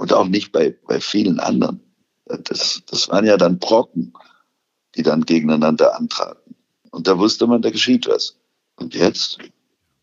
Und 0.00 0.14
auch 0.14 0.26
nicht 0.26 0.50
bei, 0.50 0.74
bei 0.88 0.98
vielen 0.98 1.40
anderen. 1.40 1.80
das, 2.24 2.80
das 2.86 3.10
waren 3.10 3.26
ja 3.26 3.36
dann 3.36 3.58
Brocken, 3.58 4.14
die 4.94 5.02
dann 5.02 5.26
gegeneinander 5.26 5.94
antraten. 5.94 6.54
Und 6.90 7.06
da 7.06 7.18
wusste 7.18 7.46
man, 7.46 7.60
da 7.60 7.68
geschieht 7.68 8.06
was. 8.06 8.34
Und 8.76 8.94
jetzt? 8.94 9.36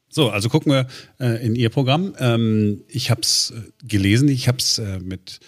So, 0.08 0.30
also 0.30 0.50
gucken 0.50 0.72
wir 0.72 0.88
äh, 1.20 1.44
in 1.44 1.56
Ihr 1.56 1.72
Programm. 1.72 2.14
Ähm, 2.20 2.84
ich 2.88 3.10
habe 3.10 3.22
es 3.22 3.52
äh, 3.58 3.72
gelesen, 3.88 4.30
ich 4.30 4.48
habe 4.48 4.60
es 4.60 4.78
äh, 4.78 5.00
mit 5.00 5.40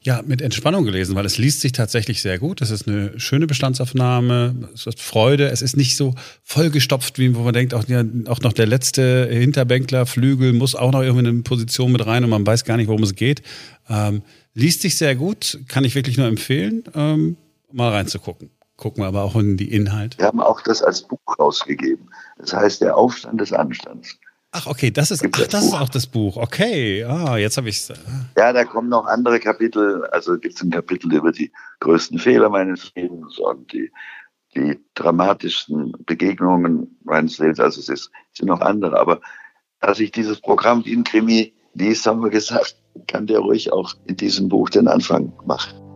ja, 0.00 0.22
mit 0.24 0.40
Entspannung 0.40 0.84
gelesen, 0.84 1.16
weil 1.16 1.26
es 1.26 1.38
liest 1.38 1.60
sich 1.60 1.72
tatsächlich 1.72 2.22
sehr 2.22 2.38
gut. 2.38 2.60
Es 2.60 2.70
ist 2.70 2.86
eine 2.86 3.18
schöne 3.18 3.46
Bestandsaufnahme, 3.46 4.68
es 4.72 4.86
ist 4.86 5.00
Freude, 5.00 5.50
es 5.50 5.60
ist 5.60 5.76
nicht 5.76 5.96
so 5.96 6.14
vollgestopft, 6.44 7.18
wie 7.18 7.34
wo 7.34 7.40
man 7.40 7.52
denkt, 7.52 7.74
auch, 7.74 7.84
auch 8.26 8.40
noch 8.40 8.52
der 8.52 8.66
letzte 8.66 9.28
Hinterbänkler, 9.30 10.06
Flügel 10.06 10.52
muss 10.52 10.76
auch 10.76 10.92
noch 10.92 11.02
irgendwie 11.02 11.20
in 11.20 11.26
eine 11.26 11.42
Position 11.42 11.92
mit 11.92 12.06
rein 12.06 12.24
und 12.24 12.30
man 12.30 12.46
weiß 12.46 12.64
gar 12.64 12.76
nicht, 12.76 12.88
worum 12.88 13.02
es 13.02 13.14
geht. 13.14 13.42
Ähm, 13.88 14.22
liest 14.54 14.82
sich 14.82 14.96
sehr 14.96 15.16
gut, 15.16 15.58
kann 15.68 15.84
ich 15.84 15.94
wirklich 15.94 16.16
nur 16.16 16.28
empfehlen, 16.28 16.84
ähm, 16.94 17.36
mal 17.72 17.90
reinzugucken. 17.90 18.50
Gucken 18.76 19.02
wir 19.02 19.08
aber 19.08 19.24
auch 19.24 19.34
in 19.34 19.56
die 19.56 19.72
Inhalte. 19.72 20.18
Wir 20.18 20.26
haben 20.26 20.40
auch 20.40 20.60
das 20.60 20.82
als 20.82 21.02
Buch 21.02 21.18
rausgegeben. 21.36 22.08
Das 22.38 22.52
heißt, 22.52 22.80
der 22.80 22.96
Aufstand 22.96 23.40
des 23.40 23.52
Anstands. 23.52 24.16
Ach, 24.50 24.66
okay, 24.66 24.90
das 24.90 25.10
ist, 25.10 25.24
ach, 25.24 25.46
das, 25.46 25.64
ist 25.64 25.74
auch 25.74 25.90
das 25.90 26.06
Buch. 26.06 26.38
Okay, 26.38 27.04
ah, 27.04 27.36
jetzt 27.36 27.58
habe 27.58 27.68
ich 27.68 27.76
es. 27.76 27.90
Äh. 27.90 27.94
Ja, 28.36 28.52
da 28.52 28.64
kommen 28.64 28.88
noch 28.88 29.06
andere 29.06 29.40
Kapitel. 29.40 30.06
Also 30.06 30.38
gibt 30.38 30.54
es 30.54 30.62
ein 30.62 30.70
Kapitel 30.70 31.12
über 31.12 31.32
die 31.32 31.52
größten 31.80 32.18
Fehler 32.18 32.48
meines 32.48 32.90
Lebens 32.94 33.38
und 33.38 33.70
die, 33.72 33.92
die 34.56 34.80
dramatischsten 34.94 35.92
Begegnungen 36.06 36.98
meines 37.04 37.38
Lebens. 37.38 37.60
Also 37.60 37.80
es, 37.80 37.90
ist, 37.90 38.10
es 38.32 38.38
sind 38.38 38.48
noch 38.48 38.62
andere. 38.62 38.98
Aber 38.98 39.20
als 39.80 40.00
ich 40.00 40.12
dieses 40.12 40.40
Programm 40.40 40.82
wie 40.86 40.96
ein 40.96 41.04
Krimi 41.04 41.52
liest, 41.74 42.06
haben 42.06 42.22
wir 42.22 42.30
gesagt, 42.30 42.76
kann 43.06 43.26
der 43.26 43.40
ruhig 43.40 43.70
auch 43.72 43.94
in 44.06 44.16
diesem 44.16 44.48
Buch 44.48 44.70
den 44.70 44.88
Anfang 44.88 45.32
machen. 45.44 45.87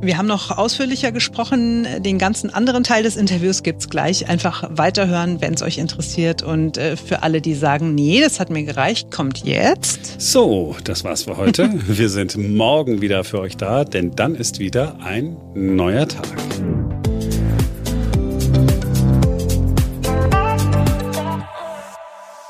Wir 0.00 0.18
haben 0.18 0.26
noch 0.26 0.56
ausführlicher 0.56 1.10
gesprochen. 1.10 1.86
Den 2.00 2.18
ganzen 2.18 2.52
anderen 2.52 2.84
Teil 2.84 3.02
des 3.02 3.16
Interviews 3.16 3.62
gibt's 3.62 3.88
gleich. 3.88 4.28
Einfach 4.28 4.68
weiterhören, 4.70 5.40
wenn 5.40 5.54
es 5.54 5.62
euch 5.62 5.78
interessiert. 5.78 6.42
Und 6.42 6.76
äh, 6.76 6.96
für 6.96 7.22
alle, 7.22 7.40
die 7.40 7.54
sagen, 7.54 7.94
nee, 7.94 8.20
das 8.20 8.38
hat 8.38 8.50
mir 8.50 8.62
gereicht, 8.62 9.10
kommt 9.10 9.44
jetzt. 9.44 10.20
So, 10.20 10.76
das 10.84 11.02
war's 11.02 11.22
für 11.22 11.36
heute. 11.36 11.70
Wir 11.86 12.08
sind 12.08 12.36
morgen 12.36 13.00
wieder 13.00 13.24
für 13.24 13.40
euch 13.40 13.56
da, 13.56 13.84
denn 13.84 14.14
dann 14.14 14.34
ist 14.34 14.58
wieder 14.58 14.98
ein 15.02 15.36
neuer 15.54 16.06
Tag. 16.06 16.26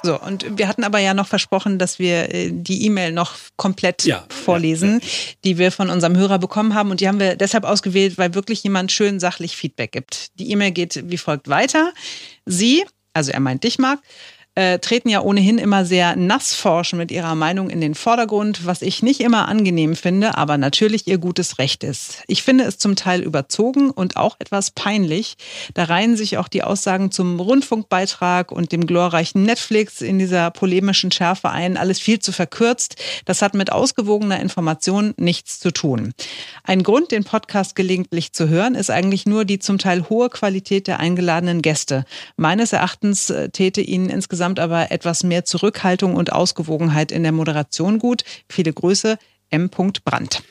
So, 0.06 0.20
und 0.20 0.56
wir 0.56 0.68
hatten 0.68 0.84
aber 0.84 1.00
ja 1.00 1.14
noch 1.14 1.26
versprochen, 1.26 1.80
dass 1.80 1.98
wir 1.98 2.32
äh, 2.32 2.50
die 2.52 2.86
E-Mail 2.86 3.10
noch 3.10 3.34
komplett 3.56 4.04
ja, 4.04 4.24
vorlesen, 4.28 5.00
ja, 5.00 5.06
ja. 5.06 5.34
die 5.44 5.58
wir 5.58 5.72
von 5.72 5.90
unserem 5.90 6.16
Hörer 6.16 6.38
bekommen 6.38 6.74
haben. 6.74 6.92
Und 6.92 7.00
die 7.00 7.08
haben 7.08 7.18
wir 7.18 7.34
deshalb 7.34 7.64
ausgewählt, 7.64 8.16
weil 8.16 8.34
wirklich 8.34 8.62
jemand 8.62 8.92
schön 8.92 9.18
sachlich 9.18 9.56
Feedback 9.56 9.90
gibt. 9.90 10.38
Die 10.38 10.52
E-Mail 10.52 10.70
geht 10.70 11.10
wie 11.10 11.18
folgt 11.18 11.48
weiter. 11.48 11.92
Sie, 12.44 12.84
also 13.14 13.32
er 13.32 13.40
meint 13.40 13.64
dich, 13.64 13.80
Marc, 13.80 13.98
äh, 14.56 14.78
treten 14.78 15.10
ja 15.10 15.20
ohnehin 15.20 15.58
immer 15.58 15.84
sehr 15.84 16.16
nass 16.16 16.54
forschen 16.54 16.98
mit 16.98 17.12
ihrer 17.12 17.34
Meinung 17.34 17.68
in 17.68 17.82
den 17.82 17.94
Vordergrund, 17.94 18.64
was 18.64 18.80
ich 18.80 19.02
nicht 19.02 19.20
immer 19.20 19.48
angenehm 19.48 19.94
finde, 19.94 20.36
aber 20.38 20.56
natürlich 20.56 21.06
ihr 21.06 21.18
gutes 21.18 21.58
Recht 21.58 21.84
ist. 21.84 22.22
Ich 22.26 22.42
finde 22.42 22.64
es 22.64 22.78
zum 22.78 22.96
Teil 22.96 23.20
überzogen 23.20 23.90
und 23.90 24.16
auch 24.16 24.36
etwas 24.38 24.70
peinlich. 24.70 25.36
Da 25.74 25.84
reihen 25.84 26.16
sich 26.16 26.38
auch 26.38 26.48
die 26.48 26.62
Aussagen 26.62 27.10
zum 27.10 27.38
Rundfunkbeitrag 27.38 28.50
und 28.50 28.72
dem 28.72 28.86
glorreichen 28.86 29.42
Netflix 29.42 30.00
in 30.00 30.18
dieser 30.18 30.50
polemischen 30.50 31.12
Schärfe 31.12 31.50
ein. 31.50 31.76
Alles 31.76 32.00
viel 32.00 32.18
zu 32.18 32.32
verkürzt. 32.32 32.96
Das 33.26 33.42
hat 33.42 33.52
mit 33.52 33.70
ausgewogener 33.70 34.40
Information 34.40 35.12
nichts 35.18 35.60
zu 35.60 35.70
tun. 35.70 36.14
Ein 36.64 36.82
Grund, 36.82 37.10
den 37.10 37.24
Podcast 37.24 37.76
gelegentlich 37.76 38.32
zu 38.32 38.48
hören, 38.48 38.74
ist 38.74 38.90
eigentlich 38.90 39.26
nur 39.26 39.44
die 39.44 39.58
zum 39.58 39.76
Teil 39.76 40.08
hohe 40.08 40.30
Qualität 40.30 40.86
der 40.86 40.98
eingeladenen 40.98 41.60
Gäste. 41.60 42.06
Meines 42.38 42.72
Erachtens 42.72 43.28
äh, 43.28 43.50
täte 43.50 43.82
ihnen 43.82 44.08
insgesamt 44.08 44.45
insgesamt 44.46 44.60
aber 44.60 44.92
etwas 44.92 45.24
mehr 45.24 45.44
Zurückhaltung 45.44 46.14
und 46.14 46.32
Ausgewogenheit 46.32 47.10
in 47.10 47.24
der 47.24 47.32
Moderation 47.32 47.98
gut. 47.98 48.22
Viele 48.48 48.72
Grüße, 48.72 49.18
M. 49.50 49.70
Brandt. 49.70 50.42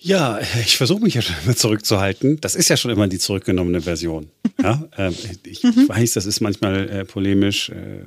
Ja, 0.00 0.38
ich 0.60 0.76
versuche 0.76 1.02
mich 1.02 1.14
ja 1.14 1.22
schon 1.22 1.36
immer 1.44 1.56
zurückzuhalten. 1.56 2.40
Das 2.40 2.54
ist 2.54 2.68
ja 2.68 2.76
schon 2.76 2.90
immer 2.90 3.08
die 3.08 3.18
zurückgenommene 3.18 3.82
Version. 3.82 4.28
Ja, 4.60 4.88
äh, 4.96 5.12
ich, 5.44 5.62
mhm. 5.62 5.88
weiß, 5.88 6.14
das 6.14 6.26
ist 6.26 6.40
manchmal 6.40 6.88
äh, 6.88 7.04
polemisch. 7.04 7.68
Äh, 7.68 8.00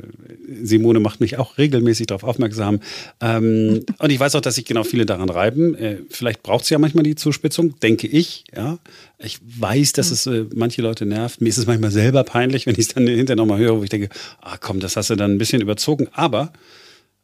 Simone 0.61 0.99
macht 0.99 1.21
mich 1.21 1.37
auch 1.37 1.57
regelmäßig 1.57 2.07
darauf 2.07 2.25
aufmerksam. 2.25 2.81
Ähm, 3.21 3.85
und 3.99 4.09
ich 4.09 4.19
weiß 4.19 4.35
auch, 4.35 4.41
dass 4.41 4.55
sich 4.55 4.65
genau 4.65 4.83
viele 4.83 5.05
daran 5.05 5.29
reiben. 5.29 5.75
Äh, 5.75 5.99
vielleicht 6.09 6.43
braucht 6.43 6.65
es 6.65 6.69
ja 6.69 6.77
manchmal 6.77 7.05
die 7.05 7.15
Zuspitzung, 7.15 7.79
denke 7.79 8.05
ich. 8.05 8.43
Ja, 8.53 8.79
ich 9.17 9.39
weiß, 9.41 9.93
dass 9.93 10.07
mhm. 10.09 10.13
es 10.13 10.25
äh, 10.27 10.45
manche 10.53 10.81
Leute 10.81 11.05
nervt. 11.05 11.39
Mir 11.39 11.47
ist 11.47 11.57
es 11.57 11.67
manchmal 11.67 11.91
selber 11.91 12.25
peinlich, 12.25 12.65
wenn 12.65 12.73
ich 12.73 12.79
es 12.79 12.87
dann 12.89 13.07
hinterher 13.07 13.37
nochmal 13.37 13.59
höre, 13.59 13.77
wo 13.79 13.83
ich 13.83 13.89
denke, 13.89 14.09
ah 14.41 14.57
komm, 14.57 14.81
das 14.81 14.97
hast 14.97 15.09
du 15.09 15.15
dann 15.15 15.31
ein 15.31 15.37
bisschen 15.37 15.61
überzogen. 15.61 16.09
Aber 16.11 16.51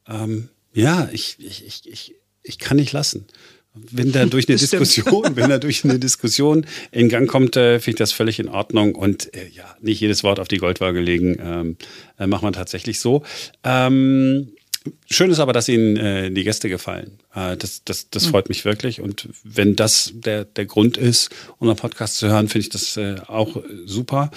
ähm, 0.08 0.48
ja, 0.72 1.06
ich, 1.12 1.36
ich, 1.38 1.66
ich, 1.66 1.82
ich, 1.86 2.14
ich 2.42 2.58
kann 2.58 2.78
nicht 2.78 2.92
lassen 2.92 3.26
wenn 3.90 4.12
da 4.12 4.26
durch 4.26 4.48
eine 4.48 4.58
Diskussion, 4.58 5.36
wenn 5.36 5.50
da 5.50 5.58
durch 5.58 5.84
eine 5.84 5.98
Diskussion 5.98 6.66
in 6.90 7.08
Gang 7.08 7.28
kommt, 7.28 7.56
äh, 7.56 7.80
finde 7.80 7.90
ich 7.90 7.98
das 7.98 8.12
völlig 8.12 8.38
in 8.38 8.48
Ordnung 8.48 8.94
und 8.94 9.34
äh, 9.34 9.48
ja, 9.48 9.76
nicht 9.80 10.00
jedes 10.00 10.22
Wort 10.24 10.40
auf 10.40 10.48
die 10.48 10.58
Goldwaage 10.58 11.00
legen, 11.00 11.38
ähm, 11.40 11.76
äh, 12.18 12.26
macht 12.26 12.42
man 12.42 12.52
tatsächlich 12.52 13.00
so. 13.00 13.22
Ähm, 13.64 14.52
schön 15.10 15.30
ist 15.30 15.38
aber, 15.38 15.52
dass 15.52 15.68
Ihnen 15.68 15.96
äh, 15.96 16.30
die 16.30 16.44
Gäste 16.44 16.68
gefallen. 16.68 17.18
Äh, 17.34 17.56
das 17.56 17.84
das, 17.84 18.10
das 18.10 18.24
hm. 18.24 18.30
freut 18.30 18.48
mich 18.48 18.64
wirklich 18.64 19.00
und 19.00 19.28
wenn 19.44 19.76
das 19.76 20.12
der, 20.14 20.44
der 20.44 20.66
Grund 20.66 20.96
ist, 20.96 21.30
unseren 21.58 21.76
Podcast 21.76 22.16
zu 22.16 22.28
hören, 22.28 22.48
finde 22.48 22.66
ich 22.66 22.70
das 22.70 22.96
äh, 22.96 23.16
auch 23.26 23.62
super. 23.84 24.30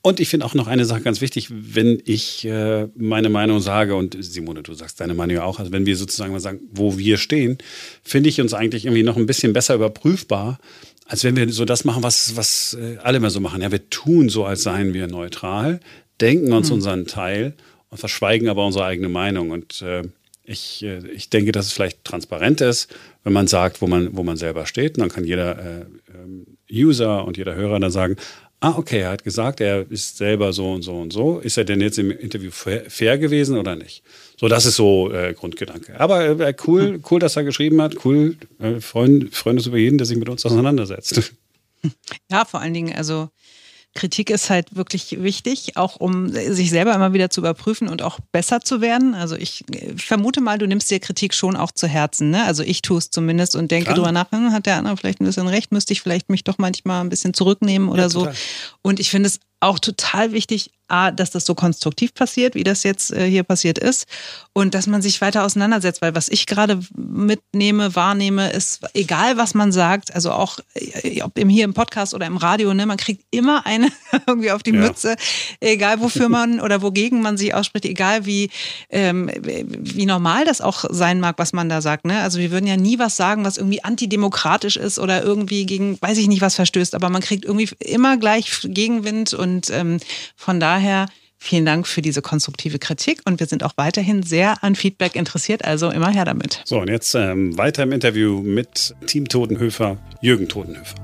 Und 0.00 0.20
ich 0.20 0.28
finde 0.28 0.46
auch 0.46 0.54
noch 0.54 0.68
eine 0.68 0.84
Sache 0.84 1.00
ganz 1.00 1.20
wichtig, 1.20 1.48
wenn 1.50 2.00
ich 2.04 2.44
äh, 2.44 2.86
meine 2.96 3.28
Meinung 3.28 3.60
sage, 3.60 3.96
und 3.96 4.16
Simone, 4.20 4.62
du 4.62 4.72
sagst 4.74 5.00
deine 5.00 5.14
Meinung 5.14 5.36
ja 5.36 5.42
auch, 5.42 5.58
also 5.58 5.72
wenn 5.72 5.86
wir 5.86 5.96
sozusagen 5.96 6.32
mal 6.32 6.40
sagen, 6.40 6.60
wo 6.72 6.96
wir 6.98 7.16
stehen, 7.16 7.58
finde 8.04 8.28
ich 8.28 8.40
uns 8.40 8.54
eigentlich 8.54 8.84
irgendwie 8.84 9.02
noch 9.02 9.16
ein 9.16 9.26
bisschen 9.26 9.52
besser 9.52 9.74
überprüfbar, 9.74 10.60
als 11.06 11.24
wenn 11.24 11.36
wir 11.36 11.50
so 11.50 11.64
das 11.64 11.84
machen, 11.84 12.02
was, 12.02 12.36
was 12.36 12.76
äh, 12.80 12.98
alle 12.98 13.16
immer 13.16 13.30
so 13.30 13.40
machen. 13.40 13.60
Ja, 13.60 13.72
wir 13.72 13.90
tun 13.90 14.28
so, 14.28 14.44
als 14.44 14.62
seien 14.62 14.94
wir 14.94 15.08
neutral, 15.08 15.80
denken 16.20 16.52
uns 16.52 16.68
mhm. 16.68 16.74
unseren 16.74 17.06
Teil 17.06 17.54
und 17.90 17.98
verschweigen 17.98 18.48
aber 18.48 18.64
unsere 18.64 18.84
eigene 18.84 19.08
Meinung. 19.08 19.50
Und 19.50 19.82
äh, 19.82 20.02
ich, 20.44 20.82
äh, 20.84 21.06
ich 21.08 21.28
denke, 21.30 21.50
dass 21.52 21.66
es 21.66 21.72
vielleicht 21.72 22.04
transparent 22.04 22.60
ist, 22.60 22.94
wenn 23.24 23.32
man 23.32 23.46
sagt, 23.46 23.82
wo 23.82 23.86
man, 23.86 24.16
wo 24.16 24.22
man 24.22 24.36
selber 24.36 24.66
steht. 24.66 24.96
Und 24.96 25.02
dann 25.02 25.10
kann 25.10 25.24
jeder 25.24 25.58
äh, 25.58 25.84
ähm, 26.14 26.46
User 26.70 27.24
und 27.24 27.36
jeder 27.36 27.54
Hörer 27.54 27.80
dann 27.80 27.90
sagen, 27.90 28.16
ah, 28.60 28.74
okay, 28.76 29.00
er 29.00 29.10
hat 29.10 29.24
gesagt, 29.24 29.60
er 29.60 29.90
ist 29.90 30.16
selber 30.16 30.52
so 30.52 30.72
und 30.72 30.82
so 30.82 30.94
und 30.98 31.12
so. 31.12 31.38
Ist 31.38 31.56
er 31.56 31.64
denn 31.64 31.80
jetzt 31.80 31.98
im 31.98 32.10
Interview 32.10 32.50
fair, 32.50 33.18
gewesen 33.18 33.56
oder 33.56 33.76
nicht? 33.76 34.02
So, 34.36 34.48
das 34.48 34.66
ist 34.66 34.76
so 34.76 35.12
äh, 35.12 35.34
Grundgedanke. 35.34 35.98
Aber 35.98 36.40
äh, 36.40 36.54
cool, 36.66 36.94
hm. 36.94 37.04
cool, 37.10 37.20
dass 37.20 37.36
er 37.36 37.44
geschrieben 37.44 37.80
hat. 37.80 38.04
Cool, 38.04 38.36
äh, 38.58 38.80
freuen, 38.80 39.30
freuen 39.30 39.58
uns 39.58 39.66
über 39.66 39.78
jeden, 39.78 39.98
der 39.98 40.06
sich 40.06 40.18
mit 40.18 40.28
uns 40.28 40.44
auseinandersetzt. 40.44 41.32
Ja, 42.28 42.44
vor 42.44 42.60
allen 42.60 42.74
Dingen, 42.74 42.92
also 42.92 43.30
Kritik 43.94 44.30
ist 44.30 44.48
halt 44.48 44.76
wirklich 44.76 45.22
wichtig, 45.22 45.76
auch 45.76 45.96
um 45.96 46.28
sich 46.28 46.70
selber 46.70 46.94
immer 46.94 47.12
wieder 47.12 47.30
zu 47.30 47.40
überprüfen 47.40 47.88
und 47.88 48.02
auch 48.02 48.20
besser 48.32 48.60
zu 48.60 48.80
werden. 48.80 49.14
Also 49.14 49.34
ich 49.34 49.64
vermute 49.96 50.40
mal, 50.40 50.58
du 50.58 50.66
nimmst 50.66 50.90
dir 50.90 51.00
Kritik 51.00 51.34
schon 51.34 51.56
auch 51.56 51.72
zu 51.72 51.88
Herzen. 51.88 52.30
Ne? 52.30 52.44
Also 52.44 52.62
ich 52.62 52.82
tue 52.82 52.98
es 52.98 53.10
zumindest 53.10 53.56
und 53.56 53.70
denke 53.70 53.86
Klar. 53.86 53.96
drüber 53.96 54.12
nach, 54.12 54.30
hm, 54.30 54.52
hat 54.52 54.66
der 54.66 54.76
andere 54.76 54.96
vielleicht 54.96 55.20
ein 55.20 55.24
bisschen 55.24 55.48
recht, 55.48 55.72
müsste 55.72 55.92
ich 55.92 56.00
vielleicht 56.00 56.30
mich 56.30 56.44
doch 56.44 56.58
manchmal 56.58 57.00
ein 57.00 57.08
bisschen 57.08 57.34
zurücknehmen 57.34 57.88
oder 57.88 58.02
ja, 58.02 58.08
so. 58.08 58.28
Und 58.82 59.00
ich 59.00 59.10
finde 59.10 59.28
es 59.28 59.40
auch 59.60 59.78
total 59.78 60.32
wichtig, 60.32 60.70
A, 60.88 61.10
dass 61.10 61.30
das 61.30 61.44
so 61.44 61.54
konstruktiv 61.54 62.14
passiert, 62.14 62.54
wie 62.54 62.64
das 62.64 62.82
jetzt 62.82 63.12
äh, 63.12 63.28
hier 63.28 63.42
passiert 63.42 63.78
ist. 63.78 64.06
Und 64.52 64.74
dass 64.74 64.86
man 64.86 65.02
sich 65.02 65.20
weiter 65.20 65.44
auseinandersetzt. 65.44 66.02
Weil 66.02 66.14
was 66.14 66.28
ich 66.28 66.46
gerade 66.46 66.80
mitnehme, 66.96 67.94
wahrnehme, 67.94 68.50
ist, 68.50 68.80
egal 68.94 69.36
was 69.36 69.54
man 69.54 69.70
sagt, 69.70 70.14
also 70.14 70.32
auch 70.32 70.58
äh, 70.74 71.22
ob 71.22 71.38
hier 71.38 71.64
im 71.64 71.74
Podcast 71.74 72.14
oder 72.14 72.26
im 72.26 72.36
Radio, 72.36 72.74
ne, 72.74 72.86
man 72.86 72.96
kriegt 72.96 73.24
immer 73.30 73.66
eine 73.66 73.88
irgendwie 74.26 74.50
auf 74.50 74.62
die 74.62 74.72
ja. 74.72 74.80
Mütze, 74.80 75.16
egal 75.60 76.00
wofür 76.00 76.28
man 76.28 76.60
oder 76.60 76.82
wogegen 76.82 77.22
man 77.22 77.36
sich 77.36 77.54
ausspricht, 77.54 77.84
egal 77.84 78.26
wie, 78.26 78.50
ähm, 78.90 79.30
wie 79.40 80.06
normal 80.06 80.44
das 80.44 80.60
auch 80.60 80.84
sein 80.90 81.20
mag, 81.20 81.38
was 81.38 81.52
man 81.52 81.68
da 81.68 81.80
sagt. 81.80 82.04
Ne? 82.04 82.20
Also 82.20 82.38
wir 82.38 82.50
würden 82.50 82.66
ja 82.66 82.76
nie 82.76 82.98
was 82.98 83.16
sagen, 83.16 83.44
was 83.44 83.58
irgendwie 83.58 83.84
antidemokratisch 83.84 84.76
ist 84.76 84.98
oder 84.98 85.22
irgendwie 85.22 85.66
gegen, 85.66 86.00
weiß 86.00 86.18
ich 86.18 86.28
nicht, 86.28 86.40
was 86.40 86.54
verstößt, 86.54 86.94
aber 86.94 87.10
man 87.10 87.22
kriegt 87.22 87.44
irgendwie 87.44 87.68
immer 87.80 88.16
gleich 88.16 88.48
Gegenwind 88.64 89.34
und 89.34 89.70
ähm, 89.70 89.98
von 90.36 90.60
daher 90.60 90.77
daher 90.78 91.06
vielen 91.36 91.66
Dank 91.66 91.86
für 91.86 92.02
diese 92.02 92.22
konstruktive 92.22 92.78
Kritik 92.78 93.20
und 93.24 93.40
wir 93.40 93.46
sind 93.46 93.64
auch 93.64 93.72
weiterhin 93.76 94.22
sehr 94.22 94.62
an 94.62 94.74
Feedback 94.74 95.16
interessiert, 95.16 95.64
also 95.64 95.90
immer 95.90 96.10
her 96.10 96.24
damit. 96.24 96.62
So, 96.64 96.80
und 96.80 96.88
jetzt 96.88 97.14
ähm, 97.14 97.56
weiter 97.58 97.82
im 97.82 97.92
Interview 97.92 98.42
mit 98.42 98.94
Team 99.06 99.28
Totenhöfer, 99.28 99.98
Jürgen 100.20 100.48
Totenhöfer. 100.48 100.94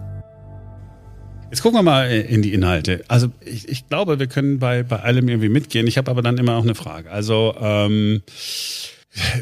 Jetzt 1.51 1.63
gucken 1.63 1.79
wir 1.79 1.83
mal 1.83 2.09
äh, 2.09 2.21
in 2.21 2.43
die 2.43 2.53
Inhalte. 2.53 3.05
Also 3.09 3.29
ich, 3.45 3.69
ich 3.69 3.89
glaube, 3.89 4.19
wir 4.19 4.27
können 4.27 4.59
bei, 4.59 4.83
bei 4.83 5.01
allem 5.01 5.29
irgendwie 5.29 5.49
mitgehen. 5.49 5.87
Ich 5.87 5.99
habe 5.99 6.11
aber 6.11 6.23
dann 6.23 6.39
immer 6.39 6.57
auch 6.57 6.65
eine 6.65 6.75
Frage. 6.75 7.11
Also 7.11 7.55
ähm, 7.61 8.23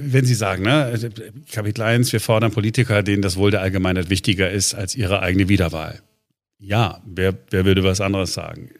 wenn 0.03 0.26
Sie 0.26 0.35
sagen, 0.35 0.64
ne, 0.64 0.99
Kapitel 1.51 1.83
1, 1.83 2.12
wir 2.12 2.20
fordern 2.20 2.53
Politiker, 2.53 3.03
denen 3.03 3.22
das 3.22 3.37
Wohl 3.37 3.51
der 3.51 3.62
Allgemeinheit 3.62 4.11
wichtiger 4.11 4.51
ist 4.51 4.74
als 4.74 4.95
ihre 4.95 5.20
eigene 5.20 5.49
Wiederwahl. 5.49 6.03
Ja, 6.59 7.01
wer, 7.07 7.35
wer 7.51 7.64
würde 7.64 7.83
was 7.83 8.03
anderes 8.03 8.35
sagen? 8.35 8.70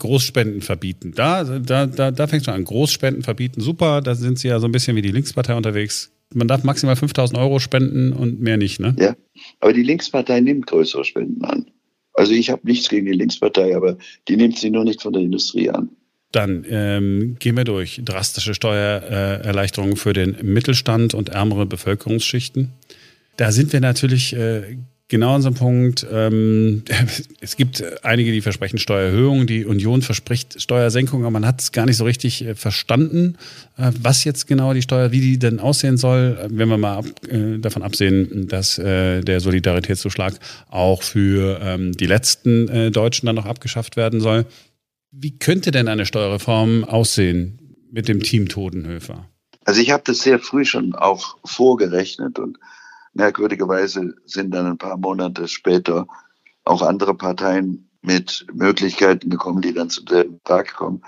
Großspenden 0.00 0.62
verbieten. 0.62 1.12
Da, 1.14 1.44
da, 1.44 1.86
da, 1.86 2.10
da 2.10 2.26
fängt 2.26 2.44
schon 2.44 2.54
an. 2.54 2.64
Großspenden 2.64 3.22
verbieten, 3.22 3.60
super. 3.60 4.00
Da 4.00 4.14
sind 4.14 4.38
Sie 4.38 4.48
ja 4.48 4.58
so 4.58 4.66
ein 4.66 4.72
bisschen 4.72 4.96
wie 4.96 5.02
die 5.02 5.12
Linkspartei 5.12 5.54
unterwegs. 5.54 6.12
Man 6.34 6.48
darf 6.48 6.64
maximal 6.64 6.96
5000 6.96 7.38
Euro 7.38 7.58
spenden 7.58 8.12
und 8.12 8.40
mehr 8.40 8.56
nicht, 8.56 8.80
ne? 8.80 8.94
Ja, 8.98 9.16
aber 9.60 9.72
die 9.72 9.82
Linkspartei 9.82 10.40
nimmt 10.40 10.66
größere 10.66 11.04
Spenden 11.04 11.44
an. 11.44 11.66
Also 12.14 12.32
ich 12.32 12.50
habe 12.50 12.66
nichts 12.66 12.88
gegen 12.88 13.06
die 13.06 13.12
Linkspartei, 13.12 13.76
aber 13.76 13.96
die 14.28 14.36
nimmt 14.36 14.58
sie 14.58 14.70
nur 14.70 14.84
nicht 14.84 15.02
von 15.02 15.12
der 15.12 15.22
Industrie 15.22 15.70
an. 15.70 15.90
Dann 16.32 16.64
ähm, 16.68 17.36
gehen 17.38 17.56
wir 17.56 17.64
durch. 17.64 18.00
Drastische 18.04 18.54
Steuererleichterungen 18.54 19.96
für 19.96 20.12
den 20.12 20.36
Mittelstand 20.42 21.14
und 21.14 21.30
ärmere 21.30 21.66
Bevölkerungsschichten. 21.66 22.72
Da 23.36 23.52
sind 23.52 23.72
wir 23.72 23.80
natürlich 23.80 24.36
äh, 24.36 24.76
genau 25.10 25.34
an 25.34 25.42
so 25.42 25.48
einem 25.48 25.56
Punkt. 25.56 26.06
Ähm, 26.10 26.82
es 27.40 27.56
gibt 27.56 27.84
einige, 28.02 28.32
die 28.32 28.40
versprechen 28.40 28.78
Steuererhöhungen. 28.78 29.46
Die 29.46 29.66
Union 29.66 30.00
verspricht 30.00 30.62
Steuersenkungen, 30.62 31.26
aber 31.26 31.32
man 31.32 31.46
hat 31.46 31.60
es 31.60 31.72
gar 31.72 31.84
nicht 31.84 31.98
so 31.98 32.04
richtig 32.04 32.44
äh, 32.44 32.54
verstanden, 32.54 33.36
äh, 33.76 33.90
was 34.00 34.24
jetzt 34.24 34.46
genau 34.46 34.72
die 34.72 34.82
Steuer, 34.82 35.12
wie 35.12 35.20
die 35.20 35.38
denn 35.38 35.60
aussehen 35.60 35.98
soll, 35.98 36.38
wenn 36.48 36.68
wir 36.68 36.78
mal 36.78 36.98
ab, 36.98 37.06
äh, 37.28 37.58
davon 37.58 37.82
absehen, 37.82 38.48
dass 38.48 38.78
äh, 38.78 39.20
der 39.20 39.40
Solidaritätszuschlag 39.40 40.34
auch 40.70 41.02
für 41.02 41.60
ähm, 41.62 41.92
die 41.92 42.06
letzten 42.06 42.68
äh, 42.68 42.90
Deutschen 42.90 43.26
dann 43.26 43.36
noch 43.36 43.46
abgeschafft 43.46 43.96
werden 43.96 44.20
soll. 44.20 44.46
Wie 45.10 45.38
könnte 45.38 45.72
denn 45.72 45.88
eine 45.88 46.06
Steuerreform 46.06 46.84
aussehen 46.84 47.58
mit 47.90 48.08
dem 48.08 48.22
Team 48.22 48.48
Todenhöfer? 48.48 49.26
Also 49.64 49.80
ich 49.80 49.90
habe 49.90 50.02
das 50.06 50.20
sehr 50.20 50.38
früh 50.38 50.64
schon 50.64 50.94
auch 50.94 51.36
vorgerechnet 51.44 52.38
und 52.38 52.58
merkwürdigerweise 53.14 54.14
sind 54.24 54.52
dann 54.52 54.66
ein 54.66 54.78
paar 54.78 54.96
Monate 54.96 55.48
später 55.48 56.06
auch 56.64 56.82
andere 56.82 57.14
Parteien 57.14 57.88
mit 58.02 58.46
Möglichkeiten 58.52 59.30
gekommen, 59.30 59.62
die 59.62 59.74
dann 59.74 59.90
zu 59.90 60.04
dem 60.04 60.40
Tag 60.44 60.74
kommen. 60.74 61.02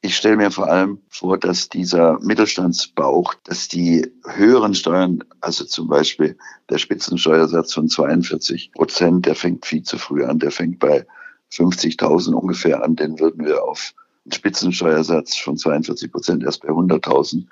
Ich 0.00 0.16
stelle 0.16 0.36
mir 0.36 0.50
vor 0.50 0.68
allem 0.68 1.00
vor, 1.08 1.38
dass 1.38 1.68
dieser 1.68 2.20
Mittelstandsbauch, 2.20 3.34
dass 3.44 3.66
die 3.66 4.06
höheren 4.24 4.74
Steuern, 4.74 5.24
also 5.40 5.64
zum 5.64 5.88
Beispiel 5.88 6.38
der 6.70 6.78
Spitzensteuersatz 6.78 7.74
von 7.74 7.88
42 7.88 8.72
Prozent, 8.72 9.26
der 9.26 9.34
fängt 9.34 9.66
viel 9.66 9.82
zu 9.82 9.98
früh 9.98 10.24
an, 10.24 10.38
der 10.38 10.52
fängt 10.52 10.78
bei 10.78 11.04
50.000 11.52 12.32
ungefähr 12.32 12.82
an, 12.84 12.94
den 12.94 13.18
würden 13.18 13.44
wir 13.44 13.64
auf 13.64 13.92
einen 14.24 14.32
Spitzensteuersatz 14.32 15.36
von 15.36 15.56
42 15.56 16.12
Prozent 16.12 16.44
erst 16.44 16.62
bei 16.62 16.68
100.000 16.68 17.46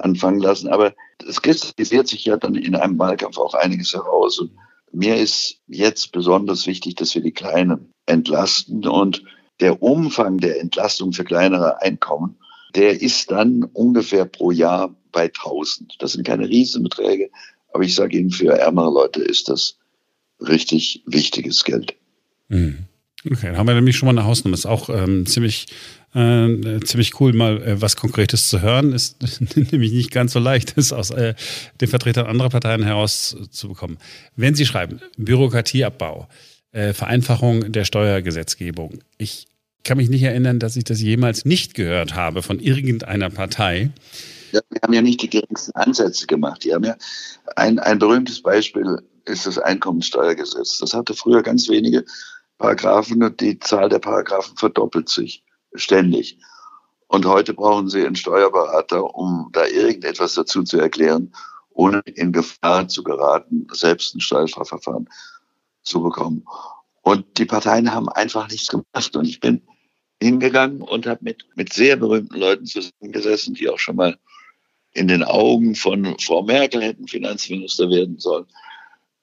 anfangen 0.00 0.40
lassen. 0.40 0.68
Aber 0.68 0.94
es 1.26 1.42
kristallisiert 1.42 2.08
sich 2.08 2.24
ja 2.24 2.36
dann 2.36 2.54
in 2.54 2.74
einem 2.74 2.98
Wahlkampf 2.98 3.38
auch 3.38 3.54
einiges 3.54 3.94
heraus. 3.94 4.38
Und 4.38 4.52
mir 4.92 5.16
ist 5.16 5.58
jetzt 5.66 6.12
besonders 6.12 6.66
wichtig, 6.66 6.96
dass 6.96 7.14
wir 7.14 7.22
die 7.22 7.32
Kleinen 7.32 7.92
entlasten 8.06 8.86
und 8.86 9.22
der 9.60 9.82
Umfang 9.82 10.38
der 10.38 10.60
Entlastung 10.60 11.12
für 11.12 11.24
kleinere 11.24 11.80
Einkommen, 11.82 12.36
der 12.74 13.00
ist 13.00 13.30
dann 13.30 13.64
ungefähr 13.64 14.24
pro 14.24 14.50
Jahr 14.50 14.94
bei 15.12 15.24
1000. 15.24 15.96
Das 15.98 16.12
sind 16.12 16.26
keine 16.26 16.48
Riesenbeträge, 16.48 17.30
aber 17.72 17.84
ich 17.84 17.94
sage 17.94 18.16
Ihnen, 18.16 18.30
für 18.30 18.52
ärmere 18.58 18.92
Leute 18.92 19.20
ist 19.20 19.48
das 19.48 19.78
richtig 20.40 21.02
wichtiges 21.06 21.64
Geld. 21.64 21.94
Mhm. 22.48 22.86
Okay, 23.26 23.48
dann 23.48 23.58
haben 23.58 23.66
wir 23.66 23.74
nämlich 23.74 23.96
schon 23.96 24.06
mal 24.06 24.18
eine 24.18 24.26
Hausnummer. 24.26 24.54
Ist 24.54 24.66
auch 24.66 24.88
ähm, 24.88 25.26
ziemlich, 25.26 25.66
äh, 26.14 26.80
ziemlich 26.80 27.20
cool, 27.20 27.32
mal 27.32 27.62
äh, 27.62 27.80
was 27.80 27.96
Konkretes 27.96 28.48
zu 28.48 28.60
hören. 28.60 28.92
Ist 28.92 29.16
nämlich 29.72 29.92
nicht 29.92 30.10
ganz 30.10 30.32
so 30.32 30.38
leicht, 30.38 30.76
das 30.76 30.92
aus 30.92 31.10
äh, 31.10 31.34
den 31.80 31.88
Vertretern 31.88 32.26
anderer 32.26 32.50
Parteien 32.50 32.82
herauszubekommen. 32.82 33.98
Wenn 34.36 34.54
Sie 34.54 34.66
schreiben, 34.66 35.00
Bürokratieabbau, 35.16 36.28
äh, 36.72 36.92
Vereinfachung 36.92 37.72
der 37.72 37.84
Steuergesetzgebung. 37.84 39.00
Ich 39.18 39.46
kann 39.84 39.96
mich 39.96 40.10
nicht 40.10 40.22
erinnern, 40.22 40.58
dass 40.58 40.76
ich 40.76 40.84
das 40.84 41.00
jemals 41.00 41.44
nicht 41.44 41.74
gehört 41.74 42.14
habe 42.14 42.42
von 42.42 42.60
irgendeiner 42.60 43.30
Partei. 43.30 43.90
Ja, 44.52 44.60
wir 44.68 44.80
haben 44.82 44.92
ja 44.92 45.02
nicht 45.02 45.22
die 45.22 45.30
geringsten 45.30 45.72
Ansätze 45.72 46.26
gemacht. 46.26 46.64
Die 46.64 46.74
haben 46.74 46.84
ja 46.84 46.96
ein, 47.56 47.78
ein 47.78 47.98
berühmtes 47.98 48.42
Beispiel 48.42 48.98
ist 49.24 49.46
das 49.46 49.58
Einkommensteuergesetz. 49.58 50.78
Das 50.78 50.92
hatte 50.92 51.14
früher 51.14 51.42
ganz 51.42 51.68
wenige 51.68 52.04
Paragraphen 52.58 53.22
und 53.22 53.40
die 53.40 53.58
Zahl 53.58 53.88
der 53.88 54.00
Paragraphen 54.00 54.56
verdoppelt 54.56 55.08
sich 55.08 55.42
ständig. 55.74 56.38
Und 57.08 57.26
heute 57.26 57.54
brauchen 57.54 57.88
Sie 57.88 58.04
einen 58.06 58.16
Steuerberater, 58.16 59.14
um 59.14 59.48
da 59.52 59.66
irgendetwas 59.66 60.34
dazu 60.34 60.62
zu 60.62 60.78
erklären, 60.78 61.32
ohne 61.70 62.02
in 62.14 62.32
Gefahr 62.32 62.88
zu 62.88 63.02
geraten, 63.02 63.66
selbst 63.72 64.14
ein 64.14 64.20
Steuerstrafverfahren 64.20 65.08
zu 65.82 66.02
bekommen. 66.02 66.44
Und 67.02 67.38
die 67.38 67.46
Parteien 67.46 67.92
haben 67.92 68.08
einfach 68.08 68.48
nichts 68.48 68.68
gemacht. 68.68 69.16
Und 69.16 69.24
ich 69.24 69.40
bin 69.40 69.62
hingegangen 70.22 70.82
und 70.82 71.06
habe 71.06 71.20
mit, 71.22 71.46
mit 71.56 71.72
sehr 71.72 71.96
berühmten 71.96 72.36
Leuten 72.38 72.66
zusammengesessen, 72.66 73.54
die 73.54 73.68
auch 73.68 73.78
schon 73.78 73.96
mal 73.96 74.18
in 74.92 75.08
den 75.08 75.22
Augen 75.22 75.74
von 75.74 76.16
Frau 76.20 76.42
Merkel 76.42 76.82
hätten 76.82 77.08
Finanzminister 77.08 77.88
werden 77.90 78.18
sollen. 78.18 78.46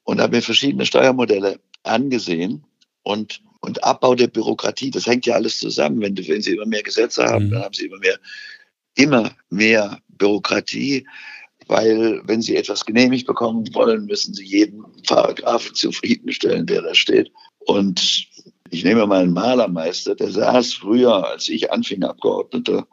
Und 0.04 0.22
habe 0.22 0.38
mir 0.38 0.42
verschiedene 0.42 0.86
Steuermodelle 0.86 1.60
angesehen 1.84 2.66
und, 3.04 3.42
und 3.68 3.84
Abbau 3.84 4.16
der 4.16 4.28
Bürokratie. 4.28 4.90
Das 4.90 5.06
hängt 5.06 5.26
ja 5.26 5.36
alles 5.36 5.60
zusammen. 5.60 6.02
Wenn, 6.02 6.18
wenn 6.18 6.42
Sie 6.42 6.54
immer 6.54 6.66
mehr 6.66 6.84
Gesetze 6.84 7.26
haben, 7.26 7.48
mhm. 7.48 7.52
dann 7.52 7.64
haben 7.64 7.74
Sie 7.74 7.86
immer 7.86 8.00
mehr, 8.00 8.18
immer 8.96 9.32
mehr 9.50 10.00
Bürokratie, 10.08 11.06
weil 11.68 12.22
wenn 12.26 12.42
Sie 12.42 12.56
etwas 12.56 12.86
genehmigt 12.86 13.28
bekommen 13.28 13.68
wollen, 13.74 14.06
müssen 14.06 14.34
Sie 14.34 14.46
jeden 14.46 14.84
Paragraphen 15.06 15.76
zufriedenstellen, 15.76 16.66
der 16.66 16.82
da 16.82 16.96
steht. 16.96 17.32
Und 17.60 18.28
ich 18.70 18.84
nehme 18.84 19.06
mal 19.06 19.24
einen 19.24 19.34
Malermeister, 19.34 20.16
der 20.16 20.32
saß 20.32 20.74
früher, 20.74 21.28
als 21.28 21.50
ich 21.50 21.72
anfing, 21.72 22.04
Abgeordneter 22.04 22.88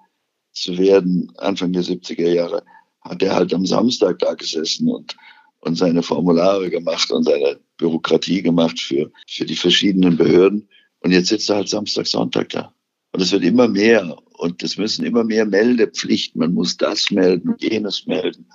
zu 0.52 0.76
werden, 0.76 1.32
Anfang 1.38 1.72
der 1.72 1.82
70er 1.82 2.28
Jahre, 2.28 2.64
hat 3.00 3.22
er 3.22 3.34
halt 3.34 3.54
am 3.54 3.66
Samstag 3.66 4.18
da 4.20 4.34
gesessen 4.34 4.88
und 4.88 5.16
und 5.64 5.76
seine 5.76 6.02
Formulare 6.02 6.70
gemacht 6.70 7.10
und 7.10 7.24
seine 7.24 7.58
Bürokratie 7.78 8.42
gemacht 8.42 8.78
für, 8.80 9.10
für 9.26 9.46
die 9.46 9.56
verschiedenen 9.56 10.16
Behörden. 10.16 10.68
Und 11.00 11.12
jetzt 11.12 11.28
sitzt 11.28 11.48
er 11.50 11.56
halt 11.56 11.68
Samstag, 11.68 12.06
Sonntag 12.06 12.50
da. 12.50 12.74
Und 13.12 13.20
es 13.20 13.32
wird 13.32 13.44
immer 13.44 13.68
mehr. 13.68 14.16
Und 14.36 14.62
es 14.62 14.76
müssen 14.76 15.04
immer 15.04 15.24
mehr 15.24 15.46
Meldepflichten. 15.46 16.38
Man 16.38 16.52
muss 16.52 16.76
das 16.76 17.10
melden, 17.10 17.54
jenes 17.58 18.06
melden. 18.06 18.46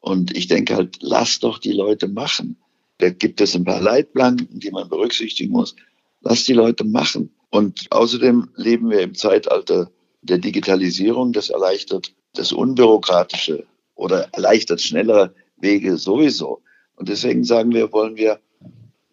Und 0.00 0.36
ich 0.36 0.48
denke 0.48 0.76
halt, 0.76 0.98
lass 1.00 1.38
doch 1.40 1.58
die 1.58 1.72
Leute 1.72 2.08
machen. 2.08 2.58
Da 2.98 3.08
gibt 3.10 3.40
es 3.40 3.54
ein 3.56 3.64
paar 3.64 3.80
Leitplanken, 3.80 4.60
die 4.60 4.70
man 4.70 4.88
berücksichtigen 4.88 5.52
muss. 5.52 5.74
Lass 6.20 6.44
die 6.44 6.52
Leute 6.52 6.84
machen. 6.84 7.34
Und 7.50 7.86
außerdem 7.90 8.50
leben 8.56 8.90
wir 8.90 9.00
im 9.00 9.14
Zeitalter 9.14 9.90
der 10.20 10.38
Digitalisierung. 10.38 11.32
Das 11.32 11.48
erleichtert 11.48 12.12
das 12.34 12.52
Unbürokratische 12.52 13.66
oder 13.94 14.28
erleichtert 14.32 14.82
schneller 14.82 15.32
Wege 15.64 15.96
sowieso. 15.96 16.62
Und 16.94 17.08
deswegen 17.08 17.42
sagen 17.42 17.72
wir, 17.72 17.92
wollen 17.92 18.14
wir 18.14 18.38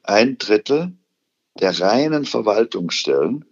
ein 0.03 0.37
Drittel 0.37 0.93
der 1.59 1.79
reinen 1.79 2.25
Verwaltungsstellen 2.25 3.45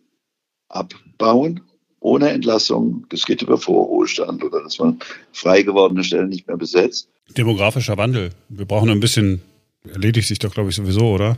abbauen, 0.67 1.61
ohne 1.99 2.29
Entlassung. 2.29 3.05
Das 3.09 3.25
geht 3.25 3.41
über 3.41 3.57
Vorruhestand 3.57 4.43
oder 4.43 4.63
dass 4.63 4.77
man 4.77 4.99
frei 5.33 5.63
gewordene 5.63 6.03
Stellen 6.03 6.29
nicht 6.29 6.47
mehr 6.47 6.57
besetzt. 6.57 7.09
Demografischer 7.35 7.97
Wandel. 7.97 8.29
Wir 8.49 8.65
brauchen 8.65 8.89
ein 8.89 8.99
bisschen, 8.99 9.41
erledigt 9.83 10.27
sich 10.27 10.39
doch, 10.39 10.53
glaube 10.53 10.69
ich, 10.69 10.75
sowieso, 10.75 11.11
oder? 11.11 11.37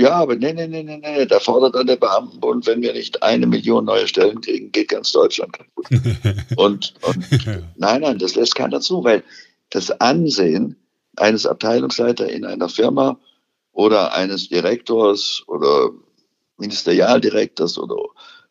Ja, 0.00 0.12
aber 0.12 0.34
nee, 0.36 0.54
nee, 0.54 0.66
nee, 0.66 0.82
nee, 0.82 0.96
nee. 0.96 1.26
Da 1.26 1.40
fordert 1.40 1.74
dann 1.74 1.86
der 1.86 1.96
Beamtenbund, 1.96 2.66
wenn 2.66 2.80
wir 2.80 2.94
nicht 2.94 3.22
eine 3.22 3.46
Million 3.46 3.84
neue 3.84 4.08
Stellen 4.08 4.40
kriegen, 4.40 4.72
geht 4.72 4.88
ganz 4.88 5.12
Deutschland 5.12 5.52
kaputt. 5.52 5.86
und, 6.56 6.94
und 7.02 7.46
nein, 7.76 8.00
nein, 8.00 8.18
das 8.18 8.34
lässt 8.34 8.54
keiner 8.54 8.80
zu, 8.80 9.04
weil 9.04 9.22
das 9.70 9.90
Ansehen 10.00 10.76
eines 11.16 11.46
Abteilungsleiters 11.46 12.30
in 12.30 12.44
einer 12.44 12.68
Firma 12.68 13.18
oder 13.72 14.12
eines 14.14 14.48
Direktors 14.48 15.42
oder 15.46 15.90
Ministerialdirektors 16.58 17.78
oder 17.78 17.96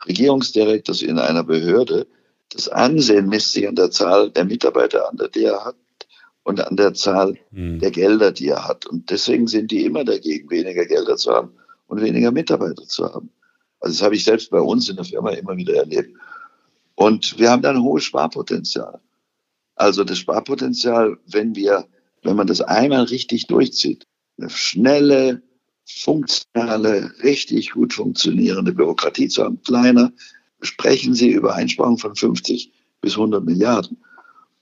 Regierungsdirektors 0.07 1.01
in 1.01 1.19
einer 1.19 1.43
Behörde, 1.43 2.07
das 2.51 2.67
Ansehen 2.67 3.29
misst 3.29 3.53
sich 3.53 3.67
an 3.67 3.75
der 3.75 3.91
Zahl 3.91 4.31
der 4.31 4.45
Mitarbeiter 4.45 5.07
an, 5.07 5.19
die 5.35 5.43
er 5.43 5.63
hat 5.63 5.75
und 6.43 6.65
an 6.65 6.75
der 6.75 6.93
Zahl 6.93 7.37
mhm. 7.51 7.79
der 7.79 7.91
Gelder, 7.91 8.31
die 8.31 8.47
er 8.47 8.67
hat. 8.67 8.87
Und 8.87 9.11
deswegen 9.11 9.47
sind 9.47 9.71
die 9.71 9.85
immer 9.85 10.03
dagegen, 10.03 10.49
weniger 10.49 10.85
Gelder 10.85 11.15
zu 11.17 11.31
haben 11.31 11.51
und 11.87 12.01
weniger 12.01 12.31
Mitarbeiter 12.31 12.87
zu 12.87 13.05
haben. 13.05 13.29
Also 13.79 13.93
das 13.95 14.03
habe 14.03 14.15
ich 14.15 14.23
selbst 14.23 14.49
bei 14.49 14.59
uns 14.59 14.89
in 14.89 14.95
der 14.95 15.05
Firma 15.05 15.31
immer 15.31 15.55
wieder 15.55 15.75
erlebt. 15.75 16.17
Und 16.95 17.37
wir 17.37 17.51
haben 17.51 17.61
da 17.61 17.69
ein 17.69 17.83
hohes 17.83 18.03
Sparpotenzial. 18.03 18.99
Also 19.79 20.03
das 20.03 20.17
Sparpotenzial, 20.17 21.17
wenn 21.25 21.55
wir, 21.55 21.87
wenn 22.23 22.35
man 22.35 22.47
das 22.47 22.59
einmal 22.59 23.03
richtig 23.03 23.47
durchzieht, 23.47 24.05
eine 24.37 24.49
schnelle, 24.49 25.41
funktionale, 25.85 27.13
richtig 27.23 27.71
gut 27.71 27.93
funktionierende 27.93 28.73
Bürokratie 28.73 29.29
zu 29.29 29.41
haben, 29.41 29.61
kleiner, 29.63 30.11
sprechen 30.59 31.13
Sie 31.13 31.31
über 31.31 31.55
Einsparungen 31.55 31.97
von 31.97 32.13
50 32.13 32.73
bis 32.99 33.13
100 33.13 33.45
Milliarden. 33.45 33.97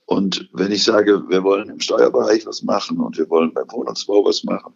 Und 0.06 0.48
wenn 0.52 0.70
ich 0.70 0.84
sage, 0.84 1.28
wir 1.28 1.42
wollen 1.42 1.68
im 1.68 1.80
Steuerbereich 1.80 2.46
was 2.46 2.62
machen 2.62 3.00
und 3.00 3.18
wir 3.18 3.28
wollen 3.28 3.52
beim 3.52 3.70
Wohnungsbau 3.72 4.24
was 4.24 4.44
machen 4.44 4.72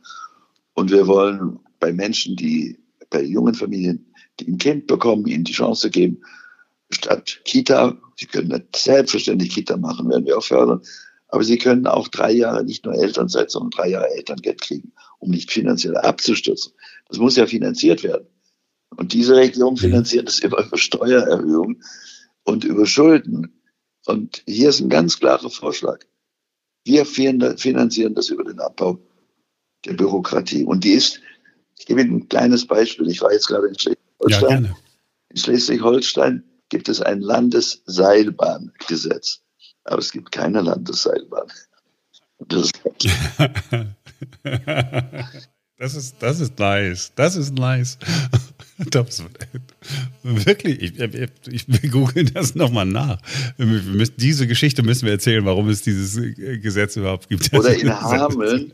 und 0.75 0.91
wir 0.91 1.07
wollen 1.07 1.61
bei 1.79 1.93
Menschen, 1.93 2.35
die 2.35 2.81
bei 3.11 3.23
jungen 3.23 3.55
Familien, 3.55 4.13
die 4.41 4.49
ein 4.49 4.59
Kind 4.59 4.89
bekommen, 4.89 5.25
ihnen 5.29 5.45
die 5.45 5.53
Chance 5.53 5.89
geben, 5.89 6.21
statt 6.95 7.41
Kita, 7.45 7.97
sie 8.17 8.27
können 8.27 8.67
selbstverständlich 8.75 9.51
Kita 9.51 9.77
machen, 9.77 10.09
werden 10.09 10.27
wir 10.27 10.39
auch 10.39 10.45
fördern, 10.45 10.83
aber 11.29 11.45
sie 11.45 11.59
können 11.59 11.87
auch 11.87 12.09
drei 12.09 12.33
Jahre 12.33 12.65
nicht 12.65 12.85
nur 12.85 12.95
Elternzeit, 12.95 13.51
sondern 13.51 13.71
drei 13.71 13.89
Jahre 13.89 14.11
Elterngeld 14.11 14.61
kriegen, 14.61 14.93
um 15.19 15.31
nicht 15.31 15.51
finanziell 15.51 15.97
abzustürzen. 15.97 16.73
Das 17.09 17.19
muss 17.19 17.37
ja 17.37 17.47
finanziert 17.47 18.03
werden. 18.03 18.27
Und 18.97 19.15
diese 19.15 19.35
Regierung 19.37 19.79
finanziert 19.79 20.29
es 20.29 20.41
immer 20.41 20.67
über 20.67 20.77
Steuererhöhungen 20.77 21.83
und 22.45 22.65
über 22.65 22.87
Schulden. 22.87 23.63
Und 24.05 24.43
hier 24.47 24.69
ist 24.69 24.81
ein 24.81 24.91
ganz 24.91 25.19
klarer 25.19 25.49
Vorschlag. 25.49 26.01
Wir 26.85 27.07
finanzieren 27.07 28.15
das 28.15 28.29
über 28.29 28.45
den 28.45 28.61
Abbau 28.61 28.99
der 29.87 29.95
Bürokratie. 29.95 30.65
Und 30.65 30.85
die 30.85 30.93
ist, 30.93 31.21
ich 31.79 31.87
gebe 31.87 32.03
Ihnen 32.03 32.17
ein 32.17 32.29
kleines 32.29 32.67
Beispiel. 32.67 33.09
Ich 33.09 33.23
war 33.23 33.33
jetzt 33.33 33.47
gerade 33.47 33.69
in 33.69 33.79
Schleswig-Holstein. 33.79 34.65
Ja, 34.65 34.77
in 35.31 35.37
Schleswig-Holstein 35.37 36.45
gibt 36.73 36.89
es 36.89 37.01
ein 37.03 37.21
Landesseilbahngesetz. 37.21 39.43
Aber 39.85 39.99
es 39.99 40.11
gibt 40.11 40.33
keine 40.33 40.63
Landesseilbahn. 40.63 41.53
Das 42.39 42.71
Das 45.77 45.95
ist, 45.97 46.17
das 46.21 46.41
ist 46.41 46.59
nice. 46.59 47.13
Das 47.17 47.37
ist 47.37 47.53
nice. 47.55 47.99
Wirklich, 50.23 50.81
ich, 50.81 50.99
ich, 51.51 51.65
wir 51.67 51.91
googeln 51.91 52.31
das 52.33 52.55
nochmal 52.55 52.87
nach. 52.87 53.19
Müssen, 53.59 54.15
diese 54.17 54.47
Geschichte 54.47 54.85
müssen 54.85 55.07
wir 55.07 55.13
erzählen, 55.13 55.45
warum 55.45 55.69
es 55.69 55.83
dieses 55.83 56.15
Gesetz 56.63 56.95
überhaupt 56.97 57.29
gibt. 57.29 57.53
Oder 57.53 57.75
in 57.77 57.93
Hameln 57.93 58.73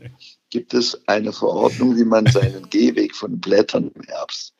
gibt 0.51 0.75
es 0.75 1.01
eine 1.07 1.33
Verordnung, 1.33 1.97
wie 1.97 2.05
man 2.05 2.27
seinen 2.27 2.69
Gehweg 2.69 3.15
von 3.15 3.39
Blättern 3.39 3.89
im 3.95 4.03
Herbst 4.03 4.53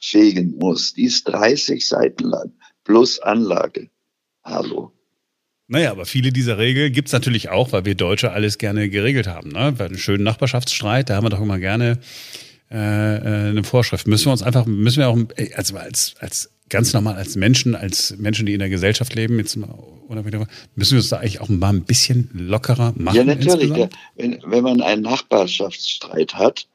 fegen 0.00 0.56
muss. 0.58 0.94
Die 0.94 1.04
ist 1.04 1.28
30 1.28 1.86
Seiten 1.86 2.24
lang, 2.24 2.52
plus 2.86 3.18
Anlage. 3.18 3.90
Hallo. 4.44 4.92
Naja, 5.68 5.90
aber 5.90 6.06
viele 6.06 6.30
dieser 6.30 6.58
Regeln 6.58 6.92
gibt 6.92 7.08
es 7.08 7.12
natürlich 7.12 7.48
auch, 7.48 7.72
weil 7.72 7.84
wir 7.84 7.96
Deutsche 7.96 8.30
alles 8.30 8.58
gerne 8.58 8.88
geregelt 8.88 9.26
haben. 9.26 9.50
Ne? 9.50 9.74
Bei 9.76 9.86
einem 9.86 9.98
schönen 9.98 10.22
Nachbarschaftsstreit, 10.22 11.10
da 11.10 11.16
haben 11.16 11.24
wir 11.24 11.30
doch 11.30 11.40
immer 11.40 11.58
gerne 11.58 11.98
äh, 12.70 12.76
äh 12.76 13.50
eine 13.50 13.64
Vorschrift. 13.64 14.06
Müssen 14.06 14.26
wir 14.26 14.32
uns 14.32 14.44
einfach, 14.44 14.64
müssen 14.66 15.00
wir 15.00 15.08
auch, 15.08 15.18
also 15.56 15.76
als, 15.76 16.14
als 16.20 16.52
ganz 16.68 16.92
normal 16.92 17.16
als 17.16 17.34
Menschen, 17.34 17.74
als 17.74 18.16
Menschen, 18.16 18.46
die 18.46 18.52
in 18.52 18.60
der 18.60 18.70
Gesellschaft 18.70 19.14
leben, 19.16 19.38
jetzt 19.38 19.56
mal, 19.56 19.68
oder 20.08 20.22
müssen 20.76 20.92
wir 20.92 20.98
uns 20.98 21.08
da 21.08 21.16
eigentlich 21.16 21.40
auch 21.40 21.48
mal 21.48 21.70
ein 21.70 21.84
bisschen 21.84 22.30
lockerer 22.32 22.94
machen? 22.96 23.16
Ja, 23.16 23.24
natürlich. 23.24 23.72
Der, 23.72 23.88
wenn, 24.14 24.40
wenn 24.46 24.62
man 24.62 24.80
einen 24.80 25.02
Nachbarschaftsstreit 25.02 26.34
hat, 26.34 26.68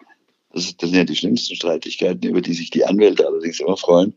das, 0.53 0.75
das 0.75 0.89
sind 0.89 0.97
ja 0.97 1.05
die 1.05 1.15
schlimmsten 1.15 1.55
Streitigkeiten, 1.55 2.27
über 2.27 2.41
die 2.41 2.53
sich 2.53 2.69
die 2.69 2.83
Anwälte 2.83 3.25
allerdings 3.25 3.61
immer 3.61 3.77
freuen, 3.77 4.13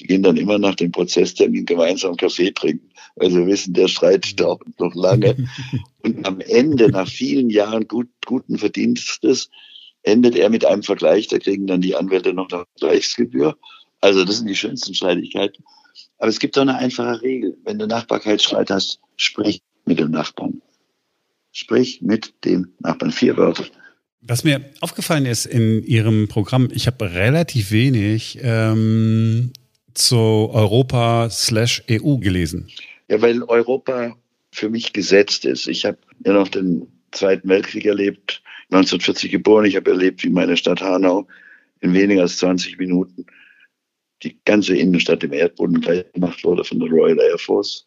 die 0.00 0.06
gehen 0.06 0.22
dann 0.22 0.36
immer 0.36 0.58
nach 0.58 0.74
dem 0.74 0.92
Prozesstermin 0.92 1.66
gemeinsam 1.66 2.16
Kaffee 2.16 2.52
trinken, 2.52 2.90
weil 3.16 3.30
sie 3.30 3.46
wissen, 3.46 3.74
der 3.74 3.88
Streit 3.88 4.38
dauert 4.38 4.62
noch 4.78 4.94
lange. 4.94 5.48
Und 6.02 6.26
am 6.26 6.40
Ende, 6.40 6.88
nach 6.90 7.08
vielen 7.08 7.50
Jahren 7.50 7.88
gut, 7.88 8.08
guten 8.24 8.58
Verdienstes, 8.58 9.50
endet 10.02 10.36
er 10.36 10.50
mit 10.50 10.64
einem 10.64 10.82
Vergleich. 10.82 11.26
Da 11.28 11.38
kriegen 11.38 11.66
dann 11.66 11.80
die 11.80 11.96
Anwälte 11.96 12.32
noch 12.32 12.50
eine 12.50 12.64
Vergleichsgebühr. 12.78 13.56
Also 14.00 14.24
das 14.24 14.38
sind 14.38 14.46
die 14.48 14.56
schönsten 14.56 14.94
Streitigkeiten. 14.94 15.64
Aber 16.18 16.28
es 16.28 16.38
gibt 16.38 16.56
auch 16.56 16.62
eine 16.62 16.76
einfache 16.76 17.22
Regel. 17.22 17.56
Wenn 17.64 17.78
du 17.78 17.86
Nachbarkeitsstreit 17.86 18.70
hast, 18.70 19.00
sprich 19.16 19.62
mit 19.84 19.98
dem 19.98 20.10
Nachbarn. 20.10 20.62
Sprich 21.52 22.02
mit 22.02 22.44
dem 22.44 22.72
Nachbarn. 22.80 23.10
Vier 23.10 23.36
Wörter. 23.36 23.64
Was 24.20 24.44
mir 24.44 24.60
aufgefallen 24.80 25.26
ist 25.26 25.46
in 25.46 25.82
Ihrem 25.84 26.28
Programm, 26.28 26.68
ich 26.72 26.86
habe 26.86 27.12
relativ 27.12 27.70
wenig 27.70 28.38
ähm, 28.42 29.52
zu 29.98 30.16
Europa 30.16 31.28
slash 31.30 31.82
EU 31.90 32.16
gelesen? 32.16 32.68
Ja, 33.08 33.20
weil 33.20 33.42
Europa 33.42 34.16
für 34.52 34.68
mich 34.68 34.92
gesetzt 34.92 35.44
ist. 35.44 35.66
Ich 35.66 35.84
habe 35.84 35.98
ja 36.24 36.32
noch 36.32 36.48
den 36.48 36.86
Zweiten 37.12 37.48
Weltkrieg 37.48 37.86
erlebt, 37.86 38.42
1940 38.70 39.30
geboren. 39.30 39.64
Ich 39.64 39.76
habe 39.76 39.90
erlebt, 39.90 40.22
wie 40.24 40.30
meine 40.30 40.56
Stadt 40.56 40.80
Hanau 40.80 41.26
in 41.80 41.94
weniger 41.94 42.22
als 42.22 42.38
20 42.38 42.78
Minuten 42.78 43.26
die 44.22 44.36
ganze 44.44 44.76
Innenstadt 44.76 45.22
im 45.22 45.32
Erdboden 45.32 45.80
gemacht 45.80 46.42
wurde 46.44 46.64
von 46.64 46.80
der 46.80 46.88
Royal 46.88 47.18
Air 47.20 47.38
Force 47.38 47.86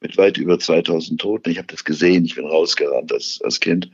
mit 0.00 0.16
weit 0.18 0.36
über 0.36 0.58
2000 0.58 1.20
Toten. 1.20 1.50
Ich 1.50 1.58
habe 1.58 1.68
das 1.68 1.84
gesehen, 1.84 2.24
ich 2.24 2.34
bin 2.34 2.46
rausgerannt 2.46 3.12
als, 3.12 3.40
als 3.42 3.60
Kind. 3.60 3.90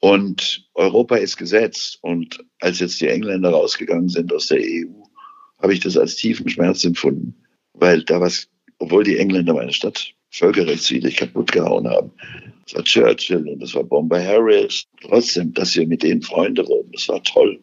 Und 0.00 0.68
Europa 0.74 1.16
ist 1.16 1.36
gesetzt. 1.36 1.98
Und 2.02 2.38
als 2.60 2.78
jetzt 2.78 3.00
die 3.00 3.08
Engländer 3.08 3.50
rausgegangen 3.50 4.08
sind 4.08 4.32
aus 4.32 4.46
der 4.46 4.60
EU, 4.60 5.07
habe 5.60 5.74
ich 5.74 5.80
das 5.80 5.96
als 5.96 6.16
tiefen 6.16 6.48
Schmerz 6.48 6.84
empfunden, 6.84 7.34
weil 7.74 8.02
da 8.02 8.20
was, 8.20 8.48
obwohl 8.78 9.04
die 9.04 9.18
Engländer 9.18 9.54
meine 9.54 9.72
Stadt 9.72 10.12
völkerrechtswidrig 10.30 11.16
kaputt 11.16 11.52
gehauen 11.52 11.88
haben. 11.88 12.12
Das 12.64 12.74
war 12.74 12.84
Churchill 12.84 13.48
und 13.48 13.60
das 13.60 13.74
war 13.74 13.84
Bomber 13.84 14.22
Harris. 14.22 14.84
Trotzdem, 15.00 15.54
dass 15.54 15.74
wir 15.74 15.86
mit 15.86 16.02
denen 16.02 16.22
Freunde 16.22 16.66
wurden, 16.66 16.92
das 16.92 17.08
war 17.08 17.22
toll. 17.22 17.58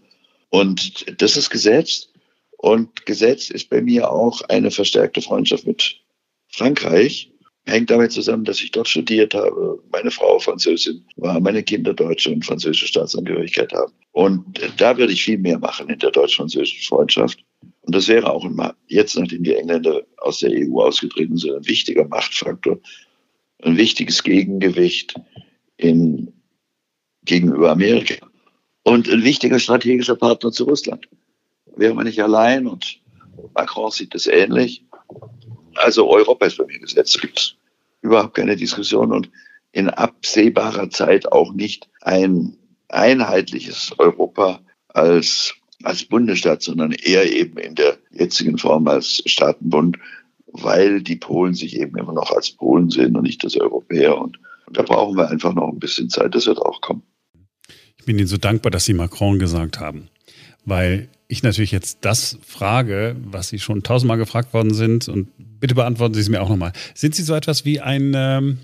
Und 0.50 1.06
das 1.22 1.38
ist 1.38 1.50
Gesetz. 1.50 2.10
Und 2.58 3.06
Gesetz 3.06 3.50
ist 3.50 3.70
bei 3.70 3.82
mir 3.82 4.10
auch 4.10 4.42
eine 4.50 4.72
verstärkte 4.72 5.22
Freundschaft 5.22 5.68
mit 5.68 6.02
Frankreich. 6.48 7.32
Hängt 7.68 7.90
damit 7.90 8.12
zusammen, 8.12 8.46
dass 8.46 8.62
ich 8.62 8.72
dort 8.72 8.88
studiert 8.88 9.34
habe, 9.34 9.80
meine 9.92 10.12
Frau 10.12 10.38
Französin 10.40 11.04
war, 11.16 11.40
meine 11.40 11.64
Kinder 11.64 11.94
deutsche 11.94 12.32
und 12.32 12.46
französische 12.46 12.88
Staatsangehörigkeit 12.88 13.74
haben. 13.74 13.92
Und 14.12 14.46
da 14.78 14.98
würde 14.98 15.14
ich 15.14 15.24
viel 15.24 15.40
mehr 15.40 15.58
machen 15.58 15.90
in 15.90 15.98
der 15.98 16.12
deutsch-französischen 16.12 16.84
Freundschaft. 16.84 17.44
Und 17.82 17.94
das 17.96 18.08
wäre 18.08 18.32
auch 18.32 18.48
jetzt, 18.88 19.18
nachdem 19.18 19.44
die 19.44 19.56
Engländer 19.56 20.02
aus 20.18 20.40
der 20.40 20.52
EU 20.52 20.82
ausgetreten 20.82 21.38
sind, 21.38 21.56
ein 21.56 21.68
wichtiger 21.68 22.08
Machtfaktor, 22.08 22.80
ein 23.64 23.78
wichtiges 23.78 24.24
Gegengewicht 24.24 25.16
in, 25.78 26.34
gegenüber 27.24 27.72
Amerika 27.72 28.16
und 28.84 29.10
ein 29.10 29.24
wichtiger 29.24 29.60
strategischer 29.60 30.16
Partner 30.16 30.52
zu 30.52 30.66
Russland. 30.66 31.08
Wäre 31.76 31.94
man 31.94 32.06
nicht 32.06 32.22
allein 32.22 32.68
und 32.68 33.00
Macron 33.54 33.92
sieht 33.92 34.14
das 34.14 34.28
ähnlich. 34.28 34.84
Also 35.76 36.10
Europa 36.10 36.46
ist 36.46 36.58
bei 36.58 36.66
mir 36.66 36.80
gesetzt, 36.80 37.20
gibt 37.22 37.40
es 37.40 37.56
überhaupt 38.02 38.36
keine 38.36 38.56
Diskussion 38.56 39.12
und 39.12 39.30
in 39.72 39.90
absehbarer 39.90 40.90
Zeit 40.90 41.32
auch 41.32 41.54
nicht 41.54 41.90
ein 42.02 42.58
einheitliches 42.88 43.94
Europa 43.98 44.62
als 44.88 45.54
als 45.84 46.06
Bundesstaat, 46.06 46.62
sondern 46.62 46.92
eher 46.92 47.32
eben 47.32 47.58
in 47.58 47.76
der 47.76 47.98
jetzigen 48.12 48.58
Form 48.58 48.88
als 48.88 49.22
Staatenbund, 49.26 49.98
weil 50.48 51.02
die 51.02 51.18
Polen 51.18 51.54
sich 51.54 51.78
eben 51.80 51.98
immer 51.98 52.14
noch 52.14 52.32
als 52.32 52.52
Polen 52.52 52.90
sehen 52.90 53.16
und 53.16 53.24
nicht 53.24 53.44
als 53.44 53.58
Europäer. 53.58 54.18
Und, 54.18 54.40
da 54.72 54.82
brauchen 54.82 55.16
wir 55.16 55.30
einfach 55.30 55.54
noch 55.54 55.70
ein 55.70 55.80
bisschen 55.80 56.10
Zeit. 56.10 56.34
Das 56.34 56.48
wird 56.48 56.58
auch 56.60 56.82
kommen. 56.82 57.04
Ich 57.98 58.06
bin 58.06 58.18
Ihnen 58.18 58.28
so 58.28 58.38
dankbar, 58.38 58.72
dass 58.72 58.86
Sie 58.86 58.94
Macron 58.94 59.40
gesagt 59.40 59.80
haben, 59.80 60.10
weil 60.66 61.08
ich 61.28 61.44
natürlich 61.44 61.72
jetzt 61.72 62.00
das 62.02 62.38
frage, 62.46 63.16
was 63.24 63.50
Sie 63.50 63.60
schon 63.60 63.84
tausendmal 63.84 64.18
gefragt 64.18 64.54
worden 64.54 64.74
sind. 64.74 65.08
Und 65.08 65.30
bitte 65.38 65.76
beantworten 65.76 66.14
Sie 66.14 66.22
es 66.22 66.30
mir 66.30 66.42
auch 66.42 66.50
nochmal. 66.50 66.74
Sind 66.94 67.16
Sie 67.16 67.24
so 67.24 67.36
etwas 67.36 67.66
wie 67.66 67.80
ein 67.80 68.14
ähm, 68.16 68.60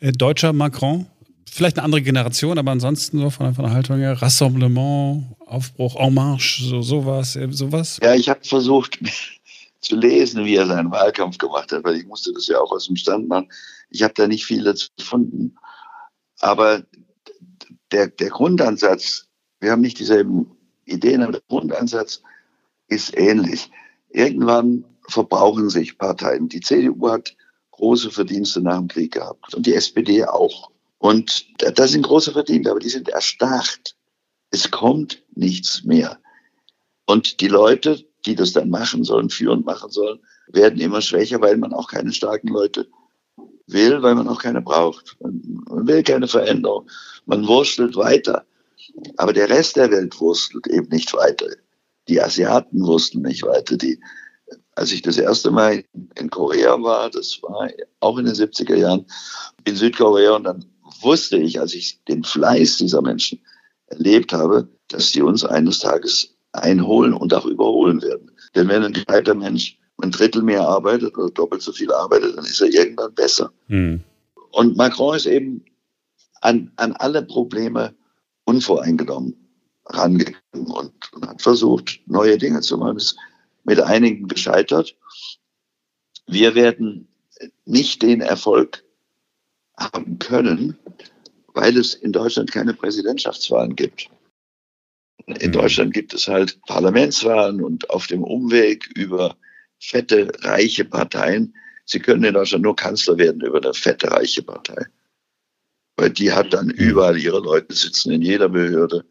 äh, 0.00 0.12
deutscher 0.12 0.52
Macron? 0.52 1.06
Vielleicht 1.50 1.78
eine 1.78 1.84
andere 1.84 2.02
Generation, 2.02 2.58
aber 2.58 2.70
ansonsten 2.70 3.18
so 3.18 3.30
von, 3.30 3.54
von 3.54 3.64
der 3.64 3.74
Haltung 3.74 3.98
her, 3.98 4.20
Rassemblement, 4.20 5.24
Aufbruch, 5.46 5.96
En 5.96 6.14
Marche, 6.14 6.64
so, 6.64 6.82
sowas, 6.82 7.36
äh, 7.36 7.48
sowas? 7.50 7.98
Ja, 8.02 8.14
ich 8.14 8.28
habe 8.28 8.40
versucht 8.42 8.98
zu 9.80 9.96
lesen, 9.96 10.44
wie 10.44 10.56
er 10.56 10.66
seinen 10.66 10.90
Wahlkampf 10.90 11.38
gemacht 11.38 11.72
hat, 11.72 11.84
weil 11.84 11.96
ich 11.96 12.06
musste 12.06 12.32
das 12.32 12.46
ja 12.46 12.58
auch 12.58 12.72
aus 12.72 12.86
dem 12.86 12.96
Stand 12.96 13.28
machen. 13.28 13.48
Ich 13.90 14.02
habe 14.02 14.14
da 14.14 14.26
nicht 14.26 14.44
viel 14.44 14.64
dazu 14.64 14.88
gefunden. 14.96 15.56
Aber 16.40 16.82
der, 17.92 18.08
der 18.08 18.30
Grundansatz, 18.30 19.26
wir 19.60 19.70
haben 19.70 19.80
nicht 19.80 19.98
dieselben 19.98 20.50
Ideen, 20.84 21.22
aber 21.22 21.32
der 21.32 21.42
Grundansatz 21.48 22.22
ist 22.88 23.16
ähnlich. 23.16 23.70
Irgendwann 24.10 24.84
verbrauchen 25.08 25.70
sich 25.70 25.98
Parteien. 25.98 26.48
Die 26.48 26.60
CDU 26.60 27.08
hat 27.08 27.34
große 27.72 28.10
Verdienste 28.10 28.60
nach 28.60 28.78
dem 28.78 28.88
Krieg 28.88 29.12
gehabt 29.12 29.54
und 29.54 29.66
die 29.66 29.74
SPD 29.74 30.24
auch. 30.24 30.70
Und 30.98 31.46
da 31.58 31.86
sind 31.86 32.02
große 32.02 32.32
Verdienste, 32.32 32.70
aber 32.70 32.80
die 32.80 32.88
sind 32.88 33.08
erstarrt. 33.08 33.94
Es 34.50 34.70
kommt 34.70 35.22
nichts 35.34 35.84
mehr. 35.84 36.18
Und 37.06 37.40
die 37.40 37.48
Leute, 37.48 38.04
die 38.26 38.34
das 38.34 38.52
dann 38.52 38.68
machen 38.68 39.04
sollen, 39.04 39.30
führen 39.30 39.64
machen 39.64 39.90
sollen, 39.90 40.20
werden 40.48 40.80
immer 40.80 41.00
schwächer, 41.00 41.40
weil 41.40 41.56
man 41.56 41.72
auch 41.72 41.88
keine 41.88 42.12
starken 42.12 42.48
Leute 42.48 42.88
will, 43.66 44.02
weil 44.02 44.14
man 44.14 44.28
auch 44.28 44.42
keine 44.42 44.62
braucht. 44.62 45.16
Man 45.20 45.86
will 45.86 46.02
keine 46.02 46.26
Veränderung. 46.26 46.88
Man 47.26 47.46
wurstelt 47.46 47.96
weiter. 47.96 48.44
Aber 49.16 49.32
der 49.32 49.48
Rest 49.48 49.76
der 49.76 49.90
Welt 49.90 50.18
wurstelt 50.20 50.66
eben 50.66 50.88
nicht 50.88 51.12
weiter. 51.14 51.46
Die 52.08 52.20
Asiaten 52.20 52.84
wursteln 52.84 53.22
nicht 53.22 53.44
weiter. 53.44 53.76
Die 53.76 54.00
als 54.74 54.92
ich 54.92 55.02
das 55.02 55.18
erste 55.18 55.50
Mal 55.50 55.84
in 56.14 56.30
Korea 56.30 56.80
war, 56.80 57.10
das 57.10 57.42
war 57.42 57.68
auch 58.00 58.16
in 58.18 58.26
den 58.26 58.34
70er 58.34 58.76
Jahren, 58.76 59.06
in 59.64 59.74
Südkorea, 59.74 60.36
und 60.36 60.44
dann 60.44 60.64
wusste 61.00 61.36
ich, 61.38 61.60
als 61.60 61.74
ich 61.74 62.02
den 62.04 62.24
Fleiß 62.24 62.78
dieser 62.78 63.02
Menschen 63.02 63.40
erlebt 63.86 64.32
habe, 64.32 64.68
dass 64.88 65.12
sie 65.12 65.22
uns 65.22 65.44
eines 65.44 65.78
Tages 65.78 66.36
einholen 66.52 67.12
und 67.12 67.34
auch 67.34 67.46
überholen 67.46 68.02
werden. 68.02 68.30
Denn 68.54 68.68
wenn 68.68 68.82
ein 68.82 68.92
gescheiter 68.92 69.34
Mensch 69.34 69.78
ein 70.00 70.10
Drittel 70.10 70.42
mehr 70.42 70.62
arbeitet 70.62 71.16
oder 71.18 71.30
doppelt 71.30 71.62
so 71.62 71.72
viel 71.72 71.92
arbeitet, 71.92 72.36
dann 72.36 72.44
ist 72.44 72.60
er 72.60 72.68
irgendwann 72.68 73.14
besser. 73.14 73.52
Mhm. 73.66 74.02
Und 74.52 74.76
Macron 74.76 75.16
ist 75.16 75.26
eben 75.26 75.64
an, 76.40 76.72
an 76.76 76.92
alle 76.92 77.22
Probleme 77.22 77.94
unvoreingenommen 78.44 79.34
rangegangen 79.86 80.36
und, 80.52 81.12
und 81.12 81.26
hat 81.26 81.42
versucht, 81.42 82.00
neue 82.06 82.38
Dinge 82.38 82.60
zu 82.60 82.78
machen. 82.78 82.96
Ist 82.98 83.16
mit 83.64 83.80
einigen 83.80 84.28
gescheitert. 84.28 84.96
Wir 86.26 86.54
werden 86.54 87.08
nicht 87.64 88.02
den 88.02 88.20
Erfolg 88.20 88.84
haben 89.78 90.18
können, 90.18 90.76
weil 91.54 91.76
es 91.76 91.94
in 91.94 92.12
Deutschland 92.12 92.52
keine 92.52 92.74
Präsidentschaftswahlen 92.74 93.76
gibt. 93.76 94.08
In 95.26 95.48
mhm. 95.48 95.52
Deutschland 95.52 95.94
gibt 95.94 96.14
es 96.14 96.28
halt 96.28 96.60
Parlamentswahlen 96.66 97.62
und 97.62 97.90
auf 97.90 98.06
dem 98.06 98.22
Umweg 98.22 98.88
über 98.96 99.36
fette, 99.78 100.32
reiche 100.40 100.84
Parteien. 100.84 101.54
Sie 101.84 102.00
können 102.00 102.24
in 102.24 102.34
Deutschland 102.34 102.64
nur 102.64 102.76
Kanzler 102.76 103.18
werden 103.18 103.40
über 103.42 103.62
eine 103.62 103.74
fette, 103.74 104.10
reiche 104.10 104.42
Partei. 104.42 104.86
Weil 105.96 106.10
die 106.10 106.32
hat 106.32 106.52
dann 106.52 106.66
mhm. 106.66 106.74
überall 106.74 107.18
ihre 107.18 107.40
Leute 107.40 107.74
sitzen, 107.74 108.12
in 108.12 108.22
jeder 108.22 108.48
Behörde, 108.48 109.04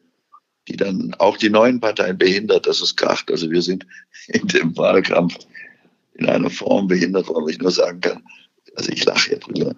die 0.67 0.77
dann 0.77 1.15
auch 1.19 1.37
die 1.37 1.49
neuen 1.49 1.79
Parteien 1.79 2.17
behindert, 2.17 2.67
dass 2.67 2.81
es 2.81 2.95
kracht. 2.95 3.31
Also 3.31 3.49
wir 3.51 3.61
sind 3.61 3.85
in 4.27 4.47
dem 4.47 4.75
Wahlkampf 4.77 5.37
in 6.15 6.27
einer 6.27 6.49
Form 6.49 6.87
behindert, 6.87 7.27
wo 7.27 7.47
ich 7.47 7.59
nur 7.59 7.71
sagen 7.71 8.01
kann, 8.01 8.23
also 8.75 8.91
ich 8.91 9.05
lache 9.05 9.31
jetzt 9.31 9.47
drüber, 9.47 9.75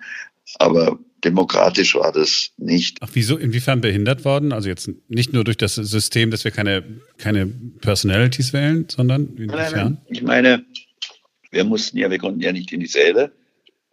aber 0.58 1.00
demokratisch 1.24 1.96
war 1.96 2.12
das 2.12 2.52
nicht. 2.58 2.98
Ach, 3.02 3.10
wieso? 3.14 3.38
Inwiefern 3.38 3.82
behindert 3.82 4.26
worden? 4.26 4.54
Also 4.54 4.70
jetzt 4.70 4.90
nicht 5.08 5.34
nur 5.34 5.44
durch 5.44 5.58
das 5.58 5.76
System, 5.76 6.32
dass 6.32 6.44
wir 6.44 6.52
keine, 6.52 7.02
keine 7.18 7.46
Personalities 7.46 8.54
wählen, 8.54 8.88
sondern 8.90 9.36
inwiefern? 9.36 10.02
Ich 10.08 10.22
meine, 10.22 10.66
wir 11.52 11.64
mussten 11.64 11.98
ja, 11.98 12.10
wir 12.10 12.18
konnten 12.18 12.42
ja 12.42 12.52
nicht 12.52 12.72
in 12.72 12.80
die 12.80 12.88
Säle, 12.88 13.32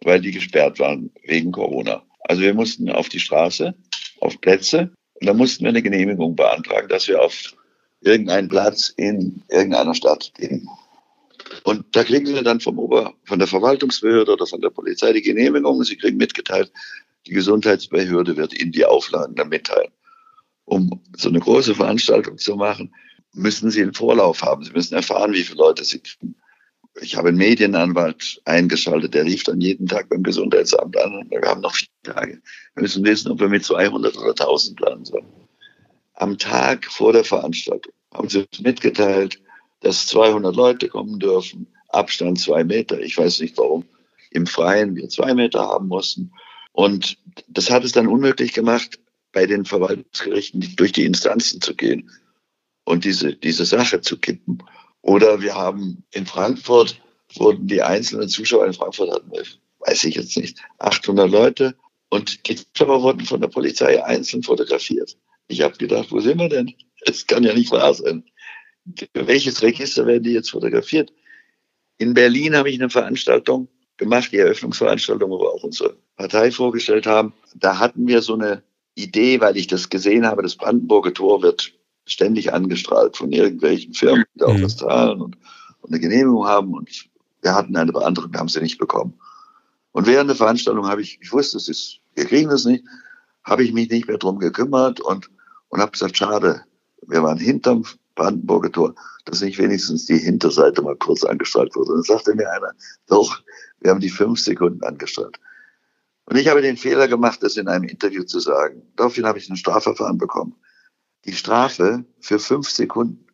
weil 0.01 0.21
die 0.21 0.31
gesperrt 0.31 0.79
waren 0.79 1.11
wegen 1.23 1.51
Corona. 1.51 2.03
Also 2.21 2.41
wir 2.41 2.53
mussten 2.53 2.89
auf 2.89 3.09
die 3.09 3.19
Straße, 3.19 3.75
auf 4.19 4.39
Plätze 4.41 4.91
und 5.15 5.27
da 5.27 5.33
mussten 5.33 5.63
wir 5.63 5.69
eine 5.69 5.81
Genehmigung 5.81 6.35
beantragen, 6.35 6.87
dass 6.87 7.07
wir 7.07 7.21
auf 7.21 7.55
irgendeinen 8.01 8.47
Platz 8.47 8.93
in 8.95 9.41
irgendeiner 9.49 9.95
Stadt 9.95 10.31
gehen. 10.37 10.67
Und 11.63 11.85
da 11.95 12.03
kriegen 12.03 12.25
Sie 12.25 12.43
dann 12.43 12.59
vom 12.59 12.79
Ober, 12.79 13.13
von 13.25 13.39
der 13.39 13.47
Verwaltungsbehörde 13.47 14.33
oder 14.33 14.47
von 14.47 14.61
der 14.61 14.69
Polizei 14.69 15.13
die 15.13 15.21
Genehmigung. 15.21 15.83
Sie 15.83 15.97
kriegen 15.97 16.17
mitgeteilt, 16.17 16.71
die 17.25 17.33
Gesundheitsbehörde 17.33 18.37
wird 18.37 18.59
Ihnen 18.59 18.71
die 18.71 18.85
Auflagen 18.85 19.35
dann 19.35 19.49
mitteilen. 19.49 19.91
Um 20.65 21.01
so 21.15 21.29
eine 21.29 21.39
große 21.39 21.75
Veranstaltung 21.75 22.37
zu 22.37 22.55
machen, 22.55 22.93
müssen 23.33 23.69
Sie 23.71 23.81
einen 23.81 23.93
Vorlauf 23.93 24.41
haben. 24.41 24.63
Sie 24.63 24.71
müssen 24.71 24.95
erfahren, 24.95 25.33
wie 25.33 25.43
viele 25.43 25.59
Leute 25.59 25.83
Sie 25.83 25.99
kriegen. 25.99 26.35
Ich 27.01 27.15
habe 27.15 27.29
einen 27.29 27.37
Medienanwalt 27.37 28.41
eingeschaltet, 28.45 29.13
der 29.13 29.25
rief 29.25 29.43
dann 29.43 29.61
jeden 29.61 29.87
Tag 29.87 30.09
beim 30.09 30.23
Gesundheitsamt 30.23 30.97
an 30.97 31.15
und 31.15 31.29
wir 31.29 31.41
haben 31.41 31.61
noch 31.61 31.75
vier 31.75 31.87
Tage. 32.03 32.41
Wir 32.73 32.81
müssen 32.81 33.05
wissen, 33.05 33.31
ob 33.31 33.39
wir 33.39 33.49
mit 33.49 33.63
200 33.63 34.17
oder 34.17 34.29
1000 34.29 34.77
planen 34.77 35.05
sollen. 35.05 35.27
Am 36.15 36.37
Tag 36.37 36.85
vor 36.85 37.13
der 37.13 37.23
Veranstaltung 37.23 37.93
haben 38.11 38.29
sie 38.29 38.39
uns 38.39 38.59
mitgeteilt, 38.61 39.39
dass 39.81 40.07
200 40.07 40.55
Leute 40.55 40.89
kommen 40.89 41.19
dürfen, 41.19 41.67
Abstand 41.89 42.39
zwei 42.39 42.63
Meter. 42.63 42.99
Ich 42.99 43.17
weiß 43.17 43.39
nicht, 43.39 43.57
warum 43.57 43.85
im 44.31 44.45
Freien 44.45 44.95
wir 44.95 45.09
zwei 45.09 45.33
Meter 45.33 45.61
haben 45.61 45.87
mussten. 45.87 46.31
Und 46.73 47.17
das 47.47 47.69
hat 47.69 47.83
es 47.83 47.91
dann 47.91 48.07
unmöglich 48.07 48.53
gemacht, 48.53 48.99
bei 49.31 49.45
den 49.45 49.65
Verwaltungsgerichten 49.65 50.75
durch 50.75 50.91
die 50.91 51.05
Instanzen 51.05 51.61
zu 51.61 51.75
gehen 51.75 52.09
und 52.85 53.05
diese, 53.05 53.35
diese 53.35 53.65
Sache 53.65 54.01
zu 54.01 54.17
kippen. 54.17 54.63
Oder 55.01 55.41
wir 55.41 55.55
haben 55.55 56.03
in 56.11 56.25
Frankfurt, 56.25 57.01
wurden 57.35 57.67
die 57.67 57.81
einzelnen 57.81 58.29
Zuschauer 58.29 58.65
in 58.65 58.73
Frankfurt 58.73 59.11
hatten, 59.11 59.31
weiß 59.79 60.03
ich 60.05 60.15
jetzt 60.15 60.37
nicht, 60.37 60.59
800 60.79 61.29
Leute 61.29 61.75
und 62.09 62.47
die 62.47 62.55
Zuschauer 62.55 63.03
wurden 63.03 63.25
von 63.25 63.41
der 63.41 63.49
Polizei 63.49 64.03
einzeln 64.03 64.43
fotografiert. 64.43 65.17
Ich 65.47 65.61
habe 65.61 65.77
gedacht, 65.77 66.11
wo 66.11 66.19
sind 66.19 66.39
wir 66.39 66.49
denn? 66.49 66.73
Es 67.05 67.27
kann 67.27 67.43
ja 67.43 67.53
nicht 67.53 67.71
wahr 67.71 67.93
sein. 67.93 68.23
Welches 69.13 69.61
Register 69.61 70.05
werden 70.05 70.23
die 70.23 70.31
jetzt 70.31 70.51
fotografiert? 70.51 71.11
In 71.97 72.13
Berlin 72.13 72.55
habe 72.55 72.69
ich 72.69 72.79
eine 72.79 72.89
Veranstaltung 72.89 73.67
gemacht, 73.97 74.31
die 74.31 74.37
Eröffnungsveranstaltung, 74.37 75.29
wo 75.29 75.39
wir 75.39 75.49
auch 75.49 75.63
unsere 75.63 75.95
Partei 76.15 76.51
vorgestellt 76.51 77.07
haben. 77.07 77.33
Da 77.55 77.79
hatten 77.79 78.07
wir 78.07 78.21
so 78.21 78.35
eine 78.35 78.63
Idee, 78.95 79.41
weil 79.41 79.57
ich 79.57 79.67
das 79.67 79.89
gesehen 79.89 80.25
habe, 80.25 80.43
das 80.43 80.55
Brandenburger 80.55 81.13
Tor 81.13 81.41
wird 81.41 81.73
ständig 82.05 82.53
angestrahlt 82.53 83.17
von 83.17 83.31
irgendwelchen 83.31 83.93
Firmen, 83.93 84.25
die 84.35 84.43
auch 84.43 84.53
mhm. 84.53 84.61
das 84.61 84.77
zahlen 84.77 85.21
und, 85.21 85.37
und, 85.81 85.91
eine 85.91 85.99
Genehmigung 85.99 86.45
haben. 86.45 86.73
Und 86.73 86.89
wir 87.41 87.53
hatten 87.53 87.75
eine 87.75 87.91
Beantragung, 87.91 88.35
haben 88.35 88.49
sie 88.49 88.61
nicht 88.61 88.77
bekommen. 88.77 89.19
Und 89.91 90.07
während 90.07 90.29
der 90.29 90.37
Veranstaltung 90.37 90.87
habe 90.87 91.01
ich, 91.01 91.19
ich 91.21 91.31
wusste, 91.33 91.57
es 91.57 91.67
ist, 91.67 91.99
wir 92.15 92.25
kriegen 92.25 92.49
das 92.49 92.65
nicht, 92.65 92.83
habe 93.43 93.63
ich 93.63 93.73
mich 93.73 93.89
nicht 93.89 94.07
mehr 94.07 94.17
drum 94.17 94.39
gekümmert 94.39 94.99
und, 94.99 95.29
und 95.69 95.79
habe 95.79 95.91
gesagt, 95.91 96.17
schade, 96.17 96.63
wir 97.07 97.23
waren 97.23 97.37
hinterm 97.37 97.83
Brandenburger 98.17 98.71
Tor, 98.71 98.95
dass 99.23 99.41
nicht 99.41 99.57
wenigstens 99.57 100.05
die 100.05 100.17
Hinterseite 100.17 100.81
mal 100.81 100.97
kurz 100.97 101.23
angestrahlt 101.23 101.73
wurde. 101.75 101.93
Und 101.93 102.09
dann 102.09 102.17
sagte 102.17 102.35
mir 102.35 102.51
einer, 102.51 102.73
doch, 103.07 103.41
wir 103.79 103.91
haben 103.91 104.01
die 104.01 104.09
fünf 104.09 104.39
Sekunden 104.39 104.83
angestrahlt. 104.83 105.39
Und 106.25 106.35
ich 106.35 106.49
habe 106.49 106.61
den 106.61 106.75
Fehler 106.75 107.07
gemacht, 107.07 107.41
das 107.41 107.55
in 107.55 107.69
einem 107.69 107.85
Interview 107.85 108.23
zu 108.23 108.41
sagen. 108.41 108.81
Daraufhin 108.97 109.25
habe 109.25 109.39
ich 109.39 109.49
ein 109.49 109.55
Strafverfahren 109.55 110.17
bekommen. 110.17 110.55
Die 111.23 111.33
Strafe 111.33 112.03
für 112.19 112.39
fünf 112.39 112.69
Sekunden 112.69 113.25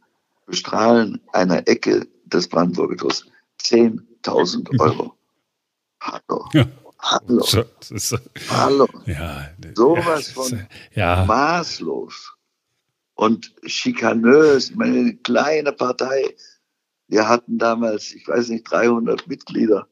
bestrahlen 0.46 1.20
einer 1.32 1.68
Ecke 1.68 2.08
des 2.26 2.48
Brandenburger 2.48 2.98
Tors 2.98 3.26
10.000 3.64 4.80
Euro. 4.80 5.16
Hallo. 6.02 6.46
Ja. 6.54 6.66
Hallo. 7.00 7.46
Hallo. 8.50 8.88
Ja, 9.06 9.50
Sowas 9.76 10.30
von 10.30 10.68
ja. 10.94 11.26
maßlos 11.26 12.33
und 13.24 13.54
schikanös. 13.66 14.76
Meine 14.76 15.16
kleine 15.16 15.72
Partei, 15.72 16.36
wir 17.08 17.28
hatten 17.28 17.58
damals, 17.58 18.14
ich 18.14 18.28
weiß 18.28 18.50
nicht, 18.50 18.70
300 18.70 19.28
Mitglieder. 19.28 19.88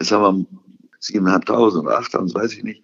Jetzt 0.00 0.12
haben 0.12 0.46
wir 0.50 1.20
7.500 1.20 1.78
oder 1.80 1.98
8.000, 1.98 2.34
weiß 2.34 2.52
ich 2.54 2.62
nicht. 2.62 2.82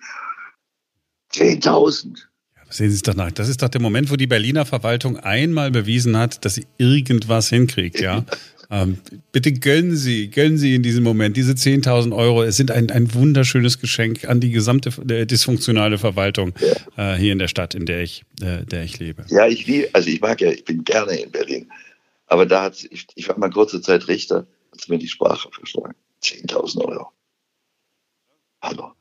10.000. 1.32 2.26
Sehen 2.70 2.90
Sie 2.90 2.96
es 2.96 3.02
doch 3.02 3.14
nach. 3.14 3.30
Das 3.30 3.48
ist 3.48 3.62
doch 3.62 3.68
der 3.68 3.80
Moment, 3.80 4.10
wo 4.10 4.16
die 4.16 4.26
Berliner 4.26 4.66
Verwaltung 4.66 5.18
einmal 5.18 5.70
bewiesen 5.70 6.16
hat, 6.16 6.44
dass 6.44 6.54
sie 6.54 6.66
irgendwas 6.78 7.48
hinkriegt, 7.48 8.00
ja. 8.00 8.24
ähm, 8.74 8.98
bitte 9.30 9.52
gönnen 9.52 9.94
Sie, 9.94 10.30
gönnen 10.30 10.58
Sie 10.58 10.74
in 10.74 10.82
diesem 10.82 11.04
Moment 11.04 11.36
diese 11.36 11.52
10.000 11.52 12.14
Euro. 12.14 12.42
Es 12.42 12.56
sind 12.56 12.72
ein, 12.72 12.90
ein 12.90 13.14
wunderschönes 13.14 13.78
Geschenk 13.78 14.24
an 14.24 14.40
die 14.40 14.50
gesamte 14.50 14.90
äh, 15.08 15.26
dysfunktionale 15.26 15.96
Verwaltung 15.96 16.52
ja. 16.58 17.14
äh, 17.14 17.16
hier 17.16 17.32
in 17.32 17.38
der 17.38 17.46
Stadt, 17.46 17.76
in 17.76 17.86
der 17.86 18.02
ich, 18.02 18.24
äh, 18.40 18.64
der 18.64 18.82
ich 18.82 18.98
lebe. 18.98 19.24
Ja, 19.28 19.46
ich 19.46 19.64
liebe, 19.68 19.88
also 19.92 20.08
ich 20.08 20.20
mag 20.20 20.40
ja, 20.40 20.50
ich 20.50 20.64
bin 20.64 20.82
gerne 20.82 21.14
in 21.14 21.30
Berlin. 21.30 21.70
Aber 22.26 22.46
da 22.46 22.64
hat 22.64 22.84
ich, 22.90 23.06
ich 23.14 23.28
war 23.28 23.38
mal 23.38 23.50
kurze 23.50 23.80
Zeit 23.80 24.08
Richter, 24.08 24.44
hat 24.72 24.88
mir 24.88 24.98
die 24.98 25.08
Sprache 25.08 25.48
verschlagen. 25.52 25.94
10.000 26.24 26.84
Euro. 26.84 27.12
Hallo. 28.60 28.92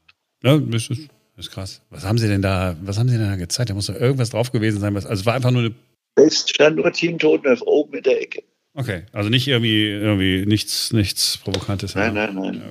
Ja, 0.43 0.57
das 0.57 0.89
ist, 0.89 1.07
das 1.36 1.47
ist 1.47 1.51
krass. 1.51 1.82
Was 1.89 2.03
haben 2.03 2.19
Sie 2.19 2.28
denn 2.28 2.43
da, 2.43 2.78
was 2.84 2.99
haben 2.99 3.09
Sie 3.09 3.17
denn 3.17 3.28
da 3.28 3.38
gezeigt? 3.38 3.71
Da 3.71 3.74
muss 3.74 3.88
doch 3.88 3.95
irgendwas 3.95 4.30
drauf 4.30 4.51
gewesen 4.51 4.80
sein. 4.80 4.93
Was, 4.93 5.07
also 5.07 5.21
es 5.21 5.26
war 5.26 5.34
einfach 5.34 5.51
nur 5.51 5.63
eine. 5.63 5.74
Es 6.15 6.47
stand 6.47 6.76
nur 6.76 6.91
Team 6.91 7.17
Totenhof 7.17 7.61
oben 7.63 7.95
in 7.95 8.03
der 8.03 8.21
Ecke. 8.21 8.43
Okay, 8.76 9.03
also 9.11 9.30
nicht 9.30 9.47
irgendwie, 9.47 9.88
irgendwie 9.88 10.45
nichts, 10.45 10.93
nichts 10.93 11.38
Provokantes. 11.38 11.95
Nein, 11.95 12.13
nein, 12.13 12.34
nein. 12.34 12.61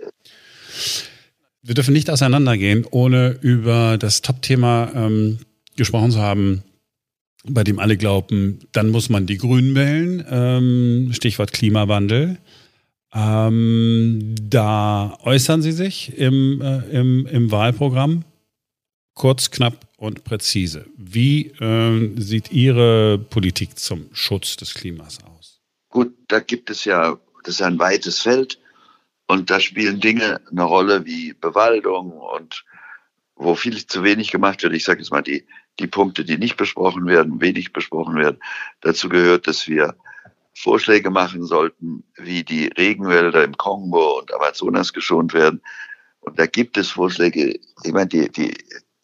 Ja, 0.00 0.08
Wir 1.62 1.74
dürfen 1.74 1.92
nicht 1.92 2.10
auseinandergehen, 2.10 2.84
ohne 2.90 3.38
über 3.42 3.96
das 3.96 4.22
Top-Thema 4.22 4.90
ähm, 4.94 5.38
gesprochen 5.76 6.10
zu 6.10 6.20
haben, 6.20 6.62
bei 7.48 7.62
dem 7.62 7.78
alle 7.78 7.96
glauben, 7.96 8.58
dann 8.72 8.90
muss 8.90 9.08
man 9.08 9.26
die 9.26 9.38
Grünen 9.38 9.74
wählen. 9.76 10.24
Ähm, 10.28 11.12
Stichwort 11.12 11.52
Klimawandel. 11.52 12.38
Ähm, 13.14 14.34
da 14.42 15.16
äußern 15.22 15.62
Sie 15.62 15.72
sich 15.72 16.16
im, 16.18 16.60
äh, 16.60 16.78
im, 16.90 17.26
im 17.26 17.50
Wahlprogramm 17.52 18.24
kurz, 19.16 19.50
knapp 19.50 19.88
und 19.96 20.22
präzise. 20.22 20.86
Wie 20.96 21.48
äh, 21.58 22.20
sieht 22.20 22.52
Ihre 22.52 23.18
Politik 23.18 23.76
zum 23.78 24.08
Schutz 24.12 24.56
des 24.56 24.74
Klimas 24.74 25.18
aus? 25.24 25.60
Gut, 25.88 26.14
da 26.28 26.38
gibt 26.38 26.70
es 26.70 26.84
ja, 26.84 27.18
das 27.42 27.56
ist 27.56 27.62
ein 27.62 27.78
weites 27.80 28.20
Feld 28.20 28.60
und 29.26 29.50
da 29.50 29.58
spielen 29.58 29.98
Dinge 29.98 30.40
eine 30.50 30.62
Rolle 30.62 31.04
wie 31.04 31.32
Bewaldung 31.32 32.12
und 32.12 32.64
wo 33.34 33.54
viel 33.54 33.84
zu 33.86 34.04
wenig 34.04 34.30
gemacht 34.30 34.62
wird. 34.62 34.74
Ich 34.74 34.84
sage 34.84 35.00
jetzt 35.00 35.10
mal 35.10 35.22
die, 35.22 35.44
die 35.80 35.86
Punkte, 35.86 36.24
die 36.24 36.38
nicht 36.38 36.56
besprochen 36.56 37.06
werden, 37.06 37.40
wenig 37.40 37.72
besprochen 37.72 38.16
werden. 38.16 38.38
Dazu 38.82 39.08
gehört, 39.08 39.46
dass 39.46 39.66
wir 39.66 39.96
Vorschläge 40.54 41.10
machen 41.10 41.44
sollten, 41.44 42.02
wie 42.16 42.42
die 42.44 42.68
Regenwälder 42.68 43.44
im 43.44 43.56
Kongo 43.56 44.18
und 44.18 44.32
Amazonas 44.32 44.92
geschont 44.92 45.34
werden. 45.34 45.60
Und 46.20 46.38
da 46.38 46.46
gibt 46.46 46.76
es 46.76 46.90
Vorschläge, 46.90 47.58
ich 47.84 47.92
meine, 47.92 48.08
die, 48.08 48.30
die, 48.30 48.54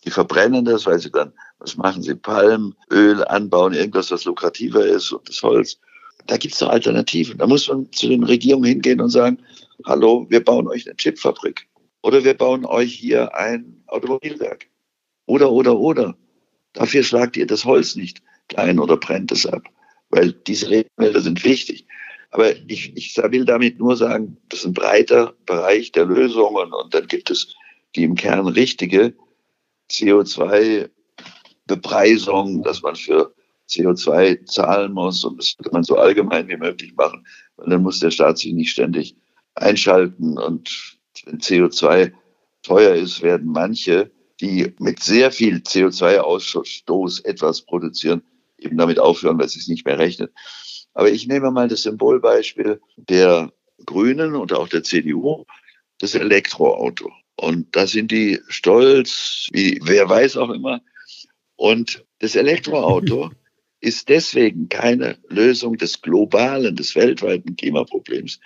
die 0.04 0.10
verbrennen 0.10 0.64
das, 0.64 0.86
weil 0.86 0.98
sie 0.98 1.10
dann, 1.10 1.32
was 1.58 1.76
machen 1.76 2.02
sie, 2.02 2.14
Palmöl 2.14 3.24
anbauen, 3.26 3.72
irgendwas, 3.72 4.10
was 4.10 4.24
lukrativer 4.24 4.84
ist 4.84 5.12
und 5.12 5.28
das 5.28 5.42
Holz. 5.42 5.78
Da 6.26 6.36
gibt 6.36 6.54
es 6.54 6.60
doch 6.60 6.70
Alternativen. 6.70 7.38
Da 7.38 7.46
muss 7.46 7.68
man 7.68 7.90
zu 7.92 8.08
den 8.08 8.24
Regierungen 8.24 8.64
hingehen 8.64 9.00
und 9.00 9.10
sagen, 9.10 9.38
hallo, 9.84 10.26
wir 10.28 10.42
bauen 10.42 10.68
euch 10.68 10.86
eine 10.86 10.96
Chipfabrik. 10.96 11.66
Oder 12.02 12.24
wir 12.24 12.34
bauen 12.34 12.64
euch 12.64 12.92
hier 12.92 13.34
ein 13.34 13.82
Automobilwerk. 13.86 14.66
Oder, 15.26 15.50
oder, 15.52 15.78
oder. 15.78 16.16
Dafür 16.72 17.02
schlagt 17.02 17.36
ihr 17.36 17.46
das 17.46 17.64
Holz 17.64 17.96
nicht 17.96 18.22
klein 18.48 18.78
oder 18.78 18.96
brennt 18.96 19.30
es 19.30 19.46
ab. 19.46 19.62
Weil 20.10 20.32
diese 20.32 20.68
Regenwälder 20.68 21.20
sind 21.20 21.44
wichtig. 21.44 21.86
Aber 22.30 22.56
ich, 22.68 22.96
ich 22.96 23.16
will 23.16 23.44
damit 23.44 23.78
nur 23.78 23.96
sagen, 23.96 24.36
das 24.48 24.60
ist 24.60 24.66
ein 24.66 24.72
breiter 24.72 25.34
Bereich 25.46 25.92
der 25.92 26.06
Lösungen 26.06 26.72
und 26.72 26.94
dann 26.94 27.06
gibt 27.06 27.30
es 27.30 27.54
die 27.94 28.04
im 28.04 28.14
Kern 28.14 28.48
richtige 28.48 29.14
CO2-Bepreisung, 29.92 32.62
dass 32.62 32.82
man 32.82 32.96
für 32.96 33.34
CO2 33.68 34.44
zahlen 34.46 34.92
muss 34.92 35.24
und 35.24 35.38
das 35.38 35.54
sollte 35.56 35.72
man 35.72 35.84
so 35.84 35.96
allgemein 35.96 36.48
wie 36.48 36.56
möglich 36.56 36.94
machen, 36.96 37.24
weil 37.56 37.70
dann 37.70 37.82
muss 37.82 38.00
der 38.00 38.10
Staat 38.10 38.38
sich 38.38 38.52
nicht 38.52 38.70
ständig 38.70 39.16
einschalten 39.54 40.38
und 40.38 40.98
wenn 41.24 41.38
CO2 41.38 42.12
teuer 42.62 42.94
ist, 42.94 43.22
werden 43.22 43.52
manche, 43.52 44.10
die 44.40 44.74
mit 44.78 45.02
sehr 45.02 45.30
viel 45.30 45.58
CO2-Ausstoß 45.58 47.24
etwas 47.24 47.62
produzieren, 47.62 48.22
eben 48.58 48.76
damit 48.76 48.98
aufhören, 48.98 49.38
weil 49.38 49.46
es 49.46 49.68
nicht 49.68 49.86
mehr 49.86 49.98
rechnet. 49.98 50.32
Aber 50.94 51.10
ich 51.10 51.26
nehme 51.26 51.50
mal 51.50 51.68
das 51.68 51.82
Symbolbeispiel 51.82 52.80
der 52.96 53.52
Grünen 53.84 54.34
und 54.34 54.52
auch 54.52 54.68
der 54.68 54.82
CDU, 54.82 55.44
das 55.98 56.14
Elektroauto. 56.14 57.10
Und 57.42 57.74
da 57.74 57.88
sind 57.88 58.12
die 58.12 58.38
stolz, 58.46 59.48
wie 59.50 59.80
wer 59.82 60.08
weiß 60.08 60.36
auch 60.36 60.50
immer. 60.50 60.80
Und 61.56 62.04
das 62.20 62.36
Elektroauto 62.36 63.32
ist 63.80 64.08
deswegen 64.08 64.68
keine 64.68 65.18
Lösung 65.28 65.76
des 65.76 66.00
globalen, 66.00 66.76
des 66.76 66.94
weltweiten 66.94 67.56
Klimaproblems, 67.56 68.38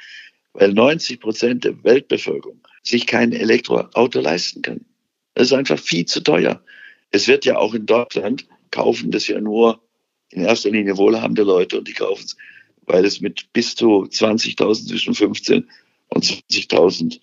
weil 0.55 0.73
90 0.73 1.21
Prozent 1.21 1.65
der 1.65 1.85
Weltbevölkerung 1.85 2.59
sich 2.83 3.07
kein 3.07 3.35
Elektroauto 3.35 4.19
leisten 4.21 4.63
kann. 4.63 4.87
Das 5.35 5.49
ist 5.49 5.53
einfach 5.53 5.79
viel 5.79 6.07
zu 6.07 6.23
teuer. 6.23 6.65
Es 7.11 7.29
wird 7.29 7.45
ja 7.45 7.59
auch 7.59 7.75
in 7.75 7.85
Deutschland 7.85 8.47
kaufen 8.71 9.11
das 9.11 9.29
ja 9.29 9.39
nur 9.43 9.79
in 10.31 10.41
erster 10.41 10.71
Linie 10.71 10.97
wohlhabende 10.97 11.43
Leute 11.43 11.79
und 11.79 11.87
die 11.87 11.93
kaufen 11.93 12.25
es, 12.25 12.35
weil 12.87 13.05
es 13.05 13.21
mit 13.21 13.53
bis 13.53 13.75
zu 13.75 14.05
20.000 14.05 14.89
zwischen 14.89 15.15
15 15.15 15.69
und 16.09 16.25
20.000 16.25 17.21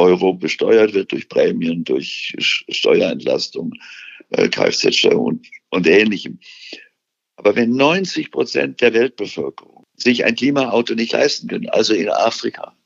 Euro 0.00 0.34
besteuert 0.34 0.94
wird 0.94 1.12
durch 1.12 1.28
Prämien, 1.28 1.84
durch 1.84 2.34
Steuerentlastung, 2.38 3.74
äh, 4.30 4.48
Kfz-Steuer 4.48 5.20
und, 5.20 5.46
und 5.70 5.86
ähnlichem. 5.86 6.38
Aber 7.36 7.54
wenn 7.56 7.76
90 7.76 8.30
Prozent 8.30 8.80
der 8.80 8.92
Weltbevölkerung 8.92 9.84
sich 9.94 10.24
ein 10.24 10.34
Klimaauto 10.34 10.94
nicht 10.94 11.12
leisten 11.12 11.48
können, 11.48 11.68
also 11.70 11.94
in 11.94 12.08
Afrika, 12.08 12.76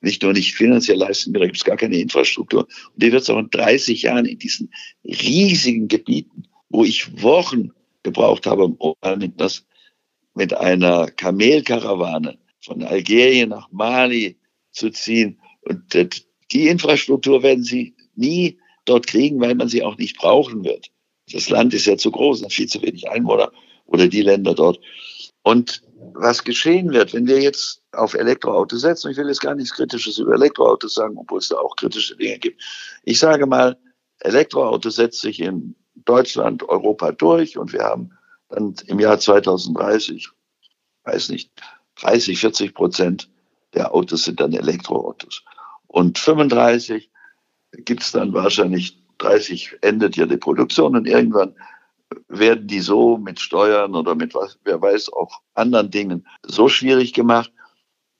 nicht 0.00 0.22
nur 0.22 0.32
nicht 0.32 0.54
finanziell 0.54 0.98
leisten, 0.98 1.32
da 1.32 1.44
gibt 1.44 1.56
es 1.56 1.64
gar 1.64 1.76
keine 1.76 1.98
Infrastruktur. 1.98 2.60
Und 2.62 3.02
die 3.02 3.10
wird 3.12 3.22
es 3.22 3.30
auch 3.30 3.38
in 3.38 3.50
30 3.50 4.02
Jahren 4.02 4.26
in 4.26 4.38
diesen 4.38 4.72
riesigen 5.04 5.88
Gebieten, 5.88 6.44
wo 6.68 6.84
ich 6.84 7.22
Wochen 7.22 7.70
gebraucht 8.02 8.46
habe, 8.46 8.64
um 8.64 8.94
das, 9.36 9.64
mit 10.34 10.54
einer 10.54 11.10
Kamelkarawane 11.10 12.38
von 12.60 12.82
Algerien 12.82 13.48
nach 13.48 13.70
Mali 13.72 14.38
zu 14.70 14.90
ziehen. 14.90 15.40
Und 15.62 15.92
die 16.52 16.68
Infrastruktur 16.68 17.42
werden 17.42 17.64
sie 17.64 17.94
nie 18.14 18.58
dort 18.84 19.06
kriegen, 19.06 19.40
weil 19.40 19.54
man 19.54 19.68
sie 19.68 19.82
auch 19.82 19.98
nicht 19.98 20.16
brauchen 20.18 20.64
wird. 20.64 20.90
Das 21.32 21.50
Land 21.50 21.74
ist 21.74 21.86
ja 21.86 21.96
zu 21.96 22.10
groß, 22.10 22.42
hat 22.42 22.52
viel 22.52 22.68
zu 22.68 22.80
wenig 22.82 23.08
Einwohner 23.10 23.52
oder 23.86 24.08
die 24.08 24.22
Länder 24.22 24.54
dort. 24.54 24.80
Und 25.42 25.82
was 26.14 26.44
geschehen 26.44 26.92
wird, 26.92 27.12
wenn 27.14 27.26
wir 27.26 27.40
jetzt 27.40 27.82
auf 27.92 28.14
Elektroautos 28.14 28.80
setzen, 28.80 29.10
ich 29.10 29.16
will 29.16 29.28
jetzt 29.28 29.40
gar 29.40 29.54
nichts 29.54 29.74
Kritisches 29.74 30.18
über 30.18 30.34
Elektroautos 30.34 30.94
sagen, 30.94 31.16
obwohl 31.18 31.38
es 31.38 31.48
da 31.48 31.56
auch 31.56 31.76
kritische 31.76 32.16
Dinge 32.16 32.38
gibt. 32.38 32.62
Ich 33.04 33.18
sage 33.18 33.46
mal, 33.46 33.76
Elektroauto 34.20 34.90
setzt 34.90 35.20
sich 35.20 35.40
in 35.40 35.74
Deutschland, 36.04 36.68
Europa 36.68 37.12
durch 37.12 37.58
und 37.58 37.72
wir 37.72 37.82
haben 37.82 38.10
dann 38.48 38.74
im 38.86 38.98
Jahr 38.98 39.18
2030, 39.18 40.28
weiß 41.04 41.28
nicht, 41.30 41.50
30, 41.96 42.38
40 42.38 42.74
Prozent 42.74 43.28
der 43.74 43.94
Autos 43.94 44.24
sind 44.24 44.40
dann 44.40 44.52
Elektroautos. 44.52 45.42
Und 45.88 46.18
35 46.18 47.10
gibt 47.72 48.02
es 48.02 48.12
dann 48.12 48.32
wahrscheinlich, 48.32 49.02
30 49.18 49.78
endet 49.80 50.16
ja 50.16 50.26
die 50.26 50.36
Produktion 50.36 50.94
und 50.94 51.08
irgendwann 51.08 51.56
werden 52.28 52.68
die 52.68 52.80
so 52.80 53.18
mit 53.18 53.40
Steuern 53.40 53.94
oder 53.94 54.14
mit 54.14 54.34
was, 54.34 54.58
wer 54.64 54.80
weiß, 54.80 55.12
auch 55.12 55.40
anderen 55.54 55.90
Dingen 55.90 56.26
so 56.46 56.68
schwierig 56.68 57.12
gemacht, 57.14 57.52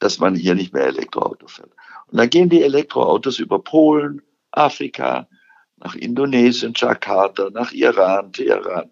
dass 0.00 0.18
man 0.18 0.34
hier 0.34 0.54
nicht 0.54 0.72
mehr 0.72 0.86
Elektroauto 0.86 1.46
fährt. 1.46 1.70
Und 2.08 2.18
dann 2.18 2.30
gehen 2.30 2.48
die 2.48 2.62
Elektroautos 2.62 3.38
über 3.38 3.58
Polen, 3.60 4.22
Afrika, 4.50 5.28
nach 5.76 5.94
Indonesien, 5.94 6.72
Jakarta, 6.74 7.50
nach 7.50 7.72
Iran, 7.72 8.32
Teheran 8.32 8.90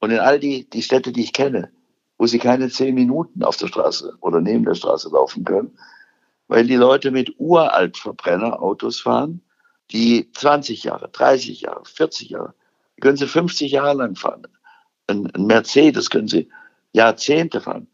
und 0.00 0.10
in 0.10 0.18
all 0.18 0.40
die, 0.40 0.68
die 0.68 0.82
Städte, 0.82 1.12
die 1.12 1.22
ich 1.22 1.32
kenne, 1.32 1.70
wo 2.16 2.26
sie 2.26 2.38
keine 2.38 2.68
zehn 2.70 2.94
Minuten 2.94 3.42
auf 3.42 3.56
der 3.56 3.66
Straße 3.66 4.16
oder 4.20 4.40
neben 4.40 4.64
der 4.64 4.74
Straße 4.74 5.10
laufen 5.10 5.44
können, 5.44 5.76
weil 6.48 6.66
die 6.66 6.76
Leute 6.76 7.10
mit 7.10 7.34
uralt 7.38 7.96
Verbrennerautos 7.96 9.00
fahren, 9.00 9.42
die 9.90 10.30
20 10.32 10.84
Jahre, 10.84 11.08
30 11.08 11.62
Jahre, 11.62 11.84
40 11.84 12.30
Jahre, 12.30 12.54
die 12.96 13.00
können 13.00 13.16
sie 13.16 13.26
50 13.26 13.72
Jahre 13.72 13.94
lang 13.94 14.16
fahren. 14.16 14.46
Ein, 15.06 15.30
ein 15.34 15.46
Mercedes 15.46 16.10
können 16.10 16.28
sie 16.28 16.48
Jahrzehnte 16.92 17.60
fahren. 17.60 17.88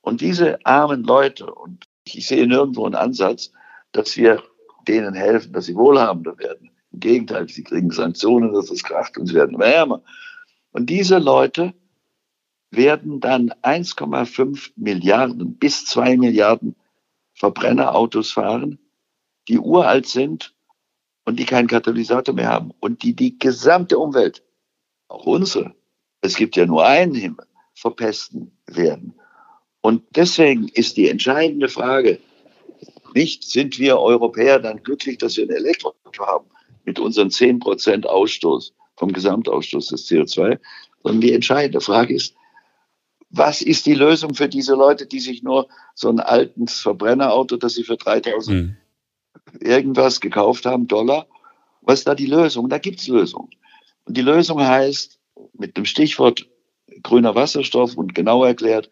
Und 0.00 0.20
diese 0.20 0.64
armen 0.64 1.04
Leute, 1.04 1.52
und 1.52 1.86
ich 2.04 2.26
sehe 2.26 2.46
nirgendwo 2.46 2.86
einen 2.86 2.94
Ansatz, 2.94 3.52
dass 3.92 4.16
wir 4.16 4.42
denen 4.88 5.14
helfen, 5.14 5.52
dass 5.52 5.66
sie 5.66 5.76
wohlhabender 5.76 6.38
werden. 6.38 6.70
Im 6.92 7.00
Gegenteil, 7.00 7.48
sie 7.48 7.62
kriegen 7.62 7.90
Sanktionen, 7.90 8.52
dass 8.52 8.70
es 8.70 8.82
kracht 8.82 9.16
und 9.18 9.26
sie 9.26 9.34
werden 9.34 9.54
immer 9.54 9.66
ärmer. 9.66 10.02
Und 10.72 10.90
diese 10.90 11.18
Leute 11.18 11.74
werden 12.70 13.20
dann 13.20 13.50
1,5 13.62 14.70
Milliarden 14.76 15.56
bis 15.56 15.84
2 15.86 16.16
Milliarden 16.16 16.76
Verbrennerautos 17.40 18.32
fahren, 18.32 18.78
die 19.48 19.58
uralt 19.58 20.06
sind 20.06 20.54
und 21.24 21.38
die 21.38 21.46
keinen 21.46 21.68
Katalysator 21.68 22.34
mehr 22.34 22.48
haben 22.48 22.72
und 22.80 23.02
die 23.02 23.16
die 23.16 23.38
gesamte 23.38 23.98
Umwelt, 23.98 24.42
auch 25.08 25.24
unsere, 25.24 25.74
es 26.20 26.36
gibt 26.36 26.54
ja 26.56 26.66
nur 26.66 26.84
einen 26.84 27.14
Himmel, 27.14 27.46
verpesten 27.74 28.52
werden. 28.66 29.14
Und 29.80 30.02
deswegen 30.14 30.68
ist 30.68 30.98
die 30.98 31.08
entscheidende 31.08 31.70
Frage, 31.70 32.20
nicht 33.14 33.44
sind 33.44 33.78
wir 33.78 33.98
Europäer 33.98 34.58
dann 34.58 34.82
glücklich, 34.82 35.16
dass 35.16 35.38
wir 35.38 35.44
ein 35.44 35.56
Elektroauto 35.56 36.26
haben 36.26 36.50
mit 36.84 36.98
unseren 36.98 37.28
10% 37.28 38.04
Ausstoß 38.04 38.74
vom 38.96 39.12
Gesamtausstoß 39.12 39.88
des 39.88 40.06
CO2, 40.06 40.58
sondern 41.02 41.22
die 41.22 41.32
entscheidende 41.32 41.80
Frage 41.80 42.14
ist, 42.14 42.34
was 43.30 43.62
ist 43.62 43.86
die 43.86 43.94
Lösung 43.94 44.34
für 44.34 44.48
diese 44.48 44.74
Leute, 44.74 45.06
die 45.06 45.20
sich 45.20 45.42
nur 45.42 45.68
so 45.94 46.10
ein 46.10 46.20
altes 46.20 46.80
Verbrennerauto, 46.80 47.56
das 47.56 47.74
sie 47.74 47.84
für 47.84 47.96
3000 47.96 48.56
mhm. 48.56 48.76
irgendwas 49.60 50.20
gekauft 50.20 50.66
haben, 50.66 50.88
Dollar, 50.88 51.26
was 51.82 52.00
ist 52.00 52.08
da 52.08 52.14
die 52.14 52.26
Lösung? 52.26 52.68
Da 52.68 52.78
gibt 52.78 53.00
es 53.00 53.08
Lösungen. 53.08 53.50
Und 54.04 54.16
die 54.16 54.22
Lösung 54.22 54.60
heißt, 54.60 55.18
mit 55.54 55.76
dem 55.76 55.84
Stichwort 55.84 56.48
grüner 57.02 57.34
Wasserstoff 57.34 57.96
und 57.96 58.14
genau 58.14 58.44
erklärt, 58.44 58.90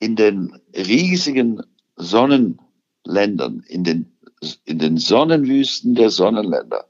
in 0.00 0.16
den 0.16 0.58
riesigen 0.74 1.62
Sonnenländern, 1.96 3.64
in 3.68 3.84
den, 3.84 4.18
in 4.64 4.78
den 4.78 4.96
Sonnenwüsten 4.96 5.94
der 5.94 6.10
Sonnenländer, 6.10 6.86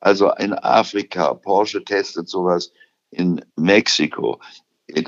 also 0.00 0.30
in 0.32 0.52
Afrika, 0.52 1.34
Porsche 1.34 1.84
testet 1.84 2.28
sowas 2.28 2.72
in 3.10 3.44
Mexiko, 3.56 4.40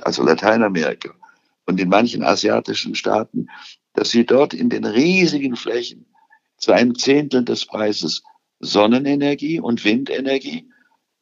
also 0.04 0.22
Lateinamerika 0.22 1.14
und 1.66 1.80
in 1.80 1.88
manchen 1.88 2.22
asiatischen 2.22 2.94
Staaten, 2.94 3.48
dass 3.94 4.10
sie 4.10 4.24
dort 4.24 4.54
in 4.54 4.70
den 4.70 4.84
riesigen 4.84 5.56
Flächen 5.56 6.06
zu 6.56 6.72
einem 6.72 6.96
Zehntel 6.96 7.44
des 7.44 7.66
Preises 7.66 8.22
Sonnenenergie 8.60 9.60
und 9.60 9.84
Windenergie, 9.84 10.68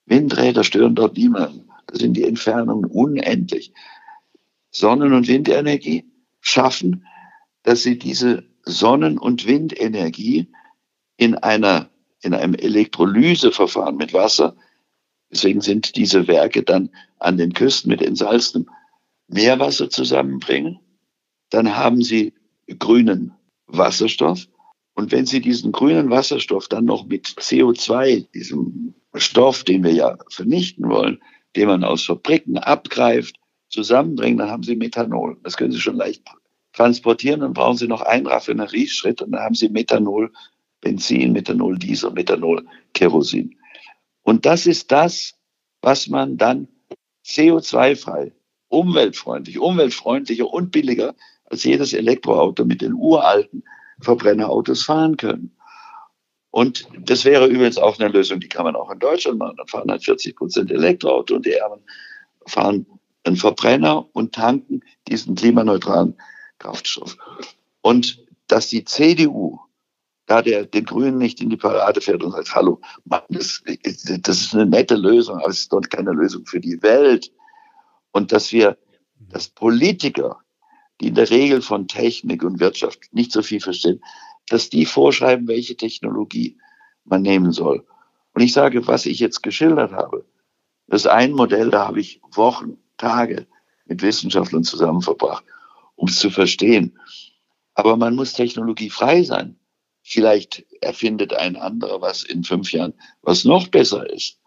Windräder 0.07 0.65
stören 0.65 0.95
dort 0.95 1.17
niemanden, 1.17 1.69
da 1.87 1.97
sind 1.97 2.17
die 2.17 2.25
Entfernungen 2.25 2.91
unendlich. 2.91 3.73
Sonnen- 4.71 5.15
und 5.15 5.27
Windenergie 5.27 6.05
schaffen, 6.41 7.07
dass 7.63 7.83
sie 7.83 7.99
diese 7.99 8.45
Sonnen- 8.65 9.19
und 9.19 9.47
Windenergie 9.47 10.49
in 11.17 11.35
einer 11.35 11.91
in 12.23 12.35
einem 12.35 12.55
Elektrolyseverfahren 12.55 13.97
mit 13.97 14.13
Wasser. 14.13 14.57
Deswegen 15.33 15.61
sind 15.61 15.97
diese 15.97 16.27
Werke 16.29 16.63
dann 16.63 16.91
an 17.19 17.37
den 17.37 17.53
Küsten 17.53 17.91
mit 17.91 18.03
entsalztem 18.03 18.69
Meerwasser 19.29 19.91
zusammenbringen 19.91 20.81
dann 21.51 21.77
haben 21.77 22.03
Sie 22.03 22.33
grünen 22.79 23.33
Wasserstoff. 23.67 24.47
Und 24.95 25.13
wenn 25.13 25.27
Sie 25.27 25.41
diesen 25.41 25.73
grünen 25.73 26.11
Wasserstoff 26.11 26.69
dann 26.69 26.85
noch 26.85 27.07
mit 27.07 27.27
CO2, 27.27 28.31
diesem 28.33 28.95
Stoff, 29.15 29.65
den 29.65 29.85
wir 29.85 29.93
ja 29.93 30.17
vernichten 30.31 30.89
wollen, 30.89 31.21
den 31.57 31.69
man 31.69 31.85
aus 31.85 32.05
Fabriken 32.05 32.59
abgreift, 32.59 33.37
zusammenbringen, 33.69 34.39
dann 34.39 34.51
haben 34.51 34.63
Sie 34.63 34.77
Methanol. 34.77 35.37
Das 35.43 35.57
können 35.57 35.73
Sie 35.73 35.81
schon 35.81 35.97
leicht 35.97 36.23
transportieren. 36.73 37.41
Dann 37.41 37.53
brauchen 37.53 37.77
Sie 37.77 37.89
noch 37.89 38.03
einen 38.03 38.27
Raffinerieschritt 38.27 39.23
und 39.23 39.33
dann 39.33 39.43
haben 39.43 39.55
Sie 39.55 39.69
Methanol, 39.69 40.33
Benzin, 40.81 41.33
Methanol, 41.33 41.79
Diesel, 41.79 42.11
Methanol, 42.13 42.65
Kerosin. 42.95 43.57
Und 44.23 44.47
das 44.47 44.67
ist 44.67 44.93
das, 44.93 45.35
was 45.83 46.09
man 46.09 46.37
dann 46.37 46.69
CO2-frei, 47.27 48.33
umweltfreundlich, 48.69 49.59
umweltfreundlicher 49.59 50.47
und 50.47 50.71
billiger 50.71 51.15
als 51.45 51.65
jedes 51.65 51.93
Elektroauto 51.93 52.65
mit 52.65 52.81
den 52.83 52.95
uralten 52.95 53.65
Verbrennerautos 54.01 54.85
fahren 54.85 55.17
können. 55.17 55.57
Und 56.51 56.89
das 56.99 57.25
wäre 57.25 57.47
übrigens 57.47 57.79
auch 57.79 57.99
eine 57.99 58.09
Lösung, 58.09 58.41
die 58.41 58.49
kann 58.49 58.65
man 58.65 58.77
auch 58.77 58.91
in 58.91 58.99
Deutschland 58.99 59.39
machen. 59.39 59.57
Dann 59.57 59.69
fahren 59.69 59.91
halt 59.91 60.05
40 60.05 60.37
Prozent 60.37 60.71
Elektroauto 60.71 61.37
und 61.37 61.47
die 61.47 61.53
Ärmeren 61.53 61.83
fahren 62.47 62.87
einen 63.25 63.37
Verbrenner 63.37 64.09
und 64.15 64.35
tanken 64.35 64.81
diesen 65.07 65.35
klimaneutralen 65.35 66.17
Kraftstoff. 66.59 67.17
Und 67.83 68.25
dass 68.49 68.69
die 68.69 68.85
CDU 68.85 69.61
da 70.31 70.43
der 70.43 70.65
den 70.65 70.85
Grünen 70.85 71.19
nicht 71.19 71.41
in 71.41 71.51
die 71.51 71.57
Parade 71.57 72.01
fährt 72.01 72.23
und 72.23 72.31
sagt, 72.31 72.55
hallo, 72.55 72.81
Mann, 73.05 73.23
das, 73.31 73.65
das 74.21 74.41
ist 74.41 74.55
eine 74.55 74.65
nette 74.67 74.95
Lösung, 74.95 75.39
aber 75.39 75.49
es 75.49 75.63
ist 75.63 75.73
doch 75.73 75.81
keine 75.81 76.13
Lösung 76.13 76.47
für 76.47 76.61
die 76.61 76.81
Welt. 76.83 77.33
Und 78.13 78.31
dass 78.31 78.53
wir, 78.53 78.79
dass 79.19 79.49
Politiker, 79.49 80.39
die 81.01 81.09
in 81.09 81.17
der 81.17 81.31
Regel 81.31 81.63
von 81.63 81.89
Technik 81.89 82.45
und 82.45 82.61
Wirtschaft 82.61 83.01
nicht 83.11 83.33
so 83.33 83.43
viel 83.43 83.61
verstehen, 83.61 84.01
dass 84.47 84.71
die 84.71 84.87
vorschreiben, 84.87 85.49
welche 85.49 85.77
Technologie 85.77 86.57
man 87.05 87.23
nehmen 87.23 87.51
soll. 87.51 87.85
Und 88.33 88.43
ich 88.43 88.53
sage, 88.53 88.87
was 88.87 89.07
ich 89.07 89.19
jetzt 89.19 89.43
geschildert 89.43 89.91
habe, 89.91 90.25
das 90.87 91.07
ein 91.07 91.33
Modell, 91.33 91.71
da 91.71 91.89
habe 91.89 91.99
ich 91.99 92.21
Wochen, 92.35 92.77
Tage 92.99 93.49
mit 93.87 94.01
Wissenschaftlern 94.03 94.63
zusammen 94.63 95.03
verbracht, 95.03 95.45
um 95.97 96.07
es 96.07 96.21
zu 96.21 96.31
verstehen. 96.31 97.01
Aber 97.75 97.97
man 97.97 98.15
muss 98.15 98.33
technologiefrei 98.33 99.25
sein. 99.25 99.57
Vielleicht 100.03 100.65
erfindet 100.81 101.35
ein 101.35 101.57
anderer 101.57 102.01
was 102.01 102.25
in 102.25 102.43
fünf 102.45 102.73
Jahren, 102.73 102.95
was 103.23 103.45
noch 103.45 103.69
besser 103.69 104.09
ist. 104.11 104.39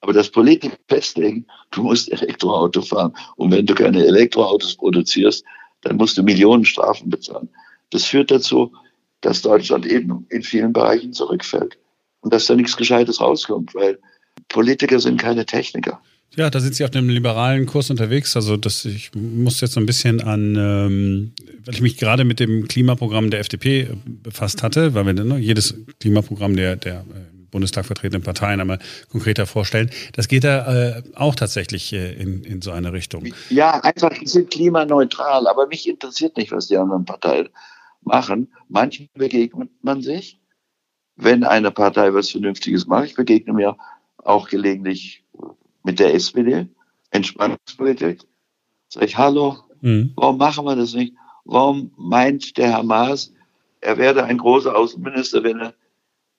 Aber 0.00 0.12
das 0.12 0.30
Politiker 0.30 0.76
festlegen, 0.88 1.46
du 1.70 1.82
musst 1.82 2.10
Elektroauto 2.10 2.82
fahren. 2.82 3.14
Und 3.36 3.50
wenn 3.50 3.66
du 3.66 3.74
keine 3.74 4.04
Elektroautos 4.04 4.76
produzierst, 4.76 5.44
dann 5.82 5.96
musst 5.96 6.16
du 6.18 6.22
Millionen 6.22 6.64
Strafen 6.64 7.10
bezahlen. 7.10 7.48
Das 7.90 8.04
führt 8.04 8.30
dazu, 8.30 8.72
dass 9.20 9.42
Deutschland 9.42 9.86
eben 9.86 10.26
in 10.30 10.42
vielen 10.42 10.72
Bereichen 10.72 11.12
zurückfällt. 11.12 11.78
Und 12.20 12.32
dass 12.32 12.46
da 12.46 12.54
nichts 12.54 12.76
Gescheites 12.76 13.20
rauskommt, 13.20 13.74
weil 13.74 13.98
Politiker 14.48 15.00
sind 15.00 15.20
keine 15.20 15.46
Techniker. 15.46 16.00
Ja, 16.36 16.50
da 16.50 16.60
sind 16.60 16.74
Sie 16.74 16.84
auf 16.84 16.94
einem 16.94 17.08
liberalen 17.08 17.64
Kurs 17.64 17.90
unterwegs. 17.90 18.36
Also 18.36 18.58
das, 18.58 18.84
ich 18.84 19.10
muss 19.14 19.62
jetzt 19.62 19.72
so 19.72 19.80
ein 19.80 19.86
bisschen 19.86 20.20
an, 20.20 20.54
ähm, 20.56 21.32
weil 21.64 21.74
ich 21.74 21.80
mich 21.80 21.96
gerade 21.96 22.24
mit 22.24 22.40
dem 22.40 22.68
Klimaprogramm 22.68 23.30
der 23.30 23.40
FDP 23.40 23.80
äh, 23.80 23.96
befasst 24.04 24.62
hatte, 24.62 24.94
weil 24.94 25.06
wir 25.06 25.14
ne, 25.14 25.38
jedes 25.38 25.74
Klimaprogramm 25.98 26.54
der, 26.54 26.76
der 26.76 27.00
äh, 27.00 27.36
Bundestag 27.50 27.86
vertretenen 27.86 28.22
Parteien 28.22 28.60
einmal 28.60 28.78
konkreter 29.10 29.46
vorstellen. 29.46 29.90
Das 30.12 30.28
geht 30.28 30.44
da 30.44 30.98
äh, 30.98 31.02
auch 31.14 31.34
tatsächlich 31.34 31.94
äh, 31.94 32.12
in, 32.12 32.44
in 32.44 32.60
so 32.60 32.70
eine 32.70 32.92
Richtung. 32.92 33.24
Ja, 33.48 33.80
einfach, 33.80 34.10
die 34.10 34.26
sind 34.26 34.50
klimaneutral, 34.50 35.46
aber 35.46 35.66
mich 35.66 35.88
interessiert 35.88 36.36
nicht, 36.36 36.52
was 36.52 36.66
die 36.66 36.76
anderen 36.76 37.06
Parteien 37.06 37.48
machen. 38.02 38.52
Manchmal 38.68 39.08
begegnet 39.14 39.70
man 39.80 40.02
sich, 40.02 40.38
wenn 41.16 41.44
eine 41.44 41.70
Partei 41.70 42.12
was 42.12 42.30
Vernünftiges 42.30 42.86
macht. 42.86 43.06
Ich 43.06 43.14
begegne 43.14 43.54
mir 43.54 43.76
auch 44.18 44.48
gelegentlich 44.48 45.24
mit 45.86 46.00
der 46.00 46.12
SPD, 46.14 46.68
Entspannungspolitik. 47.12 48.26
Sag 48.88 49.04
ich, 49.04 49.16
hallo, 49.16 49.56
mhm. 49.80 50.12
warum 50.16 50.36
machen 50.36 50.64
wir 50.66 50.74
das 50.74 50.94
nicht? 50.94 51.14
Warum 51.44 51.92
meint 51.96 52.58
der 52.58 52.72
Herr 52.72 52.82
Maas, 52.82 53.32
er 53.80 53.96
werde 53.96 54.24
ein 54.24 54.38
großer 54.38 54.76
Außenminister, 54.76 55.44
wenn 55.44 55.60
er 55.60 55.74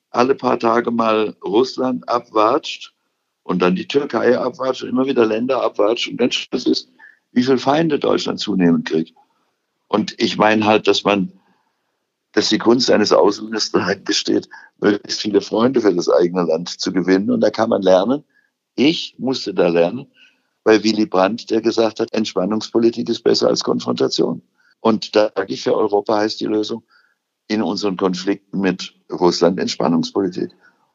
alle 0.10 0.36
paar 0.36 0.60
Tage 0.60 0.92
mal 0.92 1.34
Russland 1.44 2.08
abwatscht 2.10 2.94
und 3.44 3.62
dann 3.62 3.76
die 3.76 3.88
Türkei 3.88 4.38
abwatscht 4.38 4.84
und 4.84 4.90
immer 4.90 5.06
wieder 5.06 5.26
Länder 5.26 5.64
abwatscht 5.64 6.10
und 6.10 6.18
dann 6.18 6.32
das 6.52 6.66
ist, 6.66 6.92
wie 7.32 7.44
viele 7.44 7.58
Feinde 7.58 8.00
Deutschland 8.00 8.42
zunehmend 8.42 8.90
kriegt. 8.90 9.14
Und 9.88 10.14
ich 10.18 10.38
meine 10.38 10.66
halt, 10.66 10.88
dass 10.88 11.06
man, 11.06 11.32
dass 12.34 12.50
die 12.50 12.58
Kunst 12.58 12.92
eines 12.92 13.14
Außenministers 13.14 13.84
halt 13.84 14.04
besteht, 14.04 14.50
möglichst 14.82 15.22
viele 15.22 15.40
Freunde 15.40 15.80
für 15.80 15.96
das 15.96 16.10
eigene 16.10 16.44
Land 16.44 16.68
zu 16.68 16.92
gewinnen. 16.92 17.32
Und 17.32 17.40
da 17.40 17.50
kann 17.50 17.70
man 17.70 17.82
lernen, 17.82 18.26
ich 18.78 19.16
musste 19.18 19.54
da 19.54 19.68
lernen, 19.68 20.08
weil 20.64 20.84
Willy 20.84 21.06
Brandt, 21.06 21.50
der 21.50 21.62
gesagt 21.62 22.00
hat, 22.00 22.14
Entspannungspolitik 22.14 23.10
ist 23.10 23.24
besser 23.24 23.48
als 23.48 23.64
Konfrontation. 23.64 24.42
Und 24.80 25.16
da 25.16 25.32
sage 25.36 25.54
ich, 25.54 25.64
für 25.64 25.76
Europa 25.76 26.18
heißt 26.18 26.40
die 26.40 26.46
Lösung 26.46 26.84
in 27.48 27.62
unseren 27.62 27.98
Konflikten 27.98 28.60
mit 28.60 28.94
Russland 29.12 29.60
Entspannungspolitik. 29.60 30.52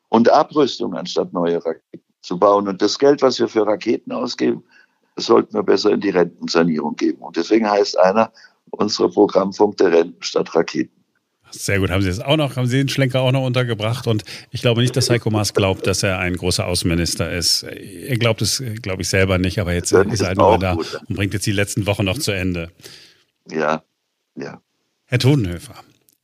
Und 0.09 0.30
Abrüstung 0.30 0.95
anstatt 0.95 1.33
neue 1.33 1.57
Raketen 1.64 2.05
zu 2.20 2.39
bauen. 2.39 2.68
Und 2.68 2.80
das 2.80 2.99
Geld, 2.99 3.22
was 3.22 3.39
wir 3.39 3.49
für 3.49 3.66
Raketen 3.66 4.12
ausgeben, 4.12 4.62
das 5.16 5.26
sollten 5.26 5.55
wir 5.55 5.62
besser 5.62 5.91
in 5.91 6.01
die 6.01 6.11
Rentensanierung 6.11 6.95
geben. 6.97 7.22
Und 7.22 7.37
deswegen 7.37 7.68
heißt 7.68 7.99
einer 7.99 8.33
unserer 8.70 9.11
Programmpunkte 9.11 9.91
Renten 9.91 10.22
statt 10.22 10.55
Raketen. 10.55 11.01
Sehr 11.53 11.78
gut, 11.78 11.90
haben 11.90 12.03
Sie 12.03 12.09
es 12.09 12.20
auch 12.20 12.36
noch, 12.36 12.57
haben 12.57 12.66
Sie 12.66 12.78
den 12.78 12.88
Schlenker 12.88 13.20
auch 13.20 13.32
noch 13.32 13.44
untergebracht 13.44 14.07
und 14.07 14.24
ich 14.50 14.62
glaube 14.62 14.80
nicht, 14.80 14.96
dass 14.96 15.11
Heiko 15.11 15.30
Maas 15.30 15.55
glaubt, 15.55 15.86
dass 15.86 16.03
er 16.03 16.18
ein 16.18 16.36
großer 16.36 16.66
Außenminister 16.66 17.30
ist. 17.30 17.62
Er 17.62 18.16
glaubt 18.16 18.42
es, 18.42 18.62
glaube 18.82 19.03
ich, 19.03 19.09
selber 19.09 19.38
nicht, 19.38 19.59
aber 19.59 19.72
jetzt 19.72 19.92
ist 19.92 20.20
er 20.20 20.28
halt 20.28 20.38
nur 20.38 20.59
da 20.59 20.74
gut. 20.74 21.00
und 21.09 21.16
bringt 21.16 21.34
jetzt 21.34 21.46
die 21.46 21.53
letzten 21.53 21.86
Wochen 21.86 22.05
noch 22.05 22.18
zu 22.18 22.32
Ende. 22.32 22.70
Ja, 23.50 23.82
ja. 24.36 24.61
Herr 25.07 25.18
Todenhöfer, 25.18 25.74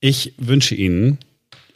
ich 0.00 0.34
wünsche 0.38 0.74
Ihnen 0.74 1.18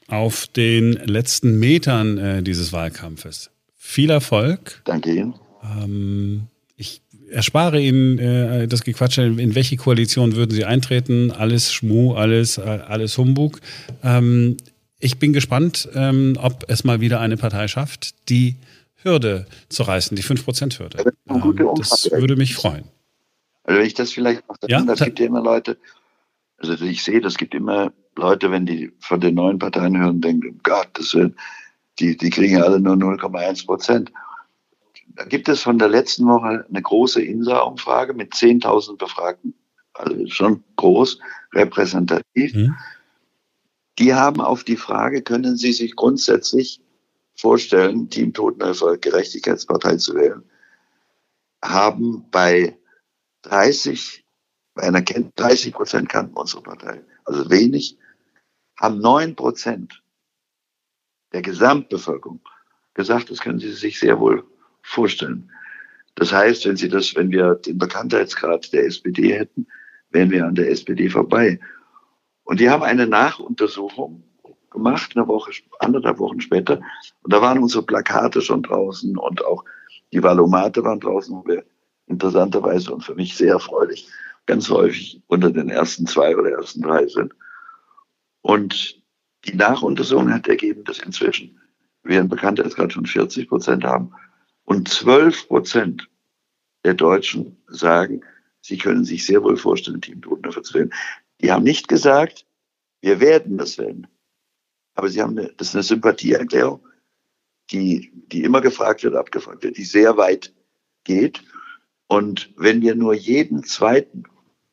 auf 0.08 0.46
den 0.46 0.92
letzten 0.92 1.58
Metern 1.58 2.18
äh, 2.18 2.42
dieses 2.42 2.72
Wahlkampfes 2.72 3.50
viel 3.76 4.10
Erfolg. 4.10 4.80
Danke 4.84 5.12
Ihnen. 5.12 5.34
Ähm, 5.62 6.46
ich 6.76 7.02
erspare 7.32 7.80
Ihnen 7.80 8.18
äh, 8.18 8.68
das 8.68 8.84
Gequatsche, 8.84 9.22
in 9.22 9.54
welche 9.54 9.76
Koalition 9.76 10.36
würden 10.36 10.52
Sie 10.52 10.64
eintreten? 10.64 11.30
Alles 11.30 11.72
Schmu, 11.72 12.14
alles, 12.14 12.58
äh, 12.58 12.62
alles 12.62 13.18
Humbug. 13.18 13.60
Ähm, 14.02 14.56
ich 14.98 15.18
bin 15.18 15.32
gespannt, 15.32 15.88
ähm, 15.94 16.38
ob 16.40 16.64
es 16.68 16.84
mal 16.84 17.00
wieder 17.00 17.20
eine 17.20 17.36
Partei 17.36 17.66
schafft, 17.66 18.28
die 18.28 18.56
Hürde 19.02 19.46
zu 19.68 19.82
reißen, 19.82 20.16
die 20.16 20.22
5%-Hürde. 20.22 21.12
Ähm, 21.28 21.74
das 21.76 22.10
würde 22.10 22.36
mich 22.36 22.54
freuen. 22.54 22.84
Also 23.64 23.80
wenn 23.80 23.86
ich 23.86 23.94
das 23.94 24.12
vielleicht 24.12 24.48
noch 24.48 24.56
ja? 24.68 24.80
das 24.82 25.00
gibt 25.00 25.18
ja 25.18 25.26
immer 25.26 25.42
Leute, 25.42 25.76
also 26.58 26.84
ich 26.84 27.02
sehe, 27.02 27.20
das 27.20 27.36
gibt 27.36 27.54
immer 27.54 27.92
Leute, 28.16 28.50
wenn 28.50 28.66
die 28.66 28.92
von 29.00 29.20
den 29.20 29.34
neuen 29.34 29.58
Parteien 29.58 29.98
hören, 29.98 30.20
denken, 30.20 30.50
um 30.50 30.60
Gottes 30.62 31.14
Willen, 31.14 31.34
die, 31.98 32.16
die 32.16 32.30
kriegen 32.30 32.58
ja 32.58 32.62
alle 32.62 32.80
nur 32.80 32.94
0,1 32.94 33.66
Prozent. 33.66 34.12
Da 35.14 35.24
gibt 35.24 35.48
es 35.48 35.62
von 35.62 35.78
der 35.78 35.88
letzten 35.88 36.26
Woche 36.26 36.64
eine 36.68 36.82
große 36.82 37.22
INSA-Umfrage 37.22 38.14
mit 38.14 38.32
10.000 38.32 38.96
Befragten, 38.96 39.54
also 39.92 40.26
schon 40.26 40.64
groß, 40.76 41.18
repräsentativ. 41.52 42.54
Mhm. 42.54 42.76
Die 43.98 44.14
haben 44.14 44.40
auf 44.40 44.64
die 44.64 44.76
Frage, 44.76 45.22
können 45.22 45.56
Sie 45.56 45.72
sich 45.72 45.96
grundsätzlich 45.96 46.80
vorstellen, 47.34 48.08
Team 48.08 48.32
Totenhöfer 48.32 48.96
Gerechtigkeitspartei 48.96 49.96
zu 49.96 50.14
wählen, 50.14 50.44
haben 51.62 52.26
bei 52.30 52.78
30, 53.42 54.24
bei 54.74 54.82
einer 54.84 55.02
30 55.02 55.72
Prozent 55.72 56.08
kannten 56.08 56.36
unsere 56.36 56.62
Partei, 56.62 57.04
also 57.24 57.50
wenig, 57.50 57.98
haben 58.76 58.98
9 58.98 59.36
Prozent 59.36 60.02
der 61.32 61.42
Gesamtbevölkerung 61.42 62.40
gesagt, 62.94 63.30
das 63.30 63.40
können 63.40 63.58
Sie 63.58 63.72
sich 63.72 63.98
sehr 63.98 64.18
wohl 64.18 64.46
vorstellen. 64.82 65.50
Das 66.14 66.32
heißt, 66.32 66.66
wenn 66.66 66.76
Sie 66.76 66.88
das, 66.88 67.14
wenn 67.14 67.30
wir 67.30 67.54
den 67.54 67.78
Bekanntheitsgrad 67.78 68.72
der 68.72 68.84
SPD 68.84 69.32
hätten, 69.32 69.66
wären 70.10 70.30
wir 70.30 70.46
an 70.46 70.54
der 70.54 70.70
SPD 70.70 71.08
vorbei. 71.08 71.58
Und 72.44 72.60
die 72.60 72.68
haben 72.68 72.82
eine 72.82 73.06
Nachuntersuchung 73.06 74.22
gemacht, 74.70 75.12
eine 75.14 75.26
Woche, 75.26 75.52
anderthalb 75.78 76.18
Wochen 76.18 76.40
später. 76.40 76.80
Und 77.22 77.32
da 77.32 77.40
waren 77.40 77.58
unsere 77.58 77.84
Plakate 77.84 78.42
schon 78.42 78.62
draußen 78.62 79.16
und 79.16 79.44
auch 79.44 79.64
die 80.12 80.22
Valomate 80.22 80.84
waren 80.84 81.00
draußen, 81.00 81.34
wo 81.34 81.46
wir 81.46 81.64
interessanterweise 82.06 82.92
und 82.92 83.02
für 83.02 83.14
mich 83.14 83.36
sehr 83.36 83.52
erfreulich 83.52 84.08
ganz 84.46 84.68
häufig 84.68 85.22
unter 85.28 85.50
den 85.50 85.68
ersten 85.68 86.06
zwei 86.06 86.36
oder 86.36 86.50
ersten 86.50 86.82
drei 86.82 87.06
sind. 87.06 87.32
Und 88.42 89.00
die 89.44 89.54
Nachuntersuchung 89.54 90.32
hat 90.32 90.48
ergeben, 90.48 90.84
dass 90.84 90.98
inzwischen 90.98 91.60
wir 92.02 92.18
einen 92.18 92.28
Bekanntheitsgrad 92.28 92.92
von 92.92 93.06
40 93.06 93.48
Prozent 93.48 93.84
haben 93.84 94.12
und 94.64 94.88
12 94.88 95.48
Prozent 95.48 96.08
der 96.84 96.94
Deutschen 96.94 97.62
sagen, 97.68 98.22
Sie 98.62 98.78
können 98.78 99.04
sich 99.04 99.26
sehr 99.26 99.42
wohl 99.42 99.56
vorstellen, 99.56 100.00
Team 100.00 100.22
Totenhöfer 100.22 100.62
zu 100.62 100.74
wählen. 100.74 100.94
Die 101.40 101.50
haben 101.50 101.64
nicht 101.64 101.88
gesagt, 101.88 102.46
wir 103.00 103.20
werden 103.20 103.58
das 103.58 103.76
wählen. 103.76 104.06
Aber 104.94 105.08
sie 105.08 105.20
haben 105.20 105.36
eine, 105.36 105.52
das 105.56 105.68
ist 105.68 105.74
eine 105.74 105.82
Sympathieerklärung, 105.82 106.86
die, 107.70 108.12
die 108.26 108.44
immer 108.44 108.60
gefragt 108.60 109.02
wird, 109.02 109.16
abgefragt 109.16 109.64
wird, 109.64 109.76
die 109.76 109.84
sehr 109.84 110.16
weit 110.16 110.54
geht. 111.04 111.42
Und 112.06 112.52
wenn 112.56 112.82
wir 112.82 112.94
nur 112.94 113.14
jeden 113.14 113.64
zweiten 113.64 114.24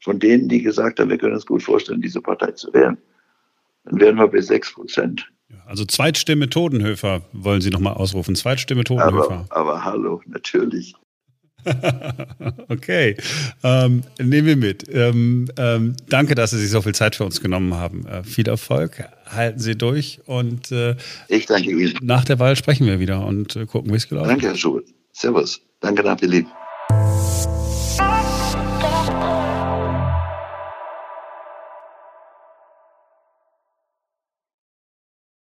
von 0.01 0.19
denen, 0.19 0.49
die 0.49 0.61
gesagt 0.61 0.99
haben, 0.99 1.09
wir 1.09 1.17
können 1.17 1.33
uns 1.33 1.45
gut 1.45 1.63
vorstellen, 1.63 2.01
diese 2.01 2.21
Partei 2.21 2.51
zu 2.51 2.71
wählen, 2.73 2.97
dann 3.85 3.99
wären 3.99 4.17
wir 4.17 4.27
bei 4.27 4.41
sechs 4.41 4.71
Prozent. 4.71 5.31
Also 5.65 5.85
Zweitstimme 5.85 6.49
Todenhöfer 6.49 7.21
wollen 7.31 7.61
Sie 7.61 7.69
nochmal 7.69 7.93
ausrufen. 7.93 8.35
Zweitstimme 8.35 8.83
Todenhöfer. 8.83 9.45
Aber, 9.49 9.55
aber 9.55 9.83
hallo, 9.83 10.21
natürlich. 10.25 10.95
okay, 12.69 13.17
ähm, 13.63 14.03
nehmen 14.19 14.47
wir 14.47 14.55
mit. 14.55 14.85
Ähm, 14.91 15.49
ähm, 15.57 15.95
danke, 16.07 16.35
dass 16.35 16.51
Sie 16.51 16.57
sich 16.57 16.69
so 16.69 16.81
viel 16.81 16.95
Zeit 16.95 17.15
für 17.15 17.25
uns 17.25 17.41
genommen 17.41 17.73
haben. 17.73 18.05
Äh, 18.05 18.23
viel 18.23 18.47
Erfolg, 18.47 19.03
halten 19.25 19.59
Sie 19.59 19.77
durch 19.77 20.21
und 20.25 20.71
äh, 20.71 20.95
ich 21.27 21.45
danke 21.45 21.69
Ihnen. 21.71 21.97
Nach 22.01 22.23
der 22.23 22.39
Wahl 22.39 22.55
sprechen 22.55 22.87
wir 22.87 22.99
wieder 22.99 23.25
und 23.25 23.55
äh, 23.55 23.65
gucken, 23.65 23.91
wie 23.91 23.97
es 23.97 24.07
gelaufen 24.07 24.29
ist. 24.29 24.33
Danke, 24.35 24.47
Herr 24.47 24.55
Schubert. 24.55 24.85
Servus. 25.11 25.61
Danke, 25.81 26.03
Herr 26.03 26.17
Philipp. 26.17 26.47